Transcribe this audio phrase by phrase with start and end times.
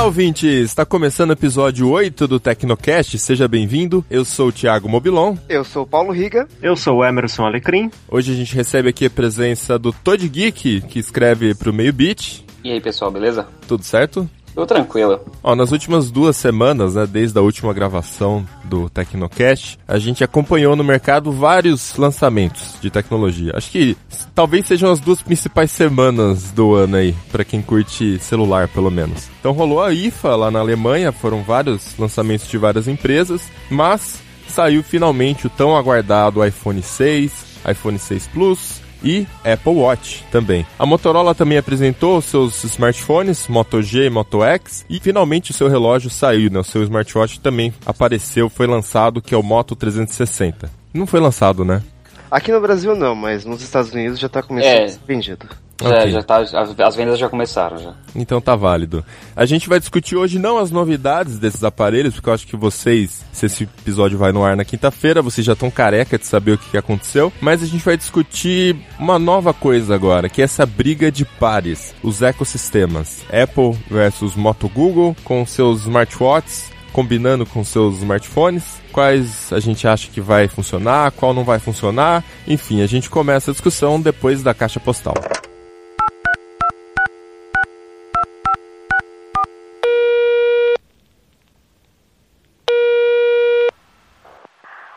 [0.00, 0.70] Olá, ouvintes!
[0.70, 3.18] Está começando o episódio 8 do Tecnocast.
[3.18, 4.02] Seja bem-vindo.
[4.10, 5.36] Eu sou o Thiago Mobilon.
[5.46, 6.48] Eu sou o Paulo Riga.
[6.62, 7.90] Eu sou o Emerson Alecrim.
[8.08, 12.42] Hoje a gente recebe aqui a presença do Todd Geek, que escreve pro Meio Beat.
[12.64, 13.46] E aí, pessoal, beleza?
[13.68, 14.28] Tudo certo?
[14.54, 15.20] Tudo tranquilo.
[15.42, 20.76] Ó, nas últimas duas semanas, né, desde a última gravação do Tecnocast, a gente acompanhou
[20.76, 23.52] no mercado vários lançamentos de tecnologia.
[23.54, 23.96] Acho que
[24.34, 29.28] talvez sejam as duas principais semanas do ano aí, para quem curte celular, pelo menos.
[29.38, 34.82] Então rolou a IFA lá na Alemanha, foram vários lançamentos de várias empresas, mas saiu
[34.82, 37.32] finalmente o tão aguardado iPhone 6,
[37.70, 40.66] iPhone 6 Plus, e Apple Watch também.
[40.78, 45.68] A Motorola também apresentou seus smartphones Moto G e Moto X e finalmente o seu
[45.68, 46.58] relógio saiu, né?
[46.60, 50.70] O seu smartwatch também apareceu, foi lançado, que é o Moto 360.
[50.92, 51.82] Não foi lançado, né?
[52.30, 54.84] Aqui no Brasil não, mas nos Estados Unidos já tá começando É.
[54.84, 55.46] a ser vendido.
[55.80, 56.10] Já, Ok.
[56.12, 57.94] já tá, as, as vendas já começaram já.
[58.14, 59.04] Então tá válido.
[59.34, 63.24] A gente vai discutir hoje não as novidades desses aparelhos, porque eu acho que vocês,
[63.32, 66.58] se esse episódio vai no ar na quinta-feira, vocês já estão careca de saber o
[66.58, 70.66] que que aconteceu, mas a gente vai discutir uma nova coisa agora, que é essa
[70.66, 73.22] briga de pares, os ecossistemas.
[73.26, 80.08] Apple versus Moto Google com seus smartwatches combinando com seus smartphones, quais a gente acha
[80.10, 84.52] que vai funcionar, qual não vai funcionar, enfim, a gente começa a discussão depois da
[84.52, 85.14] caixa postal.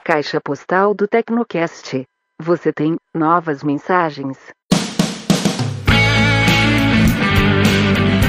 [0.06, 2.04] Caixa postal do Tecnocast.
[2.42, 4.38] Você tem novas mensagens.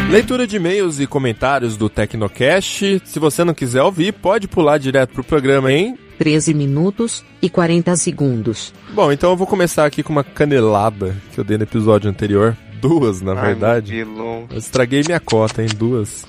[0.09, 3.03] Leitura de e-mails e comentários do Tecnocast.
[3.05, 5.99] Se você não quiser ouvir, pode pular direto pro programa, hein?
[6.17, 8.73] 13 minutos e 40 segundos.
[8.93, 12.57] Bom, então eu vou começar aqui com uma canelada que eu dei no episódio anterior.
[12.81, 13.99] Duas, na Ai, verdade.
[13.99, 16.25] Eu estraguei minha cota em duas.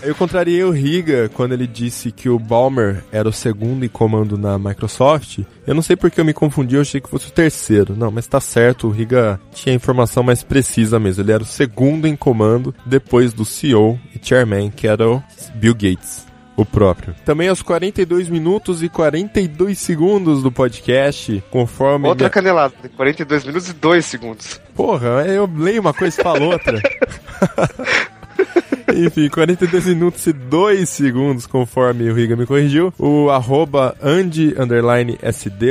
[0.00, 4.38] Eu contrariei o Riga quando ele disse que o Balmer era o segundo em comando
[4.38, 5.40] na Microsoft.
[5.66, 7.96] Eu não sei porque eu me confundi, eu achei que fosse o terceiro.
[7.96, 11.22] Não, mas tá certo, o Riga tinha a informação mais precisa mesmo.
[11.24, 15.22] Ele era o segundo em comando depois do CEO e chairman, que era o
[15.56, 16.26] Bill Gates.
[16.56, 17.14] O próprio.
[17.24, 22.08] Também aos 42 minutos e 42 segundos do podcast, conforme.
[22.08, 24.60] Outra minha- canelada, 42 minutos e 2 segundos.
[24.74, 26.80] Porra, eu leio uma coisa e falo outra.
[28.94, 32.92] Enfim, 42 minutos e 2 segundos, conforme o Riga me corrigiu.
[32.98, 33.94] O arroba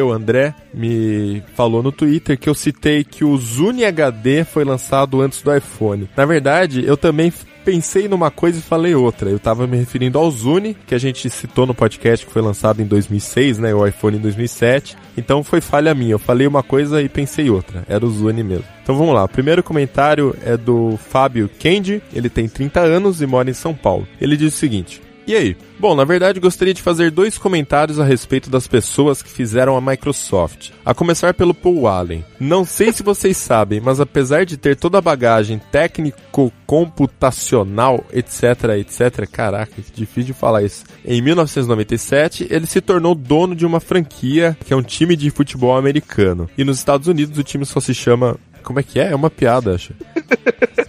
[0.01, 5.21] o André, me falou no Twitter que eu citei que o Zune HD foi lançado
[5.21, 6.09] antes do iPhone.
[6.15, 7.31] Na verdade, eu também
[7.67, 9.29] pensei numa coisa e falei outra.
[9.29, 12.81] Eu tava me referindo ao Zune, que a gente citou no podcast que foi lançado
[12.81, 13.75] em 2006, né?
[13.75, 14.95] O iPhone em 2007.
[15.17, 16.13] Então foi falha minha.
[16.13, 17.83] Eu falei uma coisa e pensei outra.
[17.89, 18.63] Era o Zune mesmo.
[18.81, 19.25] Então vamos lá.
[19.25, 22.01] O primeiro comentário é do Fábio Kendi.
[22.13, 24.07] Ele tem 30 anos e mora em São Paulo.
[24.21, 25.57] Ele diz o seguinte: e aí?
[25.79, 29.81] Bom, na verdade gostaria de fazer dois comentários a respeito das pessoas que fizeram a
[29.81, 30.71] Microsoft.
[30.83, 32.23] A começar pelo Paul Allen.
[32.39, 39.29] Não sei se vocês sabem, mas apesar de ter toda a bagagem técnico-computacional, etc, etc,
[39.29, 40.83] caraca, que difícil de falar isso.
[41.05, 45.77] Em 1997, ele se tornou dono de uma franquia que é um time de futebol
[45.77, 46.49] americano.
[46.57, 48.35] E nos Estados Unidos o time só se chama.
[48.67, 49.11] Como é que é?
[49.11, 49.93] É uma piada, acho.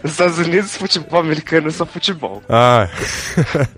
[0.03, 2.43] Nos Estados Unidos, futebol americano é só futebol.
[2.49, 2.89] Ah.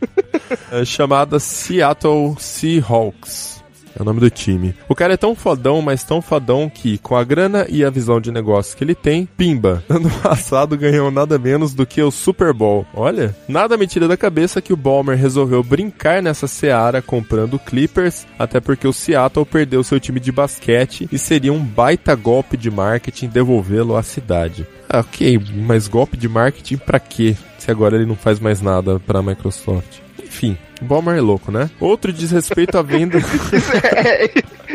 [0.72, 3.59] é chamada Seattle Seahawks.
[3.98, 4.74] É o nome do time.
[4.88, 8.20] O cara é tão fodão, mas tão fodão que, com a grana e a visão
[8.20, 9.82] de negócio que ele tem, pimba.
[10.00, 12.86] Ano passado ganhou nada menos do que o Super Bowl.
[12.94, 18.26] Olha, nada me tira da cabeça que o Balmer resolveu brincar nessa seara comprando Clippers,
[18.38, 22.70] até porque o Seattle perdeu seu time de basquete e seria um baita golpe de
[22.70, 24.66] marketing devolvê-lo à cidade.
[24.88, 27.36] Ah, ok, mas golpe de marketing pra quê?
[27.58, 29.98] Se agora ele não faz mais nada pra Microsoft.
[30.22, 31.71] Enfim, Balmer é louco, né?
[31.79, 33.19] Outro diz respeito à venda.
[33.19, 34.31] Isso, é,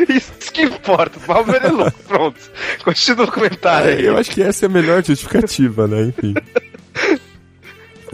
[0.08, 1.98] isso que importa, Balmer é louco.
[2.06, 2.40] Pronto.
[2.84, 4.04] Continua o comentário aí.
[4.04, 6.02] Eu acho que essa é a melhor justificativa, né?
[6.02, 6.34] Enfim.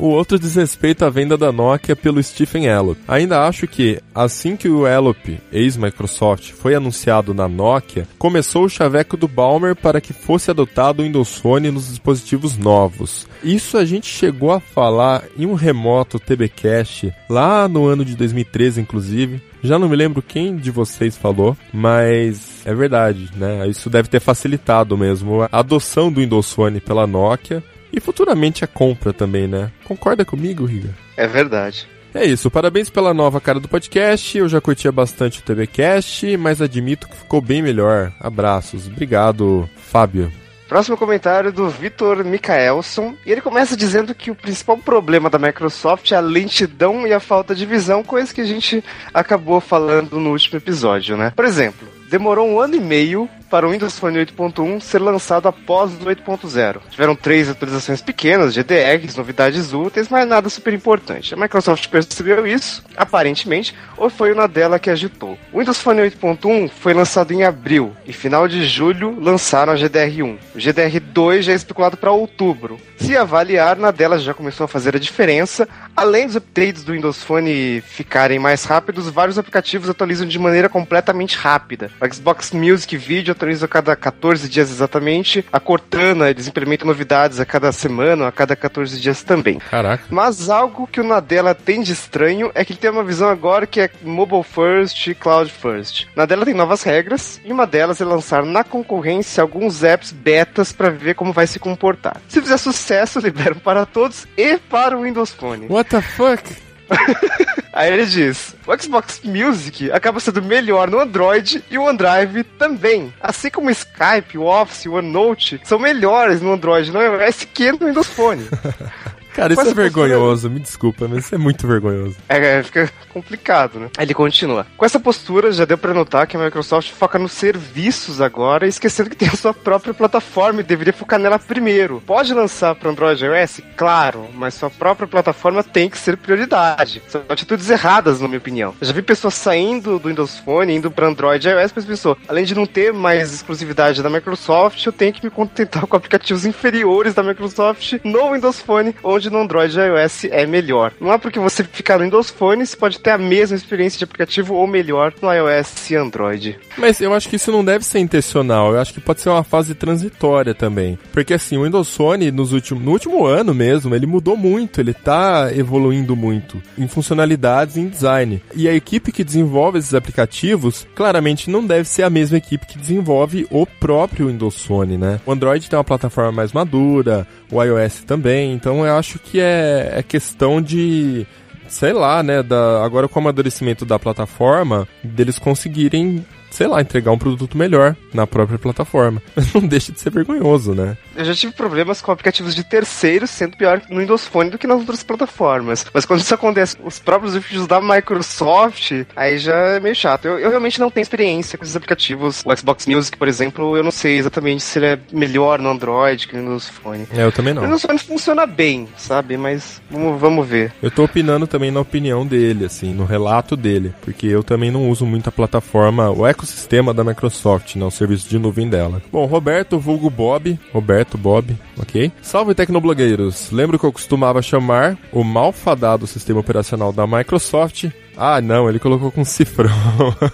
[0.02, 2.98] O outro diz respeito à venda da Nokia pelo Stephen Elop.
[3.06, 9.16] Ainda acho que, assim que o Elop, ex-Microsoft, foi anunciado na Nokia, começou o chaveco
[9.16, 13.28] do Balmer para que fosse adotado o Windows Phone nos dispositivos novos.
[13.44, 18.80] Isso a gente chegou a falar em um remoto TBcast, lá no ano de 2013,
[18.80, 19.40] inclusive.
[19.62, 23.68] Já não me lembro quem de vocês falou, mas é verdade, né?
[23.68, 27.62] Isso deve ter facilitado mesmo a adoção do Windows Phone pela Nokia
[27.92, 29.70] e futuramente a compra também, né?
[29.84, 30.90] Concorda comigo, Riga?
[31.16, 31.86] É verdade.
[32.14, 34.36] É isso, parabéns pela nova cara do podcast.
[34.36, 38.12] Eu já curtia bastante o TBcast, mas admito que ficou bem melhor.
[38.20, 38.86] Abraços.
[38.86, 40.30] Obrigado, Fábio.
[40.68, 43.14] Próximo comentário do Vitor Mikaelson.
[43.26, 47.20] E ele começa dizendo que o principal problema da Microsoft é a lentidão e a
[47.20, 51.32] falta de visão, coisa que a gente acabou falando no último episódio, né?
[51.34, 55.92] Por exemplo, demorou um ano e meio para o Windows Phone 8.1 ser lançado após
[55.92, 56.80] o 8.0.
[56.88, 61.34] Tiveram três atualizações pequenas, GDRs, novidades úteis, mas nada super importante.
[61.34, 65.36] A Microsoft percebeu isso, aparentemente, ou foi uma dela que agitou.
[65.52, 70.38] O Windows Phone 8.1 foi lançado em abril e final de julho lançaram a GDR1.
[70.54, 72.80] O GDR2 já é especulado para outubro.
[72.96, 75.68] Se avaliar, na dela já começou a fazer a diferença.
[75.94, 81.36] Além dos updates do Windows Phone ficarem mais rápidos, vários aplicativos atualizam de maneira completamente
[81.36, 81.90] rápida.
[82.00, 85.44] O Xbox Music Video atualiza a cada 14 dias exatamente.
[85.52, 89.58] A Cortana, eles implementam novidades a cada semana, a cada 14 dias também.
[89.58, 90.04] Caraca.
[90.08, 93.66] Mas algo que o Nadella tem de estranho é que ele tem uma visão agora
[93.66, 96.06] que é mobile first e cloud first.
[96.14, 100.90] Nadella tem novas regras e uma delas é lançar na concorrência alguns apps betas para
[100.90, 102.20] ver como vai se comportar.
[102.28, 105.66] Se fizer sucesso, liberam para todos e para o Windows Phone.
[105.68, 106.71] What the fuck?
[107.72, 113.12] Aí ele diz: o Xbox Music acaba sendo melhor no Android e o OneDrive também.
[113.20, 117.72] Assim como o Skype, o Office, o OneNote são melhores no Android no iOS que
[117.72, 118.46] no Windows Phone.
[119.34, 122.16] Cara, isso Mas é a postura- vergonhoso, me desculpa, mas isso é muito vergonhoso.
[122.28, 123.88] É, é, fica complicado, né?
[123.96, 124.66] Aí ele continua.
[124.76, 129.10] Com essa postura, já deu pra notar que a Microsoft foca nos serviços agora, esquecendo
[129.10, 132.02] que tem a sua própria plataforma e deveria focar nela primeiro.
[132.06, 133.60] Pode lançar para Android e iOS?
[133.76, 137.02] Claro, mas sua própria plataforma tem que ser prioridade.
[137.08, 138.74] São atitudes erradas, na minha opinião.
[138.80, 142.16] Eu já vi pessoas saindo do Windows Phone, indo para Android e iOS, mas pensou,
[142.28, 146.44] além de não ter mais exclusividade da Microsoft, eu tenho que me contentar com aplicativos
[146.44, 150.92] inferiores da Microsoft no Windows Phone, onde no Android e iOS é melhor.
[151.00, 154.04] Não é porque você ficar no Windows Phone, você pode ter a mesma experiência de
[154.04, 156.58] aplicativo ou melhor no iOS e Android.
[156.76, 159.44] Mas eu acho que isso não deve ser intencional, eu acho que pode ser uma
[159.44, 160.98] fase transitória também.
[161.12, 164.94] Porque assim, o Windows Phone nos últimos, no último ano mesmo, ele mudou muito, ele
[164.94, 168.42] tá evoluindo muito em funcionalidades e em design.
[168.54, 172.78] E a equipe que desenvolve esses aplicativos, claramente não deve ser a mesma equipe que
[172.78, 175.20] desenvolve o próprio Windows Phone, né?
[175.26, 179.92] O Android tem uma plataforma mais madura, o iOS também, então eu acho que é,
[179.96, 181.26] é questão de
[181.68, 187.10] sei lá, né, da, agora com o amadurecimento da plataforma, deles conseguirem, sei lá, entregar
[187.10, 189.22] um produto melhor na própria plataforma.
[189.34, 190.96] Mas não deixa de ser vergonhoso, né?
[191.16, 194.66] Eu já tive problemas com aplicativos de terceiros sendo pior no Windows Phone do que
[194.66, 195.84] nas outras plataformas.
[195.92, 200.26] Mas quando isso acontece, os próprios vídeos da Microsoft, aí já é meio chato.
[200.26, 202.42] Eu, eu realmente não tenho experiência com esses aplicativos.
[202.44, 206.26] O Xbox Music, por exemplo, eu não sei exatamente se ele é melhor no Android
[206.28, 207.06] que no Windows Phone.
[207.12, 207.62] É, eu também O não.
[207.62, 209.36] Windows Phone funciona bem, sabe?
[209.36, 210.72] Mas vamos, vamos ver.
[210.82, 214.88] Eu tô opinando também na opinião dele, assim, no relato dele, porque eu também não
[214.88, 219.00] uso muito a plataforma, o ecossistema da Microsoft, não, o serviço de nuvem dela.
[219.12, 222.10] Bom, Roberto, vulgo Bob, Roberto Bob, ok?
[222.20, 223.50] Salve tecnoblogueiros!
[223.52, 227.90] Lembro que eu costumava chamar o malfadado sistema operacional da Microsoft.
[228.16, 229.70] Ah, não, ele colocou com cifrão.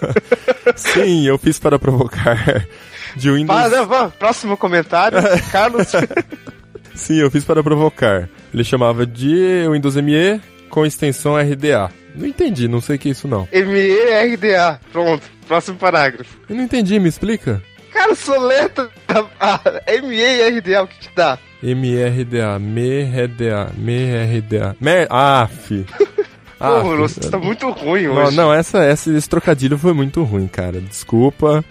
[0.75, 2.65] Sim, eu fiz para provocar.
[3.15, 3.57] De Windows.
[4.17, 5.19] Próximo comentário.
[5.51, 5.87] Carlos.
[6.95, 8.27] Sim, eu fiz para provocar.
[8.53, 11.89] Ele chamava de Windows ME com extensão RDA.
[12.15, 13.47] Não entendi, não sei o que é isso não.
[13.51, 14.79] M-E-R-D-A.
[14.91, 16.37] Pronto, próximo parágrafo.
[16.47, 17.61] Eu não entendi, me explica.
[17.91, 18.87] Cara, soleta.
[19.39, 19.59] Ah,
[19.91, 21.39] M-E-R-D-A, o que que dá?
[21.61, 24.77] MRDA, MERDA, MERDA.
[24.79, 25.07] Mer...
[25.09, 25.85] Ah, fi.
[26.59, 26.97] Pô, fi.
[26.97, 28.37] você tá muito ruim Não, hoje.
[28.37, 30.79] não, essa, essa, esse trocadilho foi muito ruim, cara.
[30.79, 31.65] Desculpa.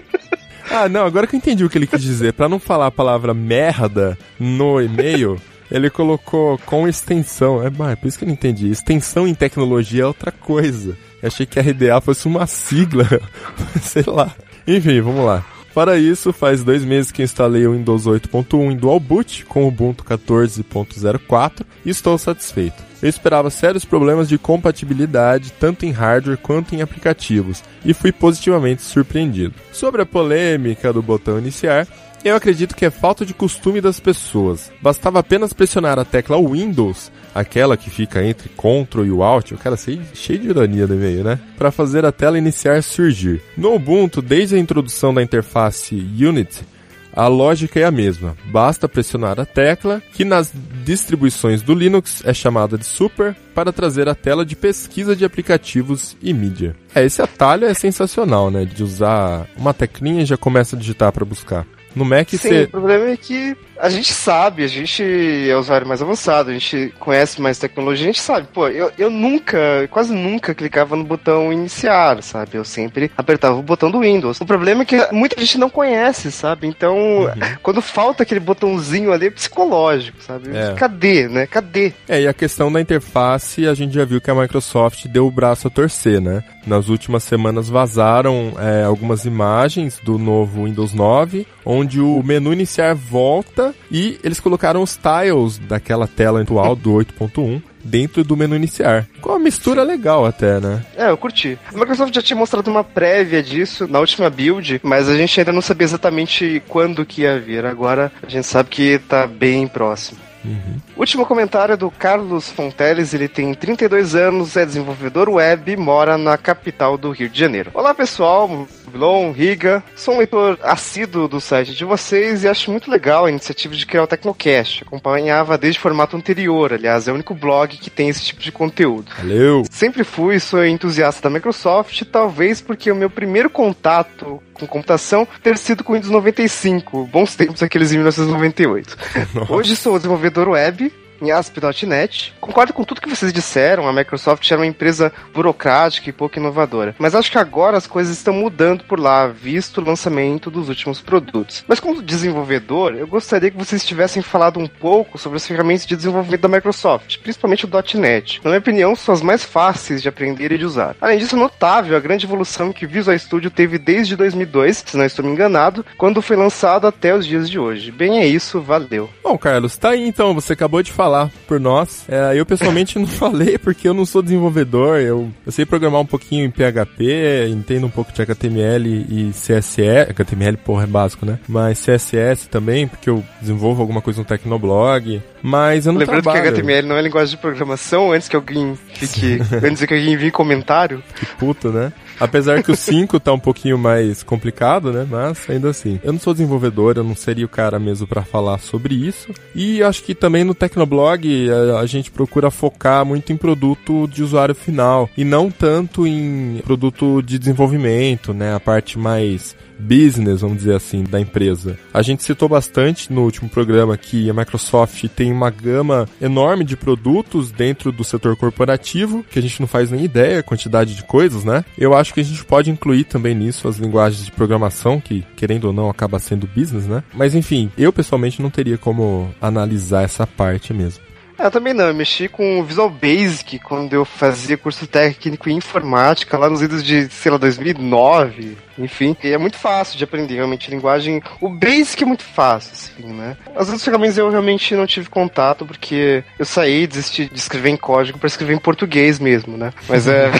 [0.70, 2.34] ah, não, agora que eu entendi o que ele quis dizer.
[2.34, 7.62] Pra não falar a palavra merda no e-mail, ele colocou com extensão.
[7.62, 8.70] É, é por isso que eu não entendi.
[8.70, 10.96] Extensão em tecnologia é outra coisa.
[11.22, 13.06] Eu achei que RDA fosse uma sigla.
[13.82, 14.34] Sei lá.
[14.66, 15.44] Enfim, vamos lá.
[15.74, 19.68] Para isso, faz dois meses que instalei o Windows 8.1 em Dual Boot com o
[19.68, 22.82] Ubuntu 14.04 e estou satisfeito.
[23.00, 28.82] Eu esperava sérios problemas de compatibilidade tanto em hardware quanto em aplicativos e fui positivamente
[28.82, 29.54] surpreendido.
[29.72, 31.86] Sobre a polêmica do botão iniciar,
[32.24, 34.70] eu acredito que é falta de costume das pessoas.
[34.80, 39.76] Bastava apenas pressionar a tecla Windows, aquela que fica entre Ctrl e Alt, o cara
[39.76, 41.38] cheio de ironia no e-mail, né?
[41.56, 43.40] Para fazer a tela iniciar surgir.
[43.56, 46.64] No Ubuntu, desde a introdução da interface Unity,
[47.12, 48.36] a lógica é a mesma.
[48.44, 50.52] Basta pressionar a tecla, que nas
[50.84, 56.16] distribuições do Linux é chamada de Super, para trazer a tela de pesquisa de aplicativos
[56.22, 56.76] e mídia.
[56.94, 58.64] É, esse atalho é sensacional, né?
[58.64, 61.66] De usar uma teclinha e já começa a digitar para buscar.
[61.98, 65.86] No Mac Sim, você o problema é que a gente sabe, a gente é usuário
[65.86, 68.48] mais avançado, a gente conhece mais tecnologia, a gente sabe.
[68.52, 72.56] Pô, eu, eu nunca, quase nunca clicava no botão iniciar, sabe?
[72.56, 74.40] Eu sempre apertava o botão do Windows.
[74.40, 76.66] O problema é que muita gente não conhece, sabe?
[76.66, 77.32] Então, uhum.
[77.62, 80.56] quando falta aquele botãozinho ali, é psicológico, sabe?
[80.56, 80.74] É.
[80.74, 81.46] Cadê, né?
[81.46, 81.92] Cadê?
[82.08, 85.30] É, e a questão da interface, a gente já viu que a Microsoft deu o
[85.30, 86.42] braço a torcer, né?
[86.66, 92.94] Nas últimas semanas vazaram é, algumas imagens do novo Windows 9, onde o menu iniciar
[92.94, 99.06] volta e eles colocaram os tiles daquela tela atual do 8.1 dentro do menu iniciar.
[99.20, 100.84] Com uma mistura legal até, né?
[100.96, 101.58] É, eu curti.
[101.72, 105.52] A Microsoft já tinha mostrado uma prévia disso na última build, mas a gente ainda
[105.52, 107.64] não sabia exatamente quando que ia vir.
[107.64, 110.27] Agora a gente sabe que tá bem próximo.
[110.44, 110.78] Uhum.
[110.96, 116.16] Último comentário é do Carlos Fonteles, ele tem 32 anos, é desenvolvedor web e mora
[116.16, 117.70] na capital do Rio de Janeiro.
[117.74, 122.90] Olá pessoal, Blon, Riga, sou um leitor assíduo do site de vocês e acho muito
[122.90, 124.82] legal a iniciativa de criar o Tecnocast.
[124.82, 128.52] Acompanhava desde o formato anterior, aliás, é o único blog que tem esse tipo de
[128.52, 129.10] conteúdo.
[129.18, 129.64] Valeu!
[129.70, 135.56] Sempre fui, sou entusiasta da Microsoft, talvez porque o meu primeiro contato com computação ter
[135.56, 138.96] sido com o Windows 95, bons tempos aqueles em 1998.
[139.34, 139.52] Nossa.
[139.52, 142.34] Hoje sou desenvolvedor web em ASP.NET.
[142.40, 146.94] Concordo com tudo que vocês disseram, a Microsoft era uma empresa burocrática e pouco inovadora.
[146.98, 151.00] Mas acho que agora as coisas estão mudando por lá, visto o lançamento dos últimos
[151.00, 151.64] produtos.
[151.66, 155.96] Mas como desenvolvedor, eu gostaria que vocês tivessem falado um pouco sobre as ferramentas de
[155.96, 158.40] desenvolvimento da Microsoft, principalmente o .NET.
[158.44, 160.96] Na minha opinião, são as mais fáceis de aprender e de usar.
[161.00, 165.04] Além disso, é notável a grande evolução que Visual Studio teve desde 2002, se não
[165.04, 167.90] estou me enganado, quando foi lançado até os dias de hoje.
[167.90, 169.10] Bem, é isso, valeu.
[169.22, 172.04] Bom, Carlos, tá aí então, você acabou de falar falar por nós.
[172.08, 174.98] É, eu pessoalmente não falei porque eu não sou desenvolvedor.
[174.98, 180.10] Eu, eu sei programar um pouquinho em PHP, entendo um pouco de HTML e CSS.
[180.10, 181.38] HTML, porra, é básico, né?
[181.48, 185.22] Mas CSS também, porque eu desenvolvo alguma coisa no Tecnoblog.
[185.42, 186.42] Mas eu não Lembrando trabalho.
[186.42, 189.38] que HTML não é linguagem de programação, antes que alguém fique.
[189.64, 191.02] antes que alguém envie comentário.
[191.14, 191.92] Que puto, né?
[192.20, 195.06] Apesar que o 5 tá um pouquinho mais complicado, né?
[195.08, 196.00] Mas ainda assim.
[196.02, 199.32] Eu não sou desenvolvedor, eu não seria o cara mesmo para falar sobre isso.
[199.54, 204.22] E acho que também no Tecnoblog a, a, gente procura focar muito em produto de
[204.22, 208.54] usuário final e não tanto em produto de desenvolvimento, né?
[208.54, 211.78] A parte mais business, vamos dizer assim, da empresa.
[211.92, 216.76] A gente citou bastante no último programa que a Microsoft tem uma gama enorme de
[216.76, 221.02] produtos dentro do setor corporativo, que a gente não faz nem ideia a quantidade de
[221.04, 221.64] coisas, né?
[221.76, 225.66] Eu acho que a gente pode incluir também nisso as linguagens de programação, que querendo
[225.66, 227.02] ou não acaba sendo business, né?
[227.14, 231.07] Mas enfim, eu pessoalmente não teria como analisar essa parte mesmo.
[231.38, 236.36] Eu também não, eu mexi com Visual Basic quando eu fazia curso técnico em informática
[236.36, 239.16] lá nos idos de, sei lá, 2009, enfim.
[239.22, 241.22] E é muito fácil de aprender, realmente, linguagem.
[241.40, 243.36] O Basic é muito fácil, assim, né?
[243.54, 247.76] As outras ferramentas eu realmente não tive contato porque eu saí, desisti de escrever em
[247.76, 249.72] código para escrever em português mesmo, né?
[249.88, 250.30] Mas é.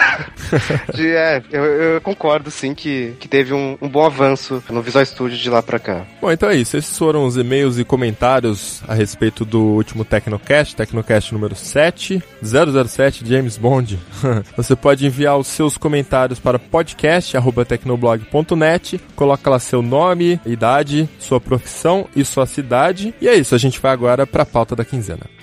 [0.95, 5.05] de, é, eu, eu, concordo, sim, que, que teve um, um bom avanço no Visual
[5.05, 6.05] Studio de lá pra cá.
[6.21, 6.77] Bom, então é isso.
[6.77, 13.27] Esses foram os e-mails e comentários a respeito do último Tecnocast, Tecnocast número 7, 007
[13.27, 13.99] James Bond.
[14.57, 22.09] Você pode enviar os seus comentários para podcast@tecnoblog.net, coloca lá seu nome, idade, sua profissão
[22.17, 23.15] e sua cidade.
[23.21, 25.38] E é isso, a gente vai agora para a pauta da quinzena.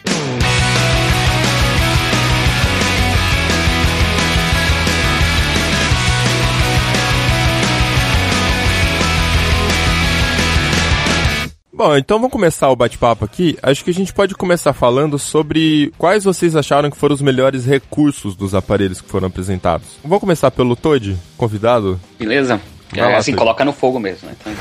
[11.75, 13.57] Bom, então vamos começar o bate-papo aqui.
[13.61, 17.65] Acho que a gente pode começar falando sobre quais vocês acharam que foram os melhores
[17.65, 19.85] recursos dos aparelhos que foram apresentados.
[20.01, 21.99] Vamos começar pelo Todd, convidado?
[22.17, 22.61] Beleza.
[22.95, 24.35] É, lá, assim, coloca no fogo mesmo, né?
[24.39, 24.53] Então...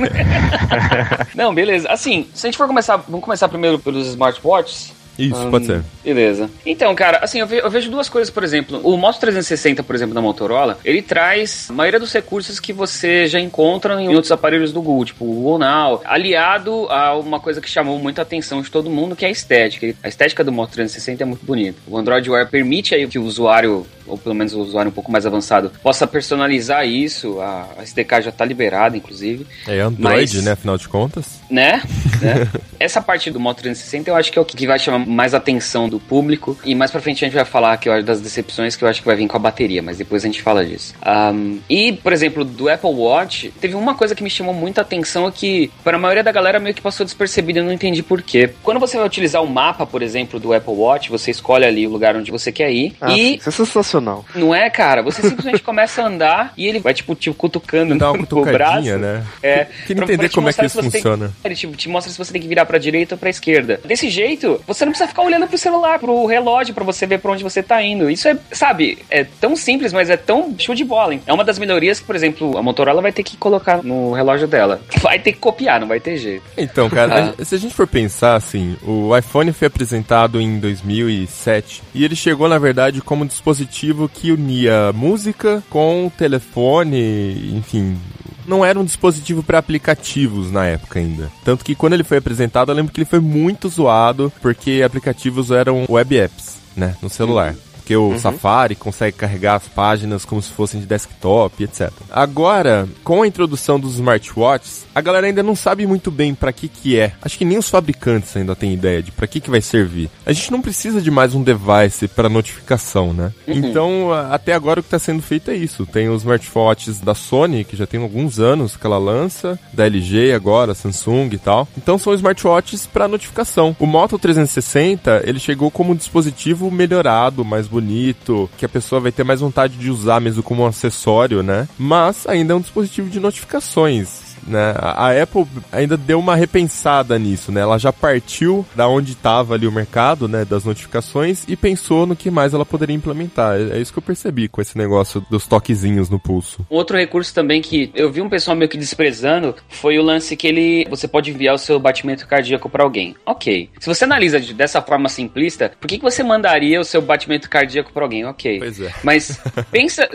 [1.36, 1.90] Não, beleza.
[1.90, 4.94] Assim, se a gente for começar, vamos começar primeiro pelos smartwatches.
[5.18, 5.82] Isso, pode ser.
[6.02, 6.50] Beleza.
[6.64, 8.80] Então, cara, assim, eu, ve eu, vejo duas coisas, por exemplo.
[8.82, 13.26] O Moto 360, por exemplo, da Motorola, ele traz a maioria dos recursos que você
[13.26, 17.68] já encontra em outros aparelhos do Google, tipo o Now, aliado a uma coisa que
[17.68, 19.94] chamou muita atenção de todo mundo, que é a estética.
[20.02, 21.78] A estética do Moto 360 é muito bonita.
[21.86, 25.10] O Android Wear permite aí que o usuário ou pelo menos o usuário um pouco
[25.10, 27.40] mais avançado, possa personalizar isso.
[27.40, 29.46] A, a SDK já está liberada, inclusive.
[29.66, 30.52] É Android, mas, né?
[30.52, 31.40] Afinal de contas.
[31.50, 31.82] Né?
[32.20, 32.48] né?
[32.78, 35.88] Essa parte do Moto 360 eu acho que é o que vai chamar mais atenção
[35.88, 36.56] do público.
[36.64, 38.88] E mais pra frente a gente vai falar que eu acho das decepções que eu
[38.88, 40.94] acho que vai vir com a bateria, mas depois a gente fala disso.
[41.06, 45.30] Um, e, por exemplo, do Apple Watch, teve uma coisa que me chamou muita atenção
[45.30, 48.50] que, para a maioria da galera, meio que passou despercebida, eu não entendi por quê.
[48.62, 51.90] Quando você vai utilizar o mapa, por exemplo, do Apple Watch, você escolhe ali o
[51.90, 52.94] lugar onde você quer ir.
[53.00, 53.36] Ah, e.
[53.36, 54.24] Isso é sensacional.
[54.34, 55.02] Não é, cara?
[55.02, 58.44] Você simplesmente começa a andar e ele vai, tipo, te cutucando Dá no, uma no
[58.44, 58.98] braço.
[58.98, 59.24] né?
[59.42, 59.66] É.
[59.86, 61.32] Queria entender como é que isso você tem- funciona.
[61.44, 63.80] ele te, te mostra se você tem que virar pra direita ou pra esquerda.
[63.84, 67.32] Desse jeito, você não precisa ficar olhando pro celular, pro relógio, pra você ver pra
[67.32, 68.08] onde você tá indo.
[68.10, 71.14] Isso é, sabe, é tão simples, mas é tão show de bola.
[71.14, 71.22] hein?
[71.26, 74.46] É uma das melhorias que, por exemplo, a Motorola vai ter que colocar no relógio
[74.46, 74.80] dela.
[75.02, 76.44] Vai ter que copiar, não vai ter jeito.
[76.56, 77.44] Então, cara, Ah.
[77.44, 82.48] se a gente for pensar assim, o iPhone foi apresentado em 2007 e ele chegou,
[82.48, 87.98] na verdade, como um dispositivo que unia música com telefone, enfim.
[88.46, 91.30] Não era um dispositivo para aplicativos na época ainda.
[91.44, 95.50] Tanto que quando ele foi apresentado, eu lembro que ele foi muito zoado porque aplicativos
[95.50, 97.54] eram web apps, né, no celular.
[97.82, 101.90] Porque o Safari consegue carregar as páginas como se fossem de desktop, etc.
[102.10, 106.68] Agora, com a introdução dos smartwatches, a galera ainda não sabe muito bem pra que
[106.68, 107.12] que é.
[107.20, 110.08] Acho que nem os fabricantes ainda têm ideia de pra que que vai servir.
[110.24, 113.32] A gente não precisa de mais um device para notificação, né?
[113.48, 115.84] Então, a- até agora o que tá sendo feito é isso.
[115.84, 120.32] Tem os smartwatches da Sony, que já tem alguns anos que ela lança, da LG
[120.32, 121.66] agora, Samsung e tal.
[121.76, 123.74] Então são smartwatches para notificação.
[123.80, 129.10] O Moto 360, ele chegou como um dispositivo melhorado, mais bonito, que a pessoa vai
[129.10, 131.66] ter mais vontade de usar mesmo como um acessório, né?
[131.78, 134.21] Mas ainda é um dispositivo de notificações.
[134.46, 134.74] Né?
[134.78, 137.60] A Apple ainda deu uma repensada nisso, né?
[137.60, 142.16] Ela já partiu da onde estava ali o mercado, né, das notificações e pensou no
[142.16, 143.56] que mais ela poderia implementar.
[143.56, 146.64] É é isso que eu percebi com esse negócio dos toquezinhos no pulso.
[146.70, 150.36] Um outro recurso também que eu vi um pessoal meio que desprezando foi o lance
[150.36, 153.16] que ele você pode enviar o seu batimento cardíaco pra alguém.
[153.24, 153.70] Ok.
[153.80, 157.48] Se você analisa de- dessa forma simplista, por que, que você mandaria o seu batimento
[157.48, 158.24] cardíaco pra alguém?
[158.26, 158.58] Ok.
[158.58, 158.92] Pois é.
[159.02, 160.08] Mas pensa,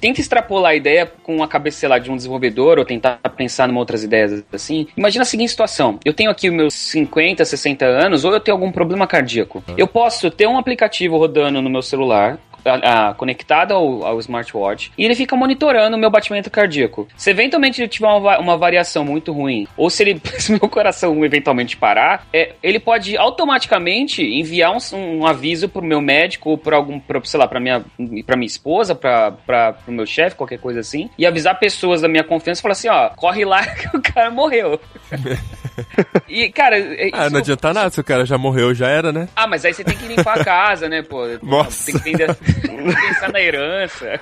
[0.00, 3.80] tenta extrapolar a ideia com a cabeça, lá, de um desenvolvedor ou tentar pensar numa
[3.80, 4.86] outras ideias assim.
[4.96, 8.72] Imagina a seguinte situação: eu tenho aqui meus 50, 60 anos, ou eu tenho algum
[8.72, 9.62] problema cardíaco.
[9.76, 12.38] Eu posso ter um aplicativo rodando no meu celular.
[12.64, 17.06] A- a- conectado ao, ao smartwatch e ele fica monitorando o meu batimento cardíaco.
[17.16, 21.24] Se eventualmente ele tiver uma, uma variação muito ruim, ou se ele se meu coração
[21.24, 24.78] eventualmente parar, é, ele pode automaticamente enviar um,
[25.20, 27.84] um aviso pro meu médico ou para algum, pra, sei lá, para minha,
[28.26, 32.08] para minha esposa, para para pro meu chefe, qualquer coisa assim, e avisar pessoas da
[32.08, 34.80] minha confiança, e falar assim, ó, corre lá que o cara morreu.
[36.28, 39.12] e cara, é- Ah, isso- não adianta nada, se o cara já morreu, já era,
[39.12, 39.28] né?
[39.34, 41.22] ah, mas aí você tem que limpar a casa, né, pô?
[41.42, 41.92] Nossa.
[42.00, 44.20] Tem que que pensar na herança.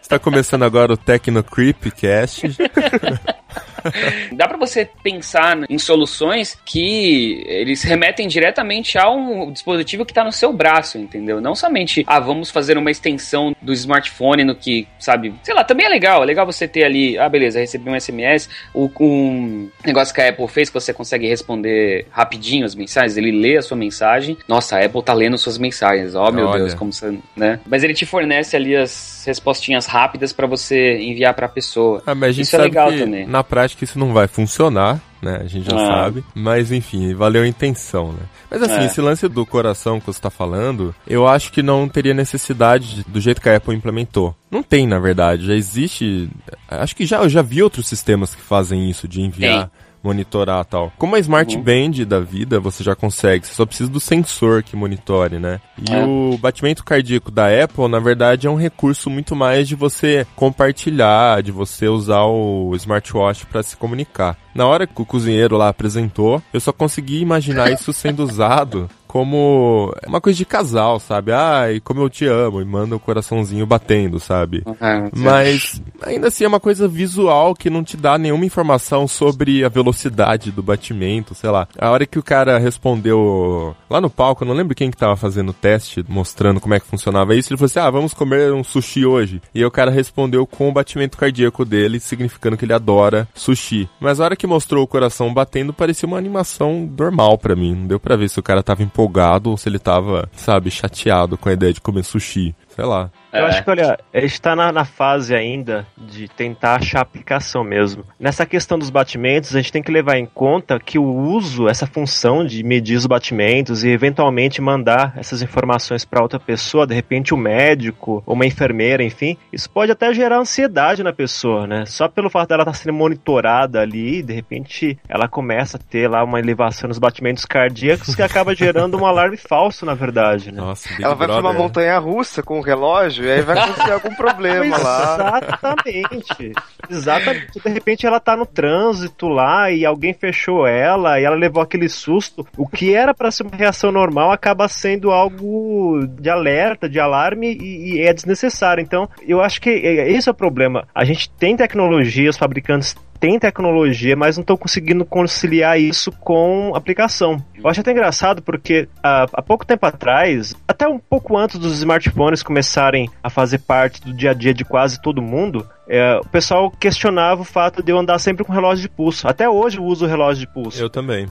[0.00, 2.56] Você tá começando agora o Tecno Creepcast.
[4.32, 10.24] Dá pra você pensar em soluções que eles remetem diretamente a um dispositivo que tá
[10.24, 11.40] no seu braço, entendeu?
[11.40, 15.86] Não somente, ah, vamos fazer uma extensão do smartphone no que, sabe, sei lá, também
[15.86, 20.14] é legal, é legal você ter ali, ah, beleza, recebi um SMS, o, um negócio
[20.14, 23.76] que a Apple fez que você consegue responder rapidinho as mensagens, ele lê a sua
[23.76, 26.60] mensagem, nossa, a Apple tá lendo suas mensagens, ó, meu Olha.
[26.60, 27.60] Deus, como você, né?
[27.66, 32.02] Mas ele te fornece ali as respostinhas rápidas pra você enviar pra pessoa.
[32.06, 33.26] Ah, mas a gente Isso é legal também.
[33.26, 35.40] na prática isso não vai funcionar, né?
[35.42, 36.02] A gente já Ah.
[36.04, 36.24] sabe.
[36.34, 38.20] Mas enfim, valeu a intenção, né?
[38.50, 38.86] Mas assim, É.
[38.86, 43.04] esse lance do coração que você tá falando, eu acho que não teria necessidade de-
[43.04, 44.34] do jeito que a Apple implementou.
[44.50, 45.46] Não tem, na verdade.
[45.46, 46.28] Já existe.
[46.68, 49.70] Acho que já, eu já vi outros sistemas que fazem isso, de enviar.
[50.02, 50.92] Monitorar tal.
[50.96, 51.62] Como a Smart Uhum.
[51.62, 53.46] Band da vida, você já consegue.
[53.46, 55.60] Você só precisa do sensor que monitore, né?
[55.78, 56.04] E É.
[56.04, 61.42] o batimento cardíaco da Apple, na verdade, é um recurso muito mais de você compartilhar,
[61.42, 64.36] de você usar o smartwatch para se comunicar.
[64.54, 69.92] Na hora que o cozinheiro lá apresentou, eu só consegui imaginar isso sendo usado como
[70.06, 71.32] uma coisa de casal, sabe?
[71.32, 74.62] Ai, como eu te amo, e manda o coraçãozinho batendo, sabe?
[74.80, 79.64] Ah, Mas ainda assim é uma coisa visual que não te dá nenhuma informação sobre
[79.64, 81.66] a velocidade do batimento, sei lá.
[81.76, 85.16] A hora que o cara respondeu lá no palco, eu não lembro quem que tava
[85.16, 88.52] fazendo o teste, mostrando como é que funcionava isso, ele falou assim: "Ah, vamos comer
[88.52, 89.42] um sushi hoje".
[89.52, 93.88] E aí o cara respondeu com o batimento cardíaco dele, significando que ele adora sushi.
[93.98, 97.74] Mas a hora que mostrou o coração batendo, parecia uma animação normal pra mim.
[97.74, 101.36] Não deu pra ver se o cara tava empolgado ou se ele tava, sabe, chateado
[101.36, 102.54] com a ideia de comer sushi.
[102.80, 103.10] Sei lá.
[103.32, 103.48] Eu É.
[103.48, 108.02] acho que, olha, a gente tá na, na fase ainda de tentar achar aplicação mesmo.
[108.18, 111.86] Nessa questão dos batimentos, a gente tem que levar em conta que o uso, essa
[111.86, 117.32] função de medir os batimentos e eventualmente mandar essas informações para outra pessoa, de repente
[117.34, 121.84] um médico ou uma enfermeira, enfim, isso pode até gerar ansiedade na pessoa, né?
[121.86, 126.24] Só pelo fato dela estar sendo monitorada ali, de repente ela começa a ter lá
[126.24, 130.60] uma elevação nos batimentos cardíacos que acaba gerando um alarme falso, na verdade, né?
[130.60, 131.58] Nossa, Ela vai pra uma né?
[131.58, 135.40] montanha russa com o relógio e aí vai acontecer algum problema lá.
[135.42, 136.52] Exatamente.
[136.88, 137.60] Exatamente.
[137.60, 141.88] De repente ela tá no trânsito lá e alguém fechou ela e ela levou aquele
[141.88, 142.46] susto.
[142.56, 147.54] O que era pra ser uma reação normal acaba sendo algo de alerta, de alarme
[147.60, 148.82] e, e é desnecessário.
[148.82, 150.86] Então, eu acho que é- esse é o problema.
[150.94, 156.72] A gente tem tecnologia, os fabricantes têm tecnologia, mas não estão conseguindo conciliar isso com
[156.74, 157.36] aplicação.
[157.54, 161.74] Eu acho até engraçado porque ah, há pouco tempo atrás, até um pouco antes dos
[161.74, 166.26] smartphones começarem a fazer parte do dia a dia de quase todo mundo, é, o
[166.26, 169.28] pessoal questionava o fato de eu andar sempre com relógio de pulso.
[169.28, 170.82] Até hoje eu uso relógio de pulso.
[170.82, 171.28] Eu também.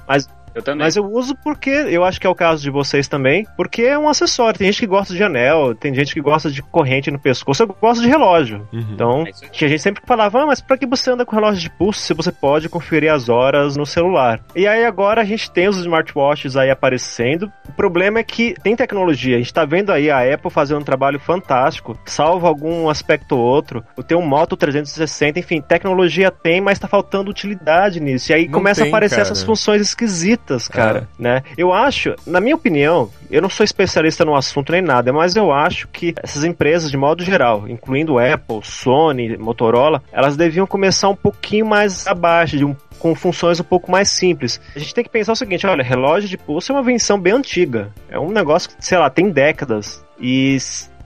[0.59, 0.85] Eu também.
[0.85, 3.97] Mas eu uso porque, eu acho que é o caso de vocês também, porque é
[3.97, 4.57] um acessório.
[4.57, 7.67] Tem gente que gosta de anel, tem gente que gosta de corrente no pescoço, eu
[7.67, 8.67] gosto de relógio.
[8.71, 8.85] Uhum.
[8.93, 11.61] Então, É tinha gente sempre que falava, ah, mas pra que você anda com relógio
[11.61, 14.41] de pulso se você pode conferir as horas no celular?
[14.55, 17.51] E aí agora a gente tem os smartwatches aí aparecendo.
[17.67, 19.35] O problema é que tem tecnologia.
[19.35, 23.41] A gente tá vendo aí a Apple fazendo um trabalho fantástico, salvo algum aspecto ou
[23.41, 23.83] outro.
[24.07, 28.31] Tem um Moto 360, enfim, tecnologia tem, mas tá faltando utilidade nisso.
[28.31, 29.27] E aí Não começa a tem, aparecer cara.
[29.27, 31.43] essas funções esquisitas, cara, né?
[31.57, 35.51] Eu acho, na minha opinião, eu não sou especialista no assunto nem nada, mas eu
[35.51, 41.15] acho que essas empresas, de modo geral, incluindo Apple, Sony, Motorola, elas deviam começar um
[41.15, 44.59] pouquinho mais abaixo, de um com funções um pouco mais simples.
[44.75, 47.33] A gente tem que pensar o seguinte, olha, relógio de pulso é uma invenção bem
[47.33, 47.93] antiga.
[48.09, 50.03] É um negócio que, sei lá, tem décadas.
[50.19, 50.57] E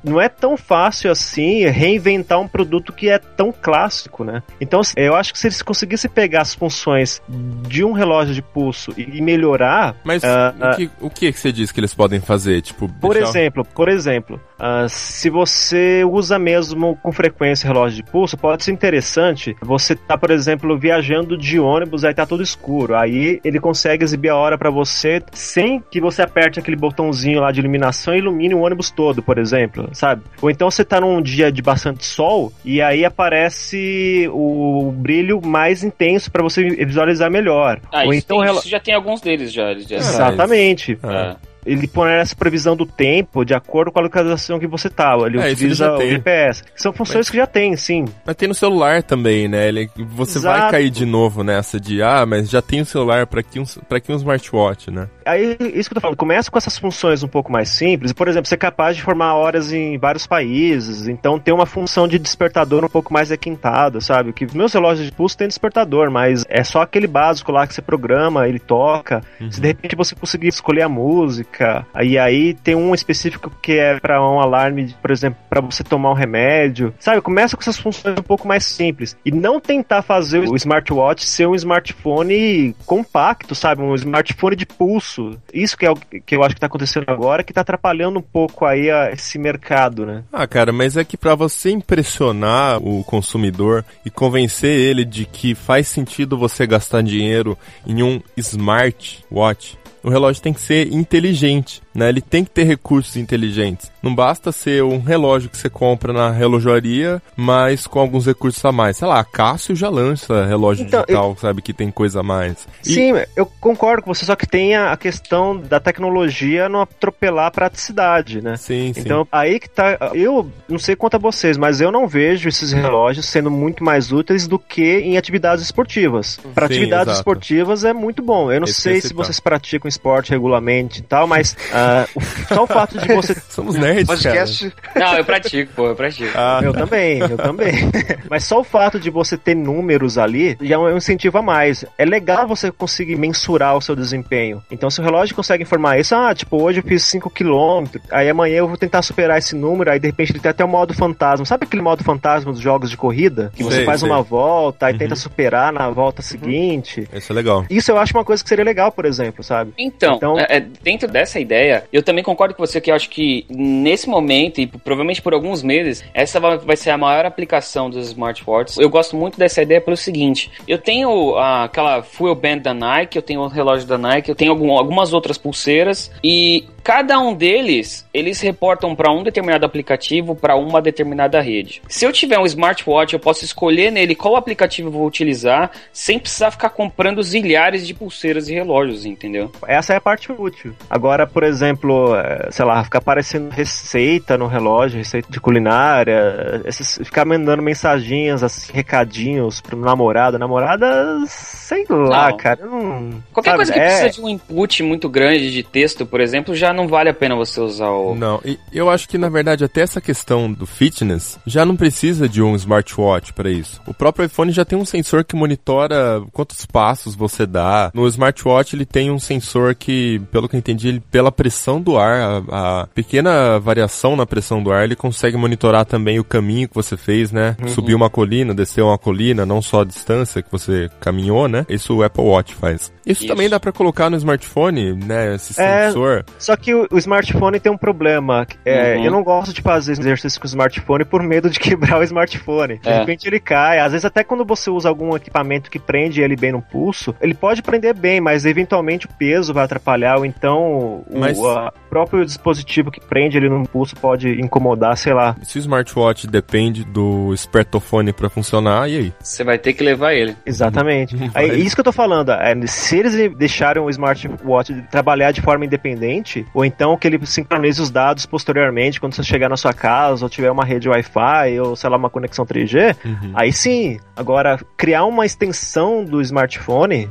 [0.03, 4.41] não é tão fácil assim reinventar um produto que é tão clássico, né?
[4.59, 7.21] Então, assim, eu acho que se eles conseguissem pegar as funções
[7.67, 11.51] de um relógio de pulso e melhorar, Mas Ah, o, que, o que que você
[11.51, 12.61] diz que eles podem fazer?
[12.61, 18.11] Tipo, por deixar- exemplo, por exemplo, ah, se você usa mesmo com frequência relógio de
[18.11, 19.55] pulso, pode ser interessante.
[19.61, 22.95] Você tá, por exemplo, viajando de ônibus, aí tá tudo escuro.
[22.95, 27.51] Aí ele consegue exibir a hora pra você sem que você aperte aquele botãozinho lá
[27.51, 30.23] de iluminação e ilumine o ônibus todo, por exemplo, sabe?
[30.41, 35.83] Ou então você tá num dia de bastante sol e aí aparece o brilho mais
[35.83, 37.79] intenso pra você visualizar melhor.
[37.91, 39.73] Ah, Ou isso, então tem- rela- isso já tem alguns deles já.
[39.73, 41.35] já- Exatamente Ah.
[41.65, 45.15] Ele põe essa previsão do tempo de acordo com a localização que você tá.
[45.25, 46.09] Ele É, utiliza o tem.
[46.11, 46.63] GPS.
[46.75, 48.05] São funções que já tem, sim.
[48.25, 49.67] Mas tem no celular também, né?
[49.67, 50.71] Ele, você vai Exato.
[50.71, 53.99] cair de novo nessa de, ah, mas já tem o celular pra que um, pra
[53.99, 55.07] que um smartwatch, né?
[55.25, 58.11] Aí, isso que eu tô falando, começa com essas funções um pouco mais simples.
[58.11, 61.07] Por exemplo, ser capaz de formar horas em vários países.
[61.07, 64.33] Então, ter uma função de despertador um pouco mais requintada, sabe?
[64.33, 67.81] Que meus relógios de pulso tem despertador, mas é só aquele básico lá que você
[67.81, 69.21] programa, ele toca.
[69.49, 71.52] Se de repente você conseguir escolher a música,
[71.93, 76.11] aí aí tem um específico que é para um alarme, por exemplo, para você tomar
[76.11, 76.93] um remédio.
[76.99, 77.21] Sabe?
[77.21, 81.47] Começa com essas funções um pouco mais simples e não tentar fazer o smartwatch ser
[81.47, 83.81] um smartphone compacto, sabe?
[83.81, 85.39] Um smartphone de pulso.
[85.53, 88.21] Isso que é o que eu acho que tá acontecendo agora, que tá atrapalhando um
[88.21, 90.23] pouco aí a- esse mercado, né?
[90.31, 95.55] Ah, cara, mas é que pra você impressionar o consumidor e convencer ele de que
[95.55, 102.09] faz sentido você gastar dinheiro em um smartwatch, o relógio tem que ser inteligente, né?
[102.09, 103.91] Ele tem que ter recursos inteligentes.
[104.01, 108.71] Não basta ser um relógio que você compra na relojaria, mas com alguns recursos a
[108.71, 108.97] mais.
[108.97, 112.67] Sei lá, a Cássio já lança relógio Então, digital, sabe, que tem coisa a mais.
[112.85, 117.47] E- Sim, eu concordo com você, só que tem a questão da tecnologia não atropelar
[117.47, 118.57] a praticidade, né?
[118.57, 118.99] Sim, sim.
[119.01, 119.97] Então, aí que tá.
[120.13, 124.11] Eu não sei quanto a vocês, mas eu não vejo esses relógios sendo muito mais
[124.11, 126.39] úteis do que em atividades esportivas.
[126.53, 127.19] Para atividades exato.
[127.19, 128.51] esportivas é muito bom.
[128.51, 129.15] Eu não Esse sei que se tá.
[129.15, 132.07] vocês praticam esporte regularmente e tal, mas ah,
[132.53, 133.35] só o fato de você.
[133.49, 134.73] Somos nerds, Podcast.
[134.95, 136.31] Não, eu pratico, pô, eu pratico.
[136.33, 136.59] cara.
[136.59, 137.73] Ah, Eu também, eu também.
[138.29, 141.85] Mas só o fato de você ter números ali já é um incentivo a mais.
[141.97, 144.61] É legal você conseguir mensurar o seu desempenho.
[144.71, 148.29] Então, se o relógio consegue informar isso, ah, tipo, hoje eu fiz 5 km, aí
[148.29, 150.93] amanhã eu vou tentar superar esse número, aí de repente ele tem até o modo
[150.93, 151.45] fantasma.
[151.45, 153.51] Sabe aquele modo fantasma dos jogos de corrida?
[153.55, 154.09] Que você Sei, faz sei.
[154.09, 154.99] uma volta, aí Uhum.
[154.99, 157.07] tenta superar na volta seguinte.
[157.13, 157.65] isso é legal.
[157.69, 159.73] Isso eu acho uma coisa que seria legal, por exemplo, sabe?
[159.77, 163.09] Então, Então- é, é, dentro dessa ideia, eu também concordo com você que eu acho
[163.09, 168.07] que nesse momento, e provavelmente por alguns meses, essa vai, ser a maior aplicação dos
[168.07, 168.77] smartwatches.
[168.77, 173.21] Eu gosto muito dessa ideia pelo seguinte: eu tenho aquela full band da Nike, eu
[173.21, 178.05] tenho o relógio da Nike, eu tenho algum- algumas outras pulseiras, e Cada um deles,
[178.13, 181.81] eles reportam para um determinado aplicativo, para uma determinada rede.
[181.87, 186.19] Se eu tiver um smartwatch, eu posso escolher nele qual aplicativo eu vou utilizar, sem
[186.19, 189.49] precisar ficar comprando zilhares de pulseiras e relógios, entendeu?
[189.65, 190.73] Essa é a parte útil.
[190.89, 196.97] Agora, por exemplo, eh, sei lá, ficar aparecendo receita no relógio, receita de culinária, esses,
[196.97, 202.37] ficar mandando mensaginhas, assim, recadinhos pro namorado, namorada, sei lá, Não.
[202.37, 202.65] cara.
[202.65, 206.19] Não, Qualquer sabe, coisa que é- precisa de um input muito grande de texto, por
[206.19, 208.15] exemplo, já não vale a pena você usar o.
[208.15, 212.27] Não, e eu acho que na verdade até essa questão do fitness já não precisa
[212.27, 213.81] de um smartwatch para isso.
[213.87, 217.91] O próprio iPhone já tem um sensor que monitora quantos passos você dá.
[217.93, 221.97] No smartwatch ele tem um sensor que, pelo que eu entendi, ele, pela pressão do
[221.97, 226.67] ar, a, a pequena variação na pressão do ar, ele consegue monitorar também o caminho
[226.67, 227.55] que você fez, né?
[227.67, 231.65] Subir uma colina, descer uma colina, não só a distância que você caminhou, né?
[231.69, 232.91] Isso o Apple Watch faz.
[233.05, 233.27] Isso, Isso.
[233.27, 235.35] também dá para colocar no smartphone, né?
[235.35, 236.25] Esse É, sensor.
[236.39, 238.45] Só que o, o smartphone tem um problema.
[238.63, 239.05] É, Uhum.
[239.05, 242.77] Eu não gosto de fazer exercício com o smartphone por medo de quebrar o smartphone.
[242.77, 242.99] De É.
[242.99, 243.79] repente ele cai.
[243.79, 247.33] Às vezes até quando você usa algum equipamento que prende ele bem no pulso, ele
[247.33, 250.17] pode prender bem, mas eventualmente o peso vai atrapalhar.
[250.17, 255.13] Ou então o Mas- a- próprio dispositivo que prende ele no pulso pode incomodar, sei
[255.13, 255.35] lá.
[255.43, 259.13] Se o smartwatch depende do espertofone pra funcionar, e aí?
[259.19, 260.35] Você vai ter que levar ele.
[260.43, 261.15] Exatamente.
[261.35, 261.57] Aí, Vai.
[261.57, 262.31] isso que eu tô falando.
[262.31, 267.79] É, se eles deixarem o smartwatch trabalhar de forma independente, ou então que ele sincronize
[267.79, 271.75] os dados posteriormente, quando você chegar na sua casa, ou tiver uma rede Wi-Fi, ou
[271.75, 272.95] sei lá, uma conexão 3G,
[273.35, 273.99] aí sim.
[274.15, 277.09] Agora, criar uma extensão do smartphone.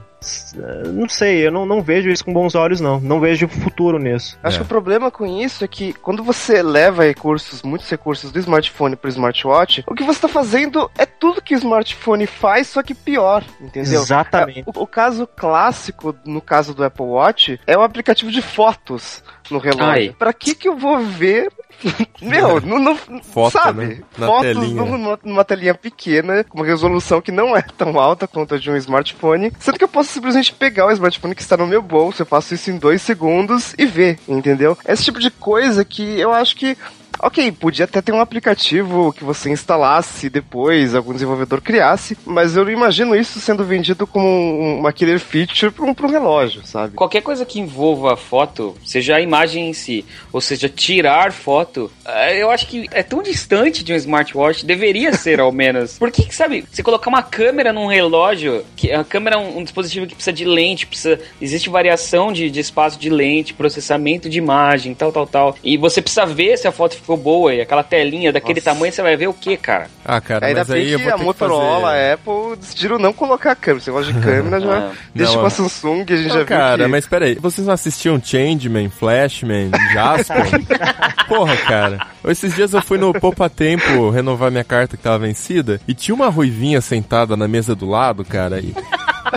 [0.57, 3.01] Eh, Não sei, eu não, não vejo isso com bons olhos, não.
[3.01, 4.39] Não vejo futuro nisso.
[4.43, 4.61] Acho É.
[4.61, 8.97] que o problema com isso é que quando você leva recursos, muitos recursos do smartphone
[8.97, 12.95] pro smartwatch, o que você está fazendo é tudo que o smartphone faz, só que
[12.95, 14.01] pior, entendeu?
[14.01, 14.65] Exatamente.
[14.75, 19.59] O, o caso clássico, no caso do Apple Watch, é o aplicativo de fotos no
[19.59, 19.85] relógio.
[19.85, 20.15] Ai.
[20.19, 21.51] Pra que que eu vou ver?
[22.23, 23.85] Meu, não, não Foto, sabe?
[23.87, 24.01] né?
[24.17, 24.83] Na Fotos telinha.
[24.85, 28.71] numa, numa telinha pequena, com uma resolução que não é tão alta quanto a de
[28.71, 32.23] um smartphone, sendo que eu posso simplesmente pegar o smartphone que está no meu bolso,
[32.23, 34.77] eu faço isso em dois segundos e ver, entendeu?
[34.87, 36.77] Esse tipo de coisa que eu acho que
[37.25, 42.65] Ok, podia até ter um aplicativo que você instalasse depois, algum desenvolvedor criasse, mas eu
[42.65, 46.67] não imagino isso sendo vendido como um- uma killer feature para um, pra um relógio,
[46.67, 46.95] sabe?
[46.97, 52.43] Qualquer coisa que envolva foto, seja a imagem em si, ou seja, tirar foto, eh,
[52.43, 55.99] eu acho que é tão distante de um smartwatch, deveria ser ao menos.
[55.99, 59.59] Por que, que, sabe, você colocar uma câmera num relógio, que a câmera é um,
[59.59, 64.29] um dispositivo que precisa de lente, precisa, existe variação de, de espaço de lente, processamento
[64.29, 65.57] de imagem, tal, tal, tal.
[65.63, 68.73] E você precisa ver se a foto ficou boa e aquela telinha daquele Nossa.
[68.73, 69.87] tamanho, você vai ver o que, cara?
[70.05, 72.11] Ah, cara, Ainda mas bem aí eu que vou a ter Motorola, que fazer...
[72.11, 73.79] a Apple decidiram não colocar a câmera.
[73.83, 74.93] Esse negócio de câmera já Ah.
[75.15, 76.91] deixa Não, com a é- Samsung, a gente Não, já viu cara, que...
[76.91, 80.47] mas peraí, vocês não assistiam Changeman, Flashman, Jasper?
[81.29, 82.07] Porra, cara.
[82.29, 86.15] Esses dias eu fui no Poupa Tempo renovar minha carta que tava vencida e tinha
[86.15, 88.75] uma ruivinha sentada na mesa do lado, cara, e...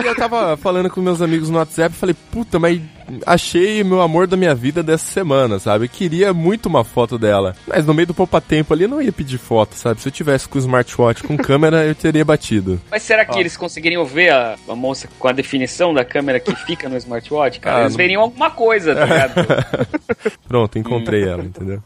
[0.02, 2.80] e eu tava falando com meus amigos no WhatsApp e falei, puta, mas
[3.24, 5.88] achei meu amor da minha vida dessa semana, sabe?
[5.88, 7.54] Queria muito uma foto dela.
[7.66, 10.00] Mas no meio do Poupa Tempo ali eu não ia pedir foto, sabe?
[10.00, 12.80] Se eu tivesse com o smartwatch com câmera, eu teria batido.
[12.90, 16.54] Mas será que eles conseguiriam ver a, a moça com a definição da câmera que
[16.54, 17.76] fica no smartwatch, cara?
[17.76, 19.34] Ah, eles não- veriam alguma coisa, tá ligado?
[20.48, 21.82] Pronto, encontrei ela, entendeu?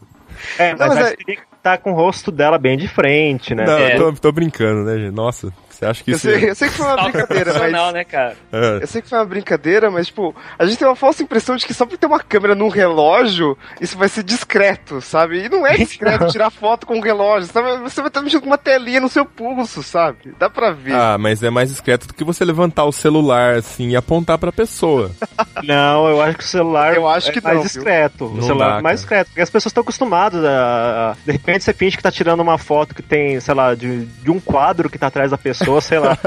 [0.57, 3.53] É, mas, mas aí é- teria que estar com o rosto dela bem de frente,
[3.53, 3.65] né?
[3.65, 3.95] Não, É.
[3.95, 5.13] eu tô, tô brincando, né, gente?
[5.13, 6.27] Nossa, você acha que Eu isso...
[6.29, 7.93] sei, eu sei que foi uma brincadeira, mas...
[7.93, 8.35] né, cara?
[8.53, 8.79] É.
[8.83, 11.65] Eu sei que foi uma brincadeira, mas, tipo, a gente tem uma falsa impressão de
[11.65, 15.45] que só por ter uma câmera num relógio, isso vai ser discreto, sabe?
[15.45, 17.79] E não é discreto tirar foto com um relógio, sabe?
[17.81, 20.33] Você vai estar mexendo com uma telinha no seu pulso, sabe?
[20.37, 20.93] Dá pra ver.
[20.93, 24.51] Ah, mas é mais discreto do que você levantar o celular assim e apontar pra
[24.51, 25.09] pessoa.
[25.63, 27.71] Não, eu acho que o celular Eu acho é que mais não, viu?
[27.71, 28.25] discreto.
[28.29, 29.27] Não o celular dá, é mais discreto.
[29.27, 32.93] Porque as pessoas estão acostumadas a- De repente você finge que tá tirando uma foto
[32.95, 36.17] que tem, sei lá, de, de um quadro que tá atrás da pessoa, sei lá.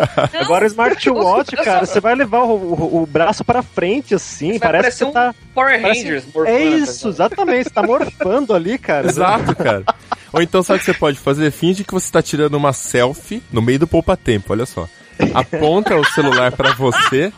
[0.40, 4.60] Agora o smartwatch, cara, você vai levar o, o- o braço pra frente assim, Vai
[4.60, 5.30] parece que você tá.
[5.30, 6.24] um Power parece- Rangers.
[6.24, 7.08] É morfando, isso, tá ligado?
[7.32, 7.64] exatamente.
[7.64, 9.06] Você tá morfando ali, cara.
[9.08, 9.84] Exato, cara.
[10.32, 11.50] Ou então sabe o que você pode fazer?
[11.50, 14.88] Finge que você tá tirando uma selfie no meio do poupa-tempo, olha só.
[15.34, 17.32] Aponta o celular pra você,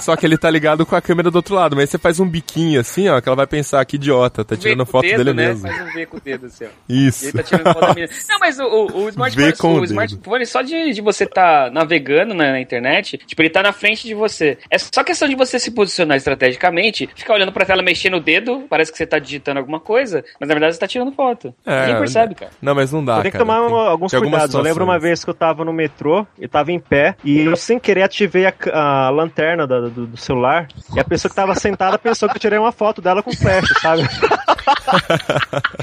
[0.00, 1.74] só que ele tá ligado com a câmera do outro lado.
[1.76, 4.56] Mas aí você faz um biquinho assim, ó, que ela vai pensar que idiota, tá
[4.56, 5.48] tirando foto dedo, dele né?
[5.48, 5.68] mesmo.
[5.68, 6.68] Faz um V com o dedo, assim, ó.
[6.88, 7.24] E Isso.
[7.26, 8.12] ele tá tirando foto da menina.
[8.28, 12.52] Não, mas o, o, o smartphone, o smartphone, só de, de você tá navegando na,
[12.52, 14.58] na internet, tipo, ele tá na frente de você.
[14.70, 18.64] É só questão de você se posicionar estrategicamente, ficar olhando pra tela, mexendo o dedo,
[18.68, 21.54] parece que você tá digitando alguma coisa, mas na verdade você tá tirando foto.
[21.66, 22.52] É, Ninguém percebe, cara.
[22.60, 23.44] Não, mas não dá, Tem que cara.
[23.44, 24.54] tomar Tem- alguns tem cuidados.
[24.54, 27.56] Eu lembro uma vez que eu tava no metrô, eu tava em pé, e eu
[27.56, 31.54] sem querer ativei a, a lanterna da- do, do celular e a pessoa que tava
[31.54, 34.02] sentada pensou que eu tirei uma foto dela com flash, sabe?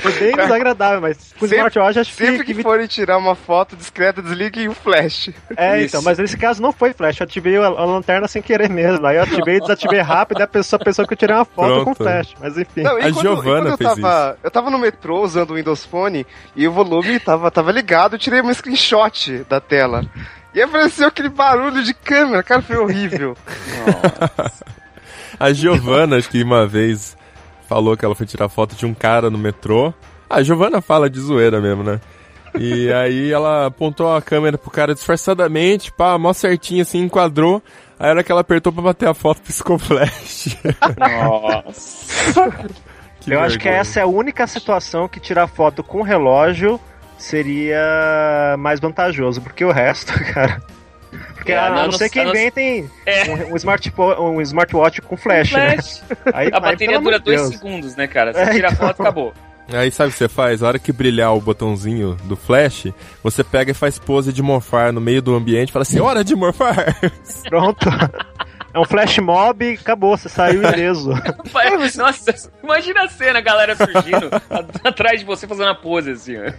[0.02, 3.76] Foi bem desagradável, mas com Sempre- smartwatch acho que, Sempre que forem tirar uma foto
[3.76, 5.30] discreta, desliguem o flash.
[5.56, 5.88] É, Isso.
[5.88, 9.06] então, mas nesse caso não foi flash, eu ativei a, a lanterna sem querer mesmo.
[9.06, 11.94] Aí eu ativei, desativei rápido e a pessoa pensou que eu tirei uma foto com
[11.94, 11.98] Pronto.
[11.98, 12.34] flash.
[12.40, 12.84] Mas enfim.
[12.84, 15.56] Não, e A quando, Giovana e eu fez tava, Eu tava no metrô usando o
[15.56, 20.06] Windows Phone e o volume tava, tava ligado, eu tirei um screenshot da tela.
[20.58, 23.38] E apareceu aquele barulho de câmera, cara, foi horrível.
[25.40, 27.16] A Giovana, acho que uma vez
[27.70, 29.94] falou que ela foi tirar foto de um cara no metrô.
[30.28, 32.02] A Giovana fala de zoeira mesmo, né?
[32.58, 37.62] E aí ela apontou a câmera pro cara disfarçadamente, pá, mó certinho assim, enquadrou.
[38.00, 40.58] Aí a hora que ela apertou pra bater a foto, piscou flash.
[40.98, 42.52] Nossa.
[43.20, 43.82] Que eu acho que vergonha.
[43.82, 46.80] essa é a única situação que tirar foto com relógio
[47.18, 50.62] seria mais vantajoso, porque o resto, cara.
[51.36, 53.24] Porque É, a, não, a não ser que a inventem É.
[53.32, 55.72] um, um, smartpo- um smartwatch com flash, né?
[55.72, 56.04] Flash.
[56.34, 57.54] Aí, A aí, bateria dura dois Deus.
[57.56, 58.34] segundos, né, cara?
[58.34, 58.88] Você É, tira a então.
[58.88, 59.34] foto, acabou.
[59.74, 60.64] Aí sabe o que você faz?
[60.64, 62.88] A hora que brilhar o botãozinho do flash,
[63.22, 66.24] você pega e faz pose de morfar no meio do ambiente e fala assim, hora
[66.24, 66.96] de morfar!
[67.50, 67.86] Pronto.
[68.78, 71.10] É um flash mob e acabou, você saiu ileso.
[71.98, 74.30] Nossa, imagina a cena, a galera surgindo
[74.86, 76.52] atrás de você fazendo a pose assim, ó.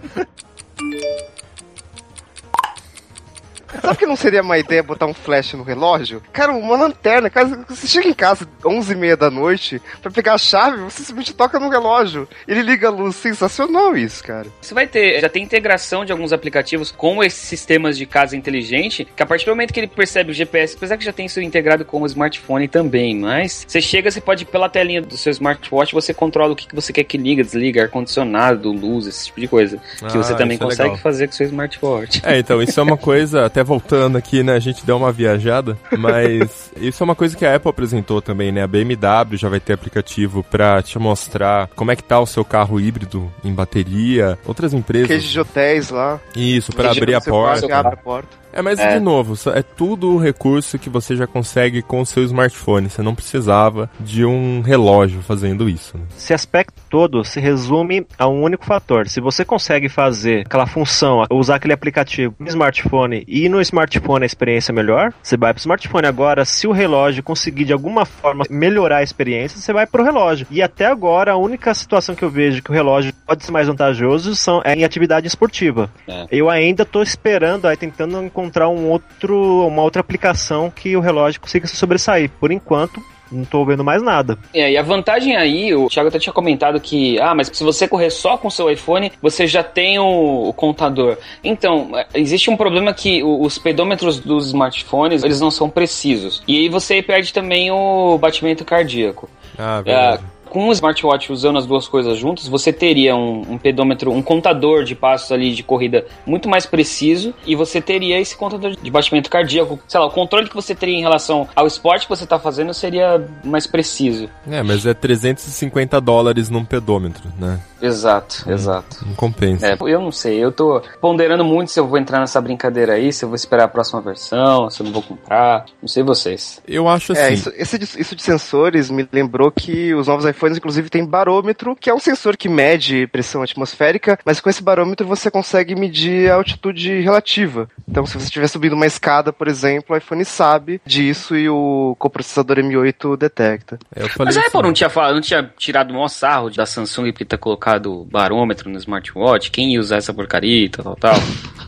[3.83, 6.23] Sabe que não seria uma ideia botar um flash no relógio?
[6.33, 7.29] Cara, uma lanterna.
[7.31, 11.59] Cara, você chega em casa 11h30 da noite pra pegar a chave, você simplesmente toca
[11.59, 12.29] no relógio.
[12.47, 13.17] Ele liga a luz.
[13.17, 14.47] Sensacional isso, cara.
[14.61, 19.07] Você vai ter, já tem integração de alguns aplicativos com esses sistemas de casa inteligente,
[19.17, 21.41] que a partir do momento que ele percebe o GPS, apesar que já tem isso
[21.41, 25.93] integrado com o smartphone também, mas você chega, você pode, pela telinha do seu smartwatch,
[25.93, 29.49] você controla o que que você quer que liga, desliga, ar-condicionado, luz, esse tipo de
[29.49, 29.77] coisa.
[29.99, 30.99] que Ah, você também é consegue legal.
[31.03, 32.21] fazer com o seu smartwatch.
[32.25, 35.77] É, então, isso é uma coisa, até voltando aqui, né, a gente deu uma viajada,
[35.99, 39.59] mas isso é uma coisa que a Apple apresentou também, né, a BMW já vai
[39.59, 44.39] ter aplicativo pra te mostrar como é que tá o seu carro híbrido em bateria,
[44.47, 46.21] outras empresas, Queijo de hotéis lá.
[46.37, 47.75] isso, pra Queijo abrir a porta.
[47.75, 48.29] Abre a porta.
[48.53, 48.95] É, mas É.
[48.95, 53.15] de novo, é tudo recurso que você já consegue com o seu smartphone, você não
[53.15, 56.05] precisava de um relógio fazendo isso, né?
[56.17, 59.09] Esse aspecto todo se resume a um único fator.
[59.09, 64.27] Se você consegue fazer aquela função, usar aquele aplicativo no smartphone e no smartphone a
[64.27, 66.07] experiência é melhor, você vai pro smartphone.
[66.07, 70.47] Agora, se o relógio conseguir de alguma forma melhorar a experiência, você vai pro relógio.
[70.51, 73.69] E até agora, a única situação que eu vejo que o relógio pode ser mais
[73.69, 75.91] vantajoso são, é em atividade esportiva.
[76.07, 76.27] É.
[76.31, 81.41] Eu ainda tô esperando, aí tentando encontrar um outro, uma outra aplicação que o relógio
[81.41, 82.31] consiga se sobressair.
[82.41, 84.39] Por enquanto, não tô vendo mais nada.
[84.55, 87.87] É, e a vantagem aí, o Thiago até tinha comentado que, ah, mas se você
[87.87, 91.17] correr só com o seu iPhone, você já tem o, o contador.
[91.45, 96.43] Então, é, existe um problema que o- os pedômetros dos smartphones, eles não são precisos.
[96.49, 99.29] E aí você perde também o batimento cardíaco.
[99.59, 100.23] Ah, É, verdade.
[100.49, 104.85] Com o smartwatch usando as duas coisas juntas, você teria um, um pedômetro, um contador
[104.85, 109.31] de passos ali de corrida muito mais preciso e você teria esse contador de batimento
[109.31, 109.79] cardíaco.
[109.87, 112.73] Sei lá, o controle que você teria em relação ao esporte que você está fazendo
[112.75, 114.29] seria mais preciso.
[114.51, 117.61] É, mas é 350 dólares num pedômetro, né?
[117.81, 119.05] Exato, exato.
[119.07, 119.67] Não compensa.
[119.67, 123.13] É, eu não sei, eu tô ponderando muito se eu vou entrar nessa brincadeira aí,
[123.13, 126.61] se eu vou esperar a próxima versão, se eu não vou comprar, não sei vocês.
[126.67, 127.21] Eu acho assim.
[127.21, 131.75] É, isso, esse isso de sensores me lembrou que os novos iPhones, inclusive, têm barômetro,
[131.75, 136.31] que é um sensor que mede pressão atmosférica, mas com esse barômetro você consegue medir
[136.31, 137.69] a altitude relativa.
[137.89, 141.97] Então, se você estiver subindo uma escada, por exemplo, o iPhone sabe disso e o
[141.99, 143.79] coprocessador M8 detecta.
[143.95, 146.51] É, eu falei Mas a Apple não tinha, falado, não tinha tirado o maior sarro
[146.51, 149.51] da Samsung por ter colocado barômetro no smartwatch?
[149.51, 151.15] Quem ia usar essa porcaria e tal, tal, tal?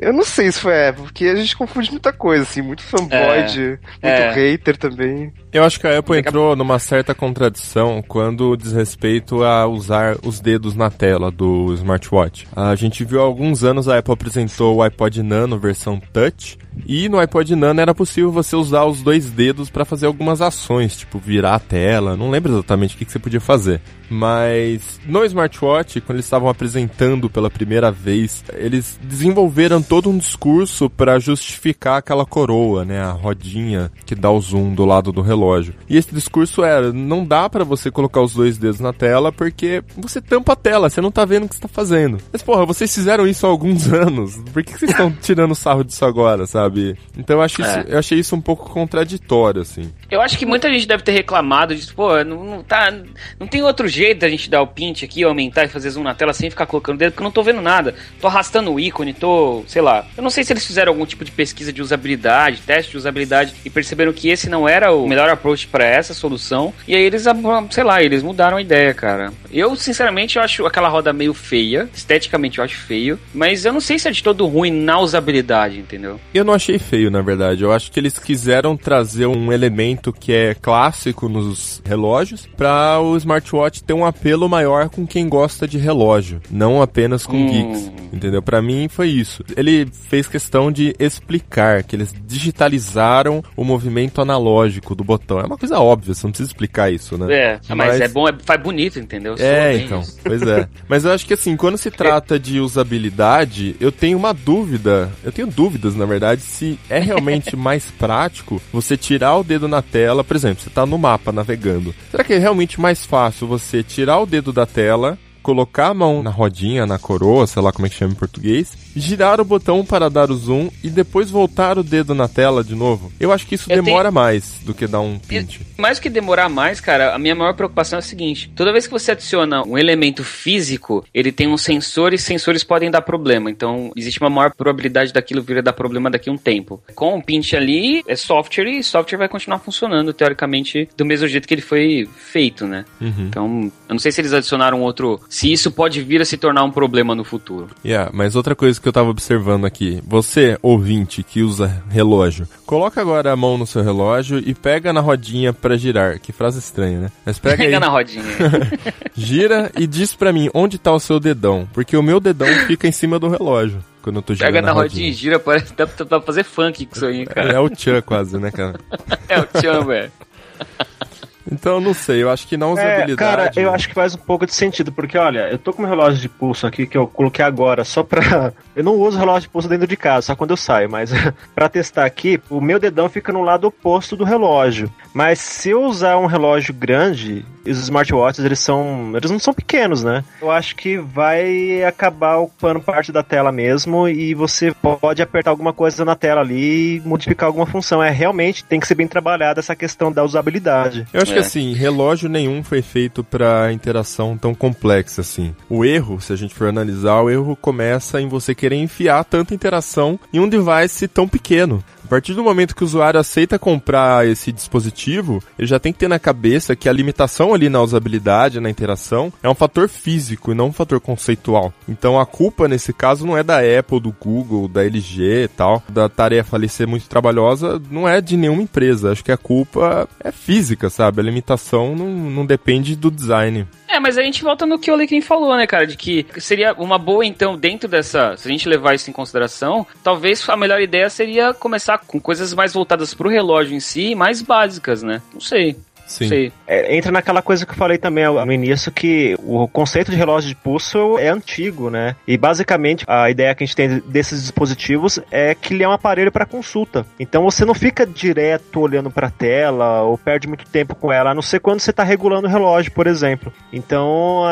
[0.00, 2.82] Eu não sei se foi a Apple, porque a gente confunde muita coisa, assim, muito
[2.82, 4.32] fanboy, É, de- muito é.
[4.32, 5.32] hater também.
[5.50, 10.40] Eu acho que a Apple entrou numa certa contradição quando diz respeito a usar os
[10.40, 12.46] dedos na tela do smartwatch.
[12.54, 17.08] A gente viu há alguns anos a Apple apresentou o iPod Nano versão Touch e
[17.08, 21.18] no iPod Nano era possível você usar os dois dedos para fazer algumas ações, tipo
[21.18, 22.14] virar a tela.
[22.14, 23.80] Não lembro exatamente o que, que você podia fazer.
[24.10, 30.90] Mas no smartwatch, quando eles estavam apresentando pela primeira vez, eles desenvolveram todo um discurso
[30.90, 35.74] para justificar aquela coroa, né, a rodinha que dá o zoom do lado do relógio.
[35.88, 39.82] E esse discurso era: não dá para você colocar os dois dedos na tela porque
[39.96, 42.18] você tampa a tela, você não tá vendo o que você tá fazendo.
[42.32, 44.36] Mas porra, vocês fizeram isso há alguns anos.
[44.52, 46.96] Por que, que vocês estão tirando sarro disso agora, sabe?
[47.16, 47.84] Então eu, acho isso- É.
[47.88, 49.90] eu achei isso um pouco contraditório, assim.
[50.10, 52.90] Eu acho que muita gente deve ter reclamado de, pô, não, não, tá,
[53.38, 56.14] não tem outro jeito da gente dar o pint aqui, aumentar e fazer zoom na
[56.14, 57.94] tela sem ficar colocando o dedo, porque eu não tô vendo nada.
[58.18, 60.06] Tô arrastando o ícone, tô, sei lá.
[60.16, 63.52] Eu não sei se eles fizeram algum tipo de pesquisa de usabilidade, teste de usabilidade
[63.64, 66.72] e perceberam que esse não era o melhor approach para essa solução.
[66.86, 67.24] E aí eles,
[67.70, 69.30] sei lá, eles mudaram a ideia, cara.
[69.52, 71.86] Eu, sinceramente, eu acho aquela roda meio feia.
[71.94, 73.18] Esteticamente eu acho feio.
[73.34, 76.18] Mas eu não sei se é de todo ruim na usabilidade, entendeu?
[76.32, 77.62] Eu não achei feio, na verdade.
[77.62, 83.16] Eu acho que eles quiseram trazer um elemento que é clássico nos relógios para o
[83.16, 87.46] smartwatch ter um apelo maior com quem gosta de relógio, não apenas com hum.
[87.46, 88.42] geeks, entendeu?
[88.42, 89.44] Para mim foi isso.
[89.56, 95.40] Ele fez questão de explicar que eles digitalizaram o movimento analógico do botão.
[95.40, 97.32] É uma coisa óbvia, você não precisa explicar isso, né?
[97.32, 99.34] É, mas, mas é bom, é, faz bonito, entendeu?
[99.38, 100.68] É, então, pois é.
[100.88, 105.30] Mas eu acho que assim, quando se trata de usabilidade, eu tenho uma dúvida, eu
[105.30, 110.22] tenho dúvidas, na verdade, se é realmente mais prático você tirar o dedo na tela,
[110.22, 111.94] por exemplo, você está no mapa navegando.
[112.10, 115.18] Será que é realmente mais fácil você tirar o dedo da tela
[115.48, 118.76] colocar a mão na rodinha, na coroa, sei lá como é que chama em português,
[118.94, 122.74] girar o botão para dar o zoom e depois voltar o dedo na tela de
[122.74, 123.10] novo.
[123.18, 124.14] Eu acho que isso eu demora tenho...
[124.14, 125.60] mais do que dar um pint.
[125.78, 128.92] Mais que demorar mais, cara, a minha maior preocupação é a seguinte: toda vez que
[128.92, 133.50] você adiciona um elemento físico, ele tem um sensor e sensores podem dar problema.
[133.50, 136.82] Então, existe uma maior probabilidade daquilo vir a dar problema daqui a um tempo.
[136.94, 141.48] Com o pint ali, é software e software vai continuar funcionando, teoricamente, do mesmo jeito
[141.48, 142.84] que ele foi feito, né?
[143.00, 143.26] Uhum.
[143.28, 146.64] Então, eu não sei se eles adicionaram outro se isso pode vir a se tornar
[146.64, 147.68] um problema no futuro.
[147.84, 153.00] Yeah, mas outra coisa que eu tava observando aqui, você, ouvinte que usa relógio, coloca
[153.00, 156.18] agora a mão no seu relógio e pega na rodinha para girar.
[156.18, 157.12] Que frase estranha, né?
[157.24, 158.24] Mas pega, pega aí, na rodinha.
[159.14, 162.88] gira e diz para mim onde tá o seu dedão, porque o meu dedão fica
[162.88, 163.78] em cima do relógio.
[164.02, 166.84] Quando eu tô girando Pega na rodinha e gira, parece que dá pra fazer funk
[166.84, 167.52] com isso aí, cara.
[167.52, 168.80] É o Tchan quase, né, cara?
[169.28, 170.10] é o Tchan, velho.
[171.50, 173.12] Então, não sei, eu acho que na usabilidade...
[173.12, 175.82] É, cara, eu acho que faz um pouco de sentido, porque, olha, eu tô com
[175.82, 178.52] um relógio de pulso aqui que eu coloquei agora só pra...
[178.76, 181.10] Eu não uso relógio de pulso dentro de casa, só quando eu saio, mas
[181.52, 184.88] pra testar aqui, o meu dedão fica no lado oposto do relógio.
[185.12, 189.12] Mas se eu usar um relógio grande, os smartwatches, eles são...
[189.16, 190.22] Eles não são pequenos, né?
[190.40, 195.72] Eu acho que vai acabar ocupando parte da tela mesmo e você pode apertar alguma
[195.72, 198.00] coisa na tela ali e modificar alguma função.
[198.00, 201.04] É, realmente, tem que ser bem trabalhada essa questão da usabilidade.
[201.12, 201.37] Eu acho é.
[201.38, 205.54] Que assim, relógio nenhum foi feito para interação tão complexa assim.
[205.68, 209.54] O erro, se a gente for analisar, o erro começa em você querer enfiar tanta
[209.54, 211.82] interação em um device tão pequeno.
[212.08, 215.98] A partir do momento que o usuário aceita comprar esse dispositivo, ele já tem que
[215.98, 220.50] ter na cabeça que a limitação ali na usabilidade, na interação, é um fator físico
[220.50, 221.70] e não um fator conceitual.
[221.86, 225.82] Então a culpa nesse caso não é da Apple, do Google, da LG e tal,
[225.86, 229.12] da tarefa ali ser muito trabalhosa, não é de nenhuma empresa.
[229.12, 231.20] Acho que a culpa é física, sabe?
[231.20, 233.66] A limitação não, não depende do design.
[233.86, 235.86] É, mas a gente volta no que o Lequim falou, né, cara?
[235.86, 238.36] De que seria uma boa, então, dentro dessa.
[238.36, 242.54] Se a gente levar isso em consideração, talvez a melhor ideia seria começar com coisas
[242.54, 245.22] mais voltadas pro relógio em si, mais básicas, né?
[245.32, 245.76] Não sei.
[246.08, 246.50] Sim.
[246.66, 250.48] É, entra naquela coisa que eu falei também no início, que o conceito de relógio
[250.48, 252.16] de pulso é antigo, né?
[252.26, 255.92] E basicamente a ideia que a gente tem desses dispositivos é que ele é um
[255.92, 257.06] aparelho para consulta.
[257.20, 261.30] Então você não fica direto olhando para a tela ou perde muito tempo com ela,
[261.30, 263.52] a não ser quando você está regulando o relógio, por exemplo.
[263.72, 264.42] Então,